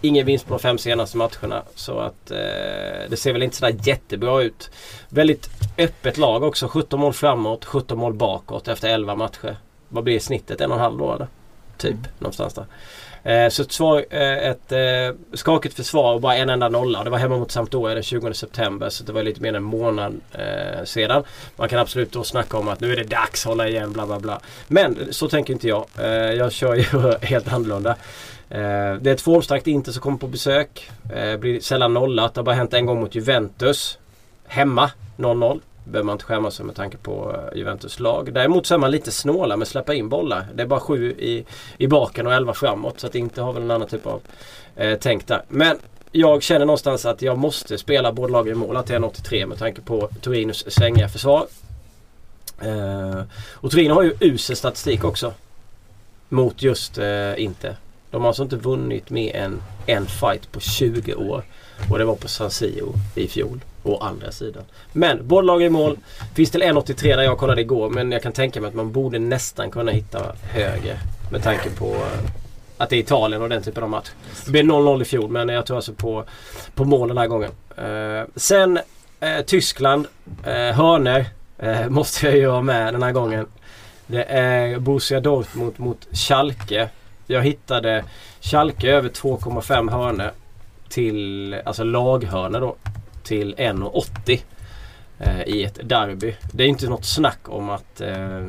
ingen 0.00 0.26
vinst 0.26 0.46
på 0.46 0.54
de 0.54 0.60
fem 0.60 0.78
senaste 0.78 1.16
matcherna. 1.16 1.62
Så 1.74 1.98
att 1.98 2.30
eh, 2.30 3.08
det 3.08 3.16
ser 3.16 3.32
väl 3.32 3.42
inte 3.42 3.56
sådär 3.56 3.76
jättebra 3.82 4.42
ut. 4.42 4.70
Väldigt 5.08 5.50
öppet 5.78 6.18
lag 6.18 6.42
också. 6.42 6.68
17 6.68 7.00
mål 7.00 7.12
framåt, 7.12 7.64
17 7.64 7.98
mål 7.98 8.14
bakåt 8.14 8.68
efter 8.68 8.88
11 8.88 9.14
matcher. 9.14 9.56
Vad 9.88 10.04
blir 10.04 10.20
snittet? 10.20 10.60
En 10.60 10.70
och 10.70 10.76
en 10.76 10.82
halv 10.82 10.98
då 10.98 11.14
eller? 11.14 11.26
Typ 11.76 11.96
någonstans 12.18 12.54
där. 12.54 12.66
Eh, 13.24 13.48
så 13.48 13.62
ett, 13.62 13.72
svar, 13.72 14.04
eh, 14.10 14.48
ett 14.48 14.72
eh, 14.72 15.16
skakigt 15.34 15.74
försvar 15.74 16.14
och 16.14 16.20
bara 16.20 16.36
en 16.36 16.50
enda 16.50 16.68
nolla. 16.68 17.04
Det 17.04 17.10
var 17.10 17.18
hemma 17.18 17.36
mot 17.36 17.50
Sampdoria 17.50 17.94
den 17.94 18.02
20 18.02 18.34
september 18.34 18.88
så 18.88 19.04
det 19.04 19.12
var 19.12 19.22
lite 19.22 19.42
mer 19.42 19.48
än 19.48 19.54
en 19.54 19.62
månad 19.62 20.20
eh, 20.32 20.84
sedan. 20.84 21.24
Man 21.56 21.68
kan 21.68 21.78
absolut 21.78 22.12
då 22.12 22.24
snacka 22.24 22.56
om 22.56 22.68
att 22.68 22.80
nu 22.80 22.92
är 22.92 22.96
det 22.96 23.04
dags, 23.04 23.44
hålla 23.44 23.68
igen, 23.68 23.92
bla 23.92 24.06
bla 24.06 24.20
bla. 24.20 24.40
Men 24.68 24.98
så 25.10 25.28
tänker 25.28 25.52
inte 25.52 25.68
jag. 25.68 25.86
Eh, 25.98 26.06
jag 26.08 26.52
kör 26.52 26.74
ju 26.74 26.84
helt 27.22 27.52
annorlunda. 27.52 27.90
Eh, 28.50 28.94
det 29.00 29.10
är 29.10 29.14
ett 29.14 29.20
formstarkt 29.20 29.66
Inter 29.66 29.92
som 29.92 30.02
kommer 30.02 30.18
på 30.18 30.26
besök. 30.26 30.90
Blir 31.38 31.60
sällan 31.60 31.94
nollat. 31.94 32.34
Det 32.34 32.38
har 32.38 32.44
bara 32.44 32.54
hänt 32.54 32.74
en 32.74 32.86
gång 32.86 33.00
mot 33.00 33.14
Juventus. 33.14 33.98
Hemma 34.46 34.90
0-0 35.16 35.60
behöver 35.84 36.06
man 36.06 36.12
inte 36.12 36.24
skämmas 36.24 36.56
för 36.56 36.64
med 36.64 36.74
tanke 36.74 36.96
på 36.96 37.36
eh, 37.36 37.58
Juventus 37.58 38.00
lag. 38.00 38.34
Däremot 38.34 38.66
så 38.66 38.74
är 38.74 38.78
man 38.78 38.90
lite 38.90 39.12
snåla 39.12 39.56
med 39.56 39.62
att 39.62 39.68
släppa 39.68 39.94
in 39.94 40.08
bollar. 40.08 40.46
Det 40.54 40.62
är 40.62 40.66
bara 40.66 40.80
sju 40.80 41.10
i, 41.10 41.44
i 41.78 41.86
baken 41.86 42.26
och 42.26 42.34
elva 42.34 42.54
framåt. 42.54 43.00
Så 43.00 43.06
att 43.06 43.14
inte 43.14 43.42
har 43.42 43.52
väl 43.52 43.62
en 43.62 43.70
annan 43.70 43.88
typ 43.88 44.06
av 44.06 44.20
eh, 44.76 44.98
tänk 45.00 45.26
där. 45.26 45.42
Men 45.48 45.78
jag 46.12 46.42
känner 46.42 46.66
någonstans 46.66 47.06
att 47.06 47.22
jag 47.22 47.38
måste 47.38 47.78
spela 47.78 48.12
båda 48.12 48.32
lagen 48.32 48.52
i 48.52 48.56
mål 48.56 48.76
Att 48.76 48.86
det 48.86 48.94
är 48.94 48.98
1,83 48.98 49.46
med 49.46 49.58
tanke 49.58 49.80
på 49.80 50.08
Torinos 50.20 50.64
svängiga 50.72 51.08
försvar. 51.08 51.46
Eh, 52.60 53.22
och 53.52 53.70
Torino 53.70 53.94
har 53.94 54.02
ju 54.02 54.14
usel 54.20 54.56
statistik 54.56 55.04
också. 55.04 55.34
Mot 56.28 56.62
just 56.62 56.98
eh, 56.98 57.42
inte. 57.42 57.76
De 58.10 58.20
har 58.20 58.28
alltså 58.28 58.42
inte 58.42 58.56
vunnit 58.56 59.10
mer 59.10 59.36
än 59.36 59.62
en 59.86 60.06
fight 60.06 60.52
på 60.52 60.60
20 60.60 61.14
år. 61.14 61.44
Och 61.90 61.98
det 61.98 62.04
var 62.04 62.16
på 62.16 62.28
San 62.28 62.50
Siro 62.50 62.94
i 63.14 63.28
fjol. 63.28 63.60
Å 63.82 63.98
andra 63.98 64.32
sidan. 64.32 64.62
Men 64.92 65.28
båda 65.28 65.60
i 65.60 65.70
mål. 65.70 65.98
Finns 66.34 66.50
till 66.50 66.62
1,83 66.62 67.16
där 67.16 67.22
jag 67.22 67.38
kollade 67.38 67.60
igår. 67.60 67.90
Men 67.90 68.12
jag 68.12 68.22
kan 68.22 68.32
tänka 68.32 68.60
mig 68.60 68.68
att 68.68 68.74
man 68.74 68.92
borde 68.92 69.18
nästan 69.18 69.70
kunna 69.70 69.92
hitta 69.92 70.32
högre. 70.42 70.98
Med 71.32 71.42
tanke 71.42 71.70
på 71.70 71.86
eh, 71.86 72.30
att 72.78 72.90
det 72.90 72.96
är 72.96 73.00
Italien 73.00 73.42
och 73.42 73.48
den 73.48 73.62
typen 73.62 73.82
av 73.82 73.88
match. 73.90 74.10
Det 74.44 74.50
blev 74.50 74.64
0-0 74.64 75.02
i 75.02 75.04
fjol 75.04 75.30
men 75.30 75.48
jag 75.48 75.66
tror 75.66 75.76
alltså 75.76 75.92
på, 75.92 76.24
på 76.74 76.84
mål 76.84 77.08
den 77.08 77.18
här 77.18 77.26
gången. 77.26 77.50
Eh, 77.76 78.28
sen 78.36 78.78
eh, 79.20 79.40
Tyskland. 79.46 80.06
Eh, 80.44 80.52
hörner 80.52 81.26
eh, 81.58 81.86
måste 81.88 82.26
jag 82.26 82.36
ju 82.36 82.48
ha 82.48 82.62
med 82.62 82.94
den 82.94 83.02
här 83.02 83.12
gången. 83.12 83.46
Det 84.06 84.24
är 84.24 84.78
Borussia 84.78 85.20
Dortmund 85.20 85.72
mot 85.76 86.06
Schalke. 86.12 86.88
Jag 87.26 87.42
hittade 87.42 88.04
Schalke 88.40 88.90
över 88.90 89.08
2,5 89.08 89.90
hörner 89.90 90.30
till, 90.88 91.54
alltså 91.64 91.84
laghörner 91.84 92.60
då, 92.60 92.76
till 93.22 93.54
1,80 93.54 94.40
eh, 95.18 95.42
i 95.42 95.64
ett 95.64 95.88
derby. 95.88 96.34
Det 96.52 96.64
är 96.64 96.68
inte 96.68 96.88
något 96.88 97.04
snack 97.04 97.40
om 97.44 97.70
att 97.70 98.00
eh, 98.00 98.46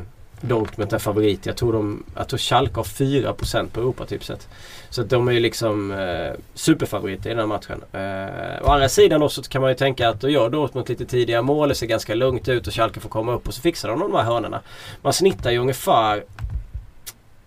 Dortmund 0.48 0.94
är 0.94 1.00
favorit. 1.00 1.46
Jag 1.46 1.58
tror, 1.58 1.74
de, 1.74 2.04
jag 2.16 2.28
tror 2.28 2.38
Schalke 2.38 2.76
har 2.76 2.84
4% 2.84 3.68
på 3.68 3.80
Europatipset. 3.80 4.48
Så 4.90 5.02
att 5.02 5.10
de 5.10 5.28
är 5.28 5.32
ju 5.32 5.40
liksom 5.40 5.92
eh, 5.92 6.40
superfavoriter 6.54 7.30
i 7.30 7.34
den 7.34 7.40
här 7.40 7.46
matchen. 7.46 7.84
Eh, 7.92 8.68
å 8.68 8.72
andra 8.72 8.90
sidan 8.90 9.22
då 9.22 9.30
så 9.30 9.44
kan 9.44 9.62
man 9.62 9.72
ju 9.72 9.76
tänka 9.76 10.10
att 10.10 10.22
då 10.22 10.30
gör 10.30 10.50
Dortmund 10.50 10.90
lite 10.90 11.06
tidiga 11.06 11.42
mål. 11.42 11.70
Det 11.70 11.76
ser 11.76 11.88
ganska 11.88 12.16
lugnt 12.16 12.50
ut 12.50 12.68
och 12.68 12.74
Schalke 12.74 13.00
får 13.00 13.10
komma 13.10 13.34
upp 13.34 13.48
och 13.48 13.54
så 13.54 13.62
fixar 13.62 13.90
de 13.90 14.00
de 14.00 14.16
här 14.16 14.24
hörnorna. 14.24 14.62
Man 15.02 15.14
snittar 15.14 15.52
ju 15.52 15.58
ungefär 15.58 16.24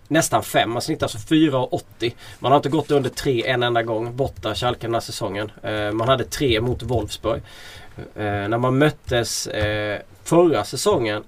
nästan 0.07 0.43
5. 0.43 0.71
Man 0.71 0.81
snittar 0.81 1.05
alltså 1.05 1.17
4,80. 1.17 2.13
Man 2.39 2.51
har 2.51 2.57
inte 2.57 2.69
gått 2.69 2.91
under 2.91 3.09
3 3.09 3.47
en 3.47 3.63
enda 3.63 3.83
gång 3.83 4.15
borta 4.15 4.55
Schalke 4.55 4.87
den 4.87 4.93
här 4.93 5.01
säsongen. 5.01 5.51
Eh, 5.63 5.91
man 5.91 6.07
hade 6.07 6.23
3 6.23 6.61
mot 6.61 6.83
Wolfsburg. 6.83 7.41
Eh, 7.97 8.23
när 8.23 8.57
man 8.57 8.77
möttes 8.77 9.47
eh, 9.47 9.99
förra 10.23 10.63
säsongen 10.63 11.23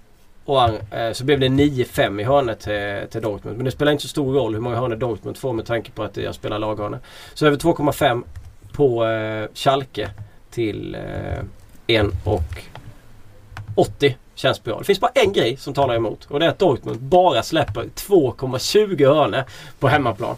och, 0.45 0.93
eh, 0.93 1.13
så 1.13 1.25
blev 1.25 1.39
det 1.39 1.47
9-5 1.47 2.21
i 2.21 2.23
hörnet 2.23 2.59
till, 2.59 3.11
till 3.11 3.21
Dortmund. 3.21 3.57
Men 3.57 3.65
det 3.65 3.71
spelar 3.71 3.91
inte 3.91 4.01
så 4.01 4.07
stor 4.07 4.33
roll 4.33 4.53
hur 4.53 4.61
många 4.61 4.75
hörnor 4.75 4.95
Dortmund 4.95 5.37
får 5.37 5.53
med 5.53 5.65
tanke 5.65 5.91
på 5.91 6.03
att 6.03 6.17
jag 6.17 6.35
spelar 6.35 6.59
laghörnor. 6.59 6.99
Så 7.33 7.47
över 7.47 7.57
2,5 7.57 8.23
på 8.73 9.05
eh, 9.05 9.47
Schalke 9.53 10.09
till 10.51 10.95
eh, 10.95 11.43
1 11.87 12.07
och 12.23 12.63
80 13.75 14.15
känns 14.39 14.63
bra. 14.63 14.79
Det 14.79 14.83
finns 14.83 14.99
bara 14.99 15.11
en 15.13 15.33
grej 15.33 15.57
som 15.57 15.73
talar 15.73 15.95
emot 15.95 16.27
och 16.29 16.39
det 16.39 16.45
är 16.45 16.49
att 16.49 16.59
Dortmund 16.59 16.99
bara 16.99 17.43
släpper 17.43 17.81
2,20 17.81 19.15
hörnor 19.15 19.43
på 19.79 19.87
hemmaplan. 19.87 20.35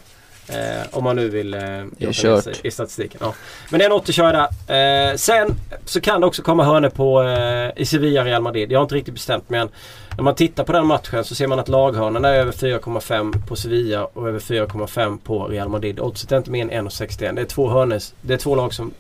Eh, 0.47 0.87
om 0.91 1.03
man 1.03 1.15
nu 1.15 1.29
vill 1.29 1.53
eh, 1.53 1.61
jobba 1.97 2.41
sig 2.41 2.53
i 2.63 2.71
statistiken. 2.71 3.19
Ja. 3.23 3.33
Men 3.69 3.79
det 3.79 3.85
är 3.85 3.89
en 3.89 3.95
80 3.95 4.13
kör 4.13 4.33
jag 4.33 4.49
där. 4.67 5.11
Eh, 5.11 5.15
sen 5.15 5.55
så 5.85 6.01
kan 6.01 6.21
det 6.21 6.27
också 6.27 6.41
komma 6.41 6.63
hörnor 6.63 6.89
på 6.89 7.23
eh, 7.23 7.81
i 7.81 7.85
Sevilla 7.85 8.25
Real 8.25 8.41
Madrid. 8.41 8.71
Jag 8.71 8.79
har 8.79 8.83
inte 8.83 8.95
riktigt 8.95 9.13
bestämt 9.13 9.49
men 9.49 9.69
när 10.17 10.23
man 10.23 10.35
tittar 10.35 10.63
på 10.63 10.71
den 10.71 10.85
matchen 10.85 11.23
så 11.23 11.35
ser 11.35 11.47
man 11.47 11.59
att 11.59 11.69
laghörnorna 11.69 12.29
är 12.29 12.39
över 12.39 12.51
4,5 12.51 13.47
på 13.47 13.55
Sevilla 13.55 14.05
och 14.05 14.27
över 14.27 14.39
4,5 14.39 15.19
på 15.23 15.47
Real 15.47 15.69
Madrid. 15.69 15.99
Oddset 15.99 16.31
är 16.31 16.37
inte 16.37 16.51
mer 16.51 16.71
än 16.71 16.87
1,61. 16.89 17.35
Det 17.35 17.41
är 17.41 17.45
två 17.45 17.69
hörnes, 17.69 18.13
Det 18.21 18.33
är 18.33 18.37
två 18.37 18.55
lag 18.55 18.73
som 18.73 18.93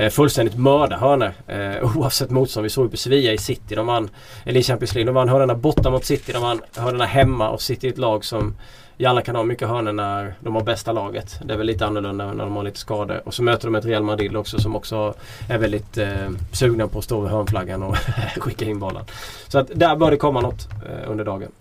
Eh, 0.00 0.10
fullständigt 0.10 0.56
mörda 0.56 0.96
hörnor. 0.96 1.32
Eh, 1.46 1.96
oavsett 1.96 2.30
motstånd. 2.30 2.64
Vi 2.64 2.70
såg 2.70 2.84
ju 2.84 2.90
på 2.90 2.96
Sevilla 2.96 3.32
i 3.32 3.38
City. 3.38 3.74
De 3.74 3.86
vann, 3.86 4.10
eller 4.44 4.60
i 4.60 4.62
Champions 4.62 4.94
League. 4.94 5.06
De 5.06 5.14
vann 5.14 5.28
hörnorna 5.28 5.54
borta 5.54 5.90
mot 5.90 6.04
City. 6.04 6.32
De 6.32 6.42
vann 6.42 6.60
hörnorna 6.76 7.04
hemma 7.04 7.50
och 7.50 7.62
City 7.62 7.86
är 7.86 7.92
ett 7.92 7.98
lag 7.98 8.24
som 8.24 8.54
gärna 8.96 9.22
kan 9.22 9.36
ha 9.36 9.42
mycket 9.42 9.68
hörnor 9.68 9.92
när 9.92 10.34
de 10.40 10.54
har 10.54 10.62
bästa 10.62 10.92
laget. 10.92 11.40
Det 11.44 11.54
är 11.54 11.58
väl 11.58 11.66
lite 11.66 11.86
annorlunda 11.86 12.32
när 12.32 12.44
de 12.44 12.56
har 12.56 12.62
lite 12.62 12.78
skador. 12.78 13.22
Och 13.24 13.34
så 13.34 13.42
möter 13.42 13.66
de 13.66 13.74
ett 13.74 13.84
Real 13.84 14.02
Madrid 14.02 14.36
också 14.36 14.58
som 14.58 14.76
också 14.76 15.14
är 15.48 15.58
väldigt 15.58 15.98
eh, 15.98 16.30
sugna 16.52 16.88
på 16.88 16.98
att 16.98 17.04
stå 17.04 17.20
vid 17.20 17.30
hörnflaggan 17.30 17.82
och 17.82 17.96
skicka 18.36 18.64
in 18.64 18.78
bollen. 18.78 19.04
Så 19.48 19.58
att 19.58 19.70
där 19.74 19.96
bör 19.96 20.10
det 20.10 20.16
komma 20.16 20.40
något 20.40 20.68
eh, 20.86 21.10
under 21.10 21.24
dagen. 21.24 21.52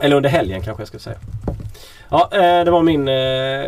Eller 0.00 0.16
under 0.16 0.30
helgen 0.30 0.62
kanske 0.62 0.80
jag 0.80 0.88
ska 0.88 0.98
säga. 0.98 1.18
Ja, 2.08 2.28
eh, 2.32 2.64
det 2.64 2.70
var 2.70 2.82
min... 2.82 3.08
Eh, 3.08 3.66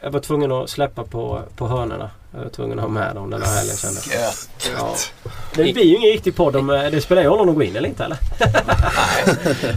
Eh, 0.00 0.04
jag 0.06 0.10
var 0.10 0.20
tvungen 0.20 0.52
att 0.52 0.70
släppa 0.70 1.04
på, 1.04 1.42
på 1.56 1.68
hörnorna. 1.68 2.10
Jag 2.34 2.40
var 2.42 2.48
tvungen 2.48 2.78
att 2.78 2.82
ha 2.84 2.90
med 2.90 3.14
dem 3.14 3.30
den 3.30 3.42
här 3.42 3.56
helgen 3.58 3.76
kände. 3.76 4.00
Ja. 4.78 4.94
Det 5.54 5.62
blir 5.72 5.84
ju 5.84 5.96
ingen 5.96 6.10
riktig 6.10 6.36
podd 6.36 6.56
om... 6.56 6.70
eh, 6.70 6.90
Det 6.90 7.00
spelar 7.00 7.22
ju 7.22 7.28
roll 7.28 7.40
om 7.40 7.46
de 7.46 7.54
går 7.54 7.64
in 7.64 7.76
eller 7.76 7.88
inte 7.88 8.04
eller? 8.04 8.18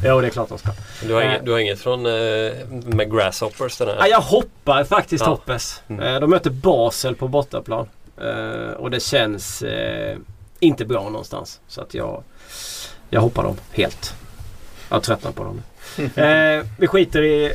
jo, 0.06 0.22
det 0.22 0.28
är 0.28 0.30
klart 0.30 0.50
de 0.50 0.58
ska. 0.58 0.70
Du 1.08 1.14
har, 1.14 1.22
Eh. 1.22 1.28
inget, 1.30 1.46
du 1.46 1.52
har 1.52 1.60
inget 1.60 1.80
från 1.80 2.06
eh, 2.06 2.12
med 2.70 3.12
Grasshoppers 3.12 3.78
den 3.78 3.88
här? 3.88 3.96
Ja, 4.00 4.08
jag 4.08 4.22
hoppar 4.22 4.84
faktiskt 4.84 5.24
Ja. 5.26 5.30
Hoppes. 5.32 5.82
Mm. 5.88 6.04
Eh, 6.14 6.20
De 6.20 6.30
möter 6.30 6.50
Basel 6.50 7.16
på 7.16 7.28
bortaplan. 7.28 7.88
Eh, 8.22 8.72
Och 8.78 8.92
det 8.92 9.00
känns 9.04 9.62
eh, 9.62 10.18
inte 10.60 10.86
bra 10.86 11.04
någonstans. 11.04 11.60
Så 11.68 11.82
att 11.82 11.94
jag, 11.94 12.24
jag 13.10 13.22
hoppar 13.22 13.44
dem 13.44 13.58
helt. 13.72 14.14
Jag 14.90 15.04
tröttnar 15.04 15.32
på 15.32 15.44
dem. 15.44 15.62
eh, 16.16 16.66
vi 16.78 16.88
skiter 16.88 17.22
i, 17.24 17.54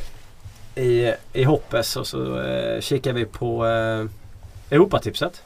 i, 0.78 1.14
i 1.32 1.44
Hoppes 1.44 1.96
och 1.96 2.06
så 2.06 2.40
eh, 2.40 2.80
kikar 2.80 3.12
vi 3.12 3.24
på 3.24 3.66
eh, 3.66 4.06
Europatipset. 4.70 5.42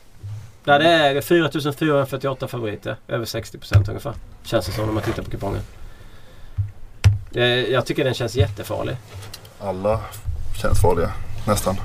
Där 0.65 0.79
det 0.79 0.89
är 0.89 1.21
4448 1.21 2.49
favoriter. 2.49 2.97
Över 3.09 3.25
60% 3.25 3.89
ungefär. 3.89 4.15
Känns 4.45 4.67
det 4.67 4.73
som 4.73 4.87
när 4.87 4.93
man 4.93 5.03
tittar 5.03 5.23
på 5.23 5.31
kupongen. 5.31 5.63
Eh, 7.35 7.45
jag 7.45 7.87
tycker 7.87 8.05
den 8.05 8.15
känns 8.15 8.35
jättefarlig. 8.35 8.97
Alla 9.61 10.01
känns 10.63 10.81
farliga, 10.81 11.13
nästan. 11.47 11.77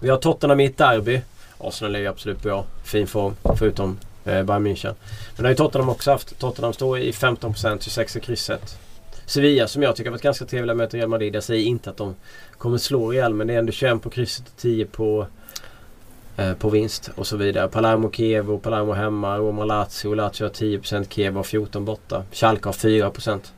Vi 0.00 0.08
har 0.08 0.16
Tottenham 0.16 0.60
i 0.60 0.64
ett 0.64 0.78
derby. 0.78 1.20
Arsenal 1.58 1.94
är 1.94 1.98
ju 1.98 2.06
absolut 2.06 2.42
bra. 2.42 2.64
Fin 2.84 3.06
form. 3.06 3.36
Förutom 3.56 3.98
eh, 4.24 4.42
Bayern 4.42 4.66
München. 4.66 4.94
Men 5.36 5.36
det 5.36 5.42
har 5.42 5.50
ju 5.50 5.56
Tottenham 5.56 5.88
också 5.88 6.10
haft. 6.10 6.38
Tottenham 6.38 6.72
står 6.72 6.98
i 6.98 7.10
15%, 7.10 7.78
26 7.80 8.16
i 8.16 8.20
krysset. 8.20 8.78
Sevilla 9.30 9.68
som 9.68 9.82
jag 9.82 9.96
tycker 9.96 10.10
har 10.10 10.12
varit 10.12 10.22
ganska 10.22 10.44
trevliga 10.44 10.74
möter 10.74 10.98
Real 10.98 11.08
Madrid. 11.08 11.34
Jag 11.34 11.42
säger 11.42 11.64
inte 11.64 11.90
att 11.90 11.96
de 11.96 12.14
kommer 12.58 12.78
slå 12.78 13.10
Real 13.10 13.34
men 13.34 13.46
det 13.46 13.54
är 13.54 13.58
ändå 13.58 13.72
21 13.72 14.02
på 14.02 14.10
krysset 14.10 14.48
och 14.48 14.56
10 14.56 14.86
på, 14.86 15.26
eh, 16.36 16.52
på 16.54 16.70
vinst 16.70 17.10
och 17.14 17.26
så 17.26 17.36
vidare. 17.36 17.68
Palermo 17.68 18.10
Kiev 18.10 18.50
och 18.50 18.62
Palermo 18.62 18.92
hemma. 18.92 19.38
Roma 19.38 19.64
Lazio. 19.64 20.14
Lazio 20.14 20.44
har 20.44 20.48
10% 20.50 21.12
Kiev 21.14 21.36
har 21.36 21.42
14 21.42 21.84
borta. 21.84 22.24
Schalke 22.32 22.68
har 22.68 22.72
4%. 22.72 23.52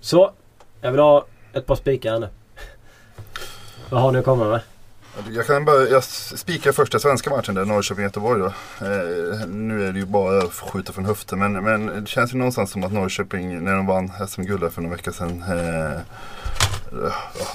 Så, 0.00 0.32
jag 0.80 0.90
vill 0.90 1.00
ha 1.00 1.26
ett 1.52 1.66
par 1.66 1.76
spikar 1.76 2.12
här 2.12 2.18
nu. 2.18 2.28
Vad 3.90 4.00
har 4.00 4.12
ni 4.12 4.18
att 4.18 4.24
komma 4.24 4.44
med? 4.48 4.60
Jag 5.26 5.46
kan 5.46 5.64
bara, 5.64 5.82
jag 5.82 6.04
spikar 6.04 6.72
första 6.72 6.98
svenska 6.98 7.30
matchen 7.30 7.54
där, 7.54 7.64
Norrköping-Göteborg 7.64 8.40
då. 8.40 8.46
Eh, 8.86 9.46
nu 9.46 9.88
är 9.88 9.92
det 9.92 9.98
ju 9.98 10.06
bara 10.06 10.38
att 10.38 10.52
skjuta 10.52 10.92
från 10.92 11.04
höften 11.04 11.38
men, 11.38 11.52
men 11.52 11.86
det 11.86 12.06
känns 12.08 12.34
ju 12.34 12.38
någonstans 12.38 12.70
som 12.70 12.84
att 12.84 12.92
Norrköping, 12.92 13.64
när 13.64 13.74
de 13.76 13.86
vann 13.86 14.12
SM-guld 14.28 14.72
för 14.72 14.82
några 14.82 14.96
veckor 14.96 15.12
sedan. 15.12 15.42
Eh, 15.42 16.00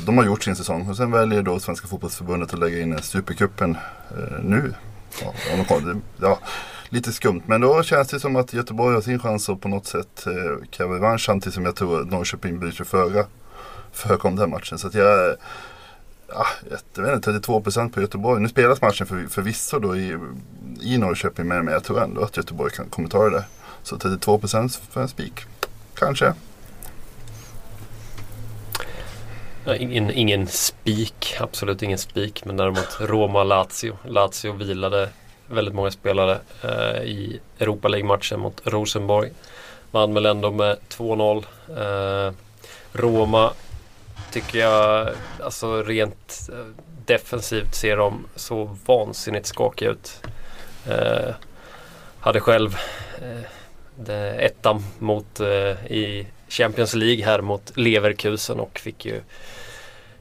de 0.05 0.17
har 0.17 0.25
gjort 0.25 0.43
sin 0.43 0.55
säsong 0.55 0.89
och 0.89 0.97
sen 0.97 1.11
väljer 1.11 1.41
då 1.41 1.59
Svenska 1.59 1.87
fotbollsförbundet 1.87 2.53
att 2.53 2.59
lägga 2.59 2.79
in 2.81 3.01
Supercupen 3.01 3.77
eh, 4.17 4.39
nu. 4.43 4.73
Ja, 5.21 5.33
de 5.57 5.65
kommer- 5.65 6.01
ja, 6.21 6.39
lite 6.89 7.11
skumt 7.11 7.41
men 7.45 7.61
då 7.61 7.83
känns 7.83 8.07
det 8.07 8.19
som 8.19 8.35
att 8.35 8.53
Göteborg 8.53 8.95
har 8.95 9.01
sin 9.01 9.19
chans 9.19 9.49
att 9.49 9.61
på 9.61 9.67
något 9.67 9.85
sätt 9.85 10.25
eh, 10.27 10.67
kräva 10.71 10.95
revansch 10.95 11.25
samtidigt 11.25 11.53
som 11.53 11.65
jag 11.65 11.75
tror 11.75 12.01
att 12.01 12.11
Norrköping 12.11 12.59
bryr 12.59 12.71
sig 12.71 12.85
föga 12.85 13.25
för 13.91 14.19
den 14.23 14.37
här 14.37 14.47
matchen. 14.47 14.77
Så 14.77 14.87
att 14.87 14.93
jag 14.93 15.35
Ja, 16.35 16.45
jag 16.95 17.03
vet 17.03 17.15
inte, 17.15 17.31
32 17.31 17.61
procent 17.61 17.93
på 17.93 18.01
Göteborg. 18.01 18.41
Nu 18.41 18.49
spelas 18.49 18.81
matchen 18.81 19.07
för, 19.07 19.27
förvisso 19.29 19.79
då 19.79 19.95
i, 19.95 20.17
i 20.81 20.97
Norrköping 20.97 21.47
men, 21.47 21.65
men 21.65 21.73
jag 21.73 21.83
tror 21.83 22.03
ändå 22.03 22.21
att 22.21 22.37
Göteborg 22.37 22.71
kan, 22.71 22.89
kommer 22.89 23.09
ta 23.09 23.23
det 23.23 23.29
där. 23.29 23.43
Så 23.83 23.97
32 23.97 24.39
procent 24.39 24.81
för 24.89 25.01
en 25.01 25.07
spik. 25.07 25.33
Kanske. 25.95 26.33
Ja, 29.65 29.75
Ingen, 29.75 30.11
ingen 30.11 30.47
spik, 30.47 31.35
absolut 31.39 31.81
ingen 31.81 31.97
spik. 31.97 32.45
Men 32.45 32.57
däremot 32.57 32.97
Roma-Lazio. 32.99 33.97
Lazio 34.07 34.53
vilade 34.53 35.09
väldigt 35.47 35.73
många 35.73 35.91
spelare 35.91 36.39
eh, 36.61 37.03
i 37.03 37.39
Europa 37.59 37.87
League-matchen 37.87 38.39
mot 38.39 38.61
Rosenborg. 38.63 39.31
Vann 39.91 40.13
väl 40.13 40.25
ändå 40.25 40.51
med 40.51 40.77
2-0. 40.89 41.45
Eh, 42.27 42.33
Roma 42.93 43.53
tycker 44.33 44.59
jag, 44.59 45.09
alltså 45.43 45.83
rent 45.83 46.49
eh, 46.51 46.65
defensivt 47.05 47.75
ser 47.75 47.97
de 47.97 48.25
så 48.35 48.77
vansinnigt 48.85 49.45
skakiga 49.45 49.89
ut. 49.89 50.21
Eh, 50.87 51.33
hade 52.19 52.39
själv 52.39 52.75
eh, 54.07 54.35
ettan 54.37 54.83
mot, 54.99 55.39
eh, 55.39 55.85
i 55.91 56.27
Champions 56.49 56.93
League 56.93 57.25
här 57.25 57.41
mot 57.41 57.71
Leverkusen 57.77 58.59
och 58.59 58.79
fick 58.79 59.05
ju 59.05 59.21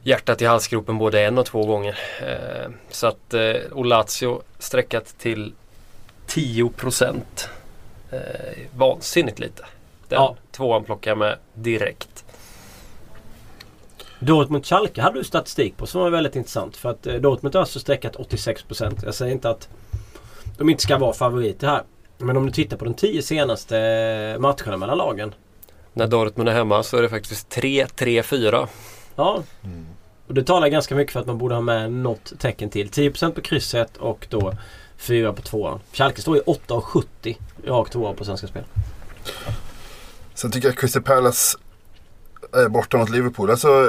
hjärtat 0.03 0.41
i 0.41 0.45
halsgropen 0.45 0.97
både 0.97 1.21
en 1.21 1.37
och 1.37 1.45
två 1.45 1.65
gånger. 1.65 1.99
Eh, 2.21 2.71
så 2.89 3.07
att 3.07 3.33
eh, 3.33 3.55
Olatio 3.71 4.41
sträckat 4.59 5.15
till 5.17 5.53
10 6.27 6.69
procent. 6.69 7.49
Eh, 8.11 8.19
vansinnigt 8.75 9.39
lite. 9.39 9.65
Den 10.07 10.15
Ja. 10.21 10.35
tvåan 10.51 10.83
plockar 10.83 11.11
jag 11.11 11.17
med 11.17 11.37
direkt. 11.53 12.22
Dortmund 14.23 14.65
Schalke 14.65 15.01
hade 15.01 15.19
du 15.19 15.23
statistik 15.23 15.77
på 15.77 15.85
som 15.85 16.01
var 16.01 16.09
väldigt 16.09 16.35
intressant. 16.35 16.77
För 16.77 16.89
att 16.89 17.07
eh, 17.07 17.15
Dortmund 17.15 17.55
har 17.55 17.59
alltså 17.59 17.79
sträckat 17.79 18.15
86%. 18.15 18.99
Jag 19.05 19.15
säger 19.15 19.31
inte 19.31 19.49
att 19.49 19.69
de 20.57 20.69
inte 20.69 20.83
ska 20.83 20.97
vara 20.97 21.13
favoriter 21.13 21.67
här. 21.67 21.83
Men 22.17 22.37
om 22.37 22.45
du 22.45 22.51
tittar 22.51 22.77
på 22.77 22.85
de 22.85 22.93
tio 22.93 23.21
senaste 23.21 23.77
eh, 23.77 24.39
matcherna 24.39 24.77
mellan 24.77 24.97
lagen. 24.97 25.33
När 25.93 26.07
Dortmund 26.07 26.49
är 26.49 26.53
hemma 26.53 26.83
så 26.83 26.97
är 26.97 27.01
det 27.01 27.09
faktiskt 27.09 27.55
3-3-4. 27.55 28.67
Ja. 29.15 29.43
Och 30.27 30.33
det 30.33 30.43
talar 30.43 30.67
ganska 30.67 30.95
mycket 30.95 31.13
för 31.13 31.19
att 31.19 31.25
man 31.25 31.37
borde 31.37 31.55
ha 31.55 31.61
med 31.61 31.91
något 31.91 32.39
tecken 32.39 32.69
till. 32.69 32.89
10% 32.89 33.31
på 33.31 33.41
krysset 33.41 33.97
och 33.97 34.27
då 34.29 34.53
4 34.97 35.33
på 35.33 35.41
tvåan. 35.41 35.79
Schalke 35.93 36.21
står 36.21 36.37
i 36.37 36.41
8,70 36.41 37.37
rakt 37.65 37.93
tvåa 37.93 38.13
på 38.13 38.25
Svenska 38.25 38.47
Spel. 38.47 38.63
Sen 40.33 40.51
tycker 40.51 40.67
jag 40.67 40.77
Crystal 40.77 41.01
Palace 41.01 41.57
Eh, 42.55 42.67
borta 42.67 42.97
mot 42.97 43.09
Liverpool. 43.09 43.49
Alltså, 43.49 43.87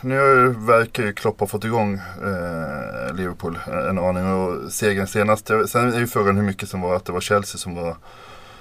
nu 0.00 0.48
verkar 0.48 1.02
ju 1.02 1.12
Klopp 1.12 1.40
ha 1.40 1.46
fått 1.46 1.64
igång 1.64 1.94
eh, 2.22 3.14
Liverpool 3.14 3.58
eh, 3.66 3.88
en 3.88 3.98
aning 3.98 4.32
och 4.32 4.72
segern 4.72 5.06
senast. 5.06 5.46
Sen 5.68 5.92
är 5.92 5.98
ju 5.98 6.06
frågan 6.06 6.36
hur 6.36 6.44
mycket 6.44 6.68
som 6.68 6.80
var 6.80 6.96
att 6.96 7.04
det 7.04 7.12
var 7.12 7.20
Chelsea 7.20 7.58
som 7.58 7.74
var, 7.74 7.96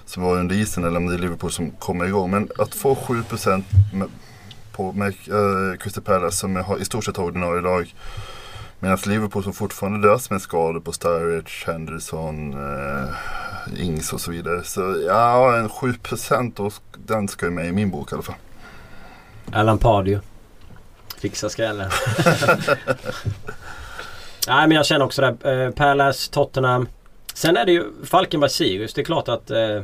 som 0.05 0.23
var 0.23 0.37
under 0.37 0.55
isen 0.55 0.83
eller 0.83 0.97
om 0.97 1.07
det 1.07 1.13
är 1.13 1.19
Liverpool 1.19 1.51
som 1.51 1.71
kommer 1.71 2.05
igång. 2.05 2.31
Men 2.31 2.49
att 2.57 2.75
få 2.75 2.95
7% 2.95 3.63
med, 3.93 4.07
på 4.71 4.91
med, 4.91 5.07
eh, 5.07 5.77
Crystal 5.79 6.03
Palace 6.03 6.37
som 6.37 6.55
har, 6.55 6.77
i 6.77 6.85
stort 6.85 7.05
sett 7.05 7.17
har 7.17 7.23
ordinarie 7.23 7.61
lag. 7.61 7.95
Medan 8.79 8.97
Liverpool 9.05 9.43
som 9.43 9.53
fortfarande 9.53 10.07
dras 10.07 10.29
med 10.29 10.41
skador 10.41 10.79
på 10.79 10.91
Sturridge, 10.91 11.71
Henderson, 11.71 12.53
eh, 12.53 13.09
Ings 13.77 14.13
och 14.13 14.21
så 14.21 14.31
vidare. 14.31 14.63
Så 14.63 15.03
ja, 15.07 15.57
en 15.57 15.69
7% 15.69 16.59
och 16.59 16.73
den 17.05 17.27
ska 17.27 17.45
ju 17.45 17.51
med 17.51 17.67
i 17.67 17.71
min 17.71 17.91
bok 17.91 18.11
i 18.11 18.15
alla 18.15 18.23
fall. 18.23 18.35
Alan 19.53 19.77
Pardio. 19.77 20.19
Fixa 21.17 21.49
skrällen. 21.49 21.89
Nej 24.47 24.67
men 24.67 24.71
jag 24.71 24.85
känner 24.85 25.05
också 25.05 25.21
det. 25.21 25.51
Eh, 25.51 25.71
Palace, 25.71 26.31
Tottenham. 26.31 26.87
Sen 27.33 27.57
är 27.57 27.65
det 27.65 27.71
ju 27.71 27.83
Falkenberg-Sirius. 28.03 28.91
Det 28.95 29.01
är 29.01 29.05
klart 29.05 29.27
att 29.27 29.51
eh, 29.51 29.81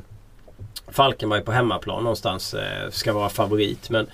Falkenberg 0.88 1.41
på 1.41 1.51
hemmaplan 1.51 2.03
någonstans 2.03 2.53
eh, 2.53 2.89
ska 2.89 3.13
vara 3.13 3.30
favorit. 3.30 3.89
Men 3.89 4.07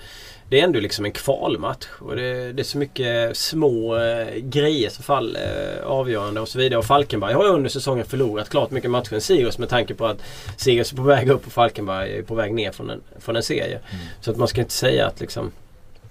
det 0.48 0.60
är 0.60 0.64
ändå 0.64 0.80
liksom 0.80 1.04
en 1.04 1.12
kvalmatch. 1.12 1.86
Och 1.98 2.16
det, 2.16 2.52
det 2.52 2.62
är 2.62 2.64
så 2.64 2.78
mycket 2.78 3.36
små 3.36 3.96
eh, 3.96 4.34
grejer 4.34 4.90
som 4.90 5.04
fall 5.04 5.36
eh, 5.36 5.86
avgörande 5.86 6.40
och 6.40 6.48
så 6.48 6.58
vidare. 6.58 6.78
Och 6.78 6.84
Falkenberg 6.84 7.34
har 7.34 7.44
ju 7.44 7.50
under 7.50 7.70
säsongen 7.70 8.06
förlorat 8.06 8.48
klart 8.48 8.70
mycket 8.70 8.90
matcher 8.90 9.14
än 9.14 9.20
Sirius 9.20 9.58
med 9.58 9.68
tanke 9.68 9.94
på 9.94 10.06
att 10.06 10.18
Sirius 10.56 10.92
är 10.92 10.96
på 10.96 11.02
väg 11.02 11.30
upp 11.30 11.46
och 11.46 11.52
Falkenberg 11.52 12.18
är 12.18 12.22
på 12.22 12.34
väg 12.34 12.54
ner 12.54 12.72
från 12.72 12.90
en, 12.90 13.00
från 13.18 13.36
en 13.36 13.42
serie. 13.42 13.80
Så 14.20 14.30
att 14.30 14.36
man 14.36 14.48
ska 14.48 14.60
inte 14.60 14.72
säga 14.72 15.06
att 15.06 15.20
liksom 15.20 15.52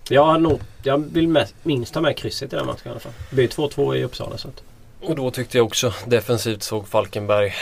jag, 0.10 0.42
nog, 0.42 0.60
jag 0.84 0.98
vill 0.98 1.28
mest, 1.28 1.56
minst 1.64 1.96
ha 1.96 2.02
med 2.02 2.18
krysset 2.18 2.54
i 2.54 2.56
den 2.56 2.66
matchen 2.66 2.88
i 2.88 2.90
alla 2.90 3.00
fall. 3.00 3.12
Det 3.30 3.36
blir 3.36 3.48
2-2 3.48 3.96
i 3.96 4.04
Uppsala. 4.04 4.38
Så 4.38 4.48
att. 4.48 4.64
Och 5.02 5.16
då 5.16 5.32
tyckte 5.32 5.58
jag 5.58 5.66
också 5.66 5.94
defensivt 6.06 6.64
såg 6.64 6.88
Falkenberg 6.88 7.54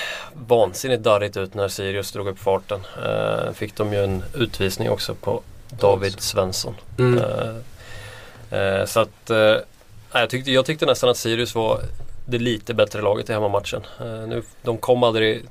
vansinnigt 0.48 1.04
darrigt 1.04 1.38
ut 1.38 1.54
när 1.54 1.68
Sirius 1.68 2.12
drog 2.12 2.28
upp 2.28 2.40
farten. 2.40 2.80
Eh, 3.06 3.54
fick 3.54 3.76
de 3.76 3.94
ju 3.94 4.04
en 4.04 4.24
utvisning 4.36 4.90
också 4.90 5.16
på 5.16 5.42
David 5.80 6.22
Svensson. 6.22 6.76
Mm. 7.00 7.18
Eh, 7.18 8.60
eh, 8.60 8.86
så 8.86 9.00
att 9.00 9.30
eh, 9.30 9.56
jag, 10.14 10.30
tyckte, 10.30 10.52
jag 10.52 10.66
tyckte 10.66 10.86
nästan 10.86 11.10
att 11.10 11.18
Sirius 11.18 11.56
var 11.56 11.82
det 12.26 12.38
lite 12.38 12.74
bättre 12.74 13.02
laget 13.02 13.30
i 13.30 13.34
hemmamatchen. 13.34 13.82
Eh, 14.00 14.28
nu, 14.28 14.44
de 14.62 14.78
kom 14.78 15.04
aldrig 15.04 15.46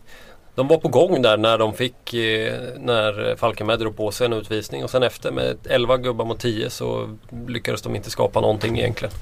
de 0.54 0.68
var 0.68 0.78
på 0.78 0.88
gång 0.88 1.22
där 1.22 1.36
när 1.36 1.58
de 1.58 1.74
fick 1.74 2.14
eh, 2.14 2.60
när 2.78 3.36
Falkenberg 3.36 3.78
drog 3.78 3.96
på 3.96 4.10
sig 4.12 4.26
en 4.26 4.32
utvisning 4.32 4.84
och 4.84 4.90
sen 4.90 5.02
efter 5.02 5.30
med 5.30 5.56
11 5.64 5.96
gubbar 5.96 6.24
mot 6.24 6.40
10 6.40 6.70
så 6.70 7.16
lyckades 7.46 7.82
de 7.82 7.96
inte 7.96 8.10
skapa 8.10 8.40
någonting 8.40 8.78
egentligen. 8.78 9.14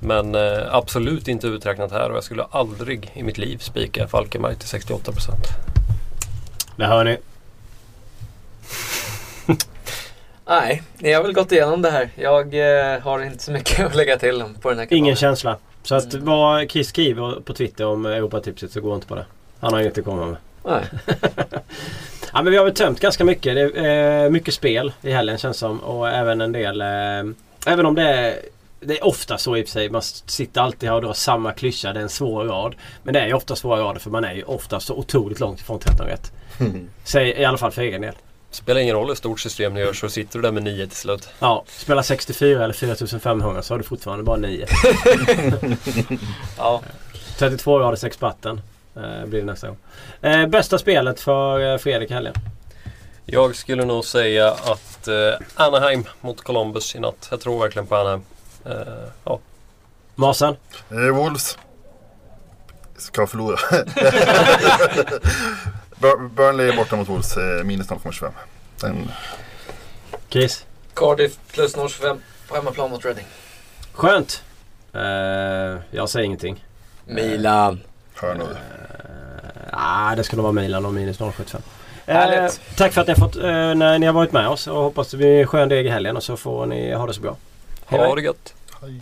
Men 0.00 0.34
eh, 0.34 0.74
absolut 0.74 1.28
inte 1.28 1.46
uträknat 1.46 1.92
här 1.92 2.10
och 2.10 2.16
jag 2.16 2.24
skulle 2.24 2.42
aldrig 2.42 3.12
i 3.14 3.22
mitt 3.22 3.38
liv 3.38 3.58
spika 3.58 4.08
Falkenberg 4.08 4.56
till 4.56 4.80
68%. 4.80 5.30
Det 6.76 6.86
hör 6.86 7.04
ni. 7.04 7.18
Nej, 10.46 10.82
jag 10.98 11.18
har 11.18 11.22
väl 11.22 11.32
gått 11.32 11.52
igenom 11.52 11.82
det 11.82 11.90
här. 11.90 12.10
Jag 12.14 12.54
eh, 12.94 13.00
har 13.00 13.22
inte 13.22 13.44
så 13.44 13.52
mycket 13.52 13.80
att 13.86 13.94
lägga 13.94 14.18
till 14.18 14.44
på 14.60 14.68
den 14.68 14.78
här 14.78 14.86
kanalen. 14.86 15.04
Ingen 15.04 15.16
känsla. 15.16 15.56
Så 15.82 15.94
att 15.94 16.14
vad 16.14 16.70
Chris 16.70 16.88
skriver 16.88 17.40
på 17.40 17.54
Twitter 17.54 17.86
om 17.86 18.06
Europatipset 18.06 18.72
så 18.72 18.80
går 18.80 18.94
inte 18.94 19.06
på 19.06 19.14
det. 19.14 19.24
Han 19.60 19.72
har 19.72 19.80
inget 19.80 19.98
att 19.98 20.04
komma 20.04 20.26
med. 20.26 20.36
Nej. 20.64 20.84
Ja 22.36 22.42
men 22.42 22.50
vi 22.50 22.56
har 22.56 22.64
väl 22.64 22.74
tömt 22.74 23.00
ganska 23.00 23.24
mycket. 23.24 23.54
Det 23.54 23.60
är 23.60 24.24
eh, 24.24 24.30
mycket 24.30 24.54
spel 24.54 24.92
i 25.02 25.10
helgen 25.10 25.38
känns 25.38 25.56
som. 25.56 25.80
Och 25.80 26.08
även 26.08 26.40
en 26.40 26.52
del... 26.52 26.80
Eh, 26.80 26.86
även 27.66 27.86
om 27.86 27.94
det 27.94 28.02
är... 28.02 28.34
Det 28.80 28.98
är 28.98 29.04
ofta 29.04 29.38
så 29.38 29.56
i 29.56 29.62
och 29.62 29.66
för 29.66 29.72
sig. 29.72 29.90
Man 29.90 30.02
sitter 30.02 30.60
alltid 30.60 30.88
här 30.88 30.96
och 30.96 31.02
drar 31.02 31.12
samma 31.12 31.52
klyscha. 31.52 31.92
Det 31.92 32.00
är 32.00 32.02
en 32.02 32.08
svår 32.08 32.44
rad. 32.44 32.74
Men 33.02 33.14
det 33.14 33.20
är 33.20 33.26
ju 33.26 33.34
ofta 33.34 33.56
svåra 33.56 33.80
rader 33.80 34.00
för 34.00 34.10
man 34.10 34.24
är 34.24 34.34
ju 34.34 34.42
ofta 34.42 34.80
så 34.80 34.94
otroligt 34.94 35.40
långt 35.40 35.60
ifrån 35.60 35.78
13 35.78 36.06
rätt. 36.06 36.32
Säg 37.04 37.28
i 37.28 37.44
alla 37.44 37.58
fall 37.58 37.70
för 37.70 37.82
egen 37.82 38.02
del. 38.02 38.14
Spelar 38.54 38.80
ingen 38.80 38.94
roll 38.96 39.08
hur 39.08 39.14
stort 39.14 39.40
system 39.40 39.74
ni 39.74 39.80
gör 39.80 39.92
så 39.92 40.08
sitter 40.08 40.38
du 40.38 40.42
där 40.42 40.52
med 40.52 40.62
9 40.62 40.86
till 40.86 40.96
slut. 40.96 41.28
Ja, 41.38 41.64
spela 41.66 42.02
64 42.02 42.64
eller 42.64 42.74
4500 42.74 43.62
så 43.62 43.74
har 43.74 43.78
du 43.78 43.84
fortfarande 43.84 44.24
bara 44.24 44.36
9. 44.36 44.66
Ja. 46.58 46.82
32 47.38 47.78
graders 47.78 48.04
experten 48.04 48.60
eh, 48.96 49.26
blir 49.26 49.40
det 49.40 49.46
nästa 49.46 49.68
gång. 49.68 49.76
Eh, 50.20 50.46
bästa 50.46 50.78
spelet 50.78 51.20
för 51.20 51.72
eh, 51.72 51.78
Fredrik 51.78 52.10
helgen? 52.10 52.34
Jag 53.24 53.56
skulle 53.56 53.84
nog 53.84 54.04
säga 54.04 54.50
att 54.50 55.08
eh, 55.08 55.14
Anaheim 55.54 56.04
mot 56.20 56.40
Columbus 56.40 56.94
i 56.94 57.00
natt. 57.00 57.28
Jag 57.30 57.40
tror 57.40 57.60
verkligen 57.60 57.86
på 57.86 57.96
Anaheim. 57.96 58.22
Eh, 58.66 58.72
ja. 59.24 59.38
Masen? 60.14 60.56
Eh, 60.90 61.16
Wolves 61.16 61.58
ska 62.96 63.26
förlora. 63.26 63.58
Bur- 66.04 66.28
Burnley 66.28 66.76
borta 66.76 66.96
mot 66.96 67.08
Wolves, 67.08 67.36
eh, 67.36 67.64
minus 67.64 67.90
0,25. 67.90 68.30
Den, 68.80 69.10
Chris? 70.30 70.66
Cardiff 70.94 71.38
plus 71.52 71.76
0,25 71.76 72.18
på 72.48 72.54
hemmaplan 72.54 72.90
mot 72.90 73.04
Reading. 73.04 73.24
Skönt! 73.92 74.42
Eh, 74.92 75.00
jag 75.90 76.08
säger 76.08 76.26
ingenting. 76.26 76.64
Milan. 77.06 77.80
hör 78.14 78.34
nog. 78.34 78.48
Ah, 79.72 80.14
det 80.14 80.24
skulle 80.24 80.42
vara 80.42 80.52
Milan 80.52 80.86
och 80.86 80.94
minus 80.94 81.20
0,75. 81.20 81.60
Eh, 82.06 82.50
tack 82.76 82.92
för 82.92 83.00
att 83.00 83.06
ni 83.06 83.12
har, 83.12 83.20
fått, 83.20 83.36
eh, 83.36 83.42
när 83.74 83.98
ni 83.98 84.06
har 84.06 84.12
varit 84.12 84.32
med 84.32 84.48
oss 84.48 84.66
och 84.66 84.82
hoppas 84.82 85.10
det 85.10 85.16
blir 85.16 85.46
skön 85.46 85.68
deg 85.68 85.86
i 85.86 85.88
helgen 85.88 86.16
och 86.16 86.22
så 86.22 86.36
får 86.36 86.66
ni 86.66 86.92
ha 86.94 87.06
det 87.06 87.14
så 87.14 87.20
bra. 87.20 87.36
Hej. 87.86 88.00
Ha 88.00 88.14
det 88.14 88.22
gött. 88.22 88.54
Hej. 88.82 89.00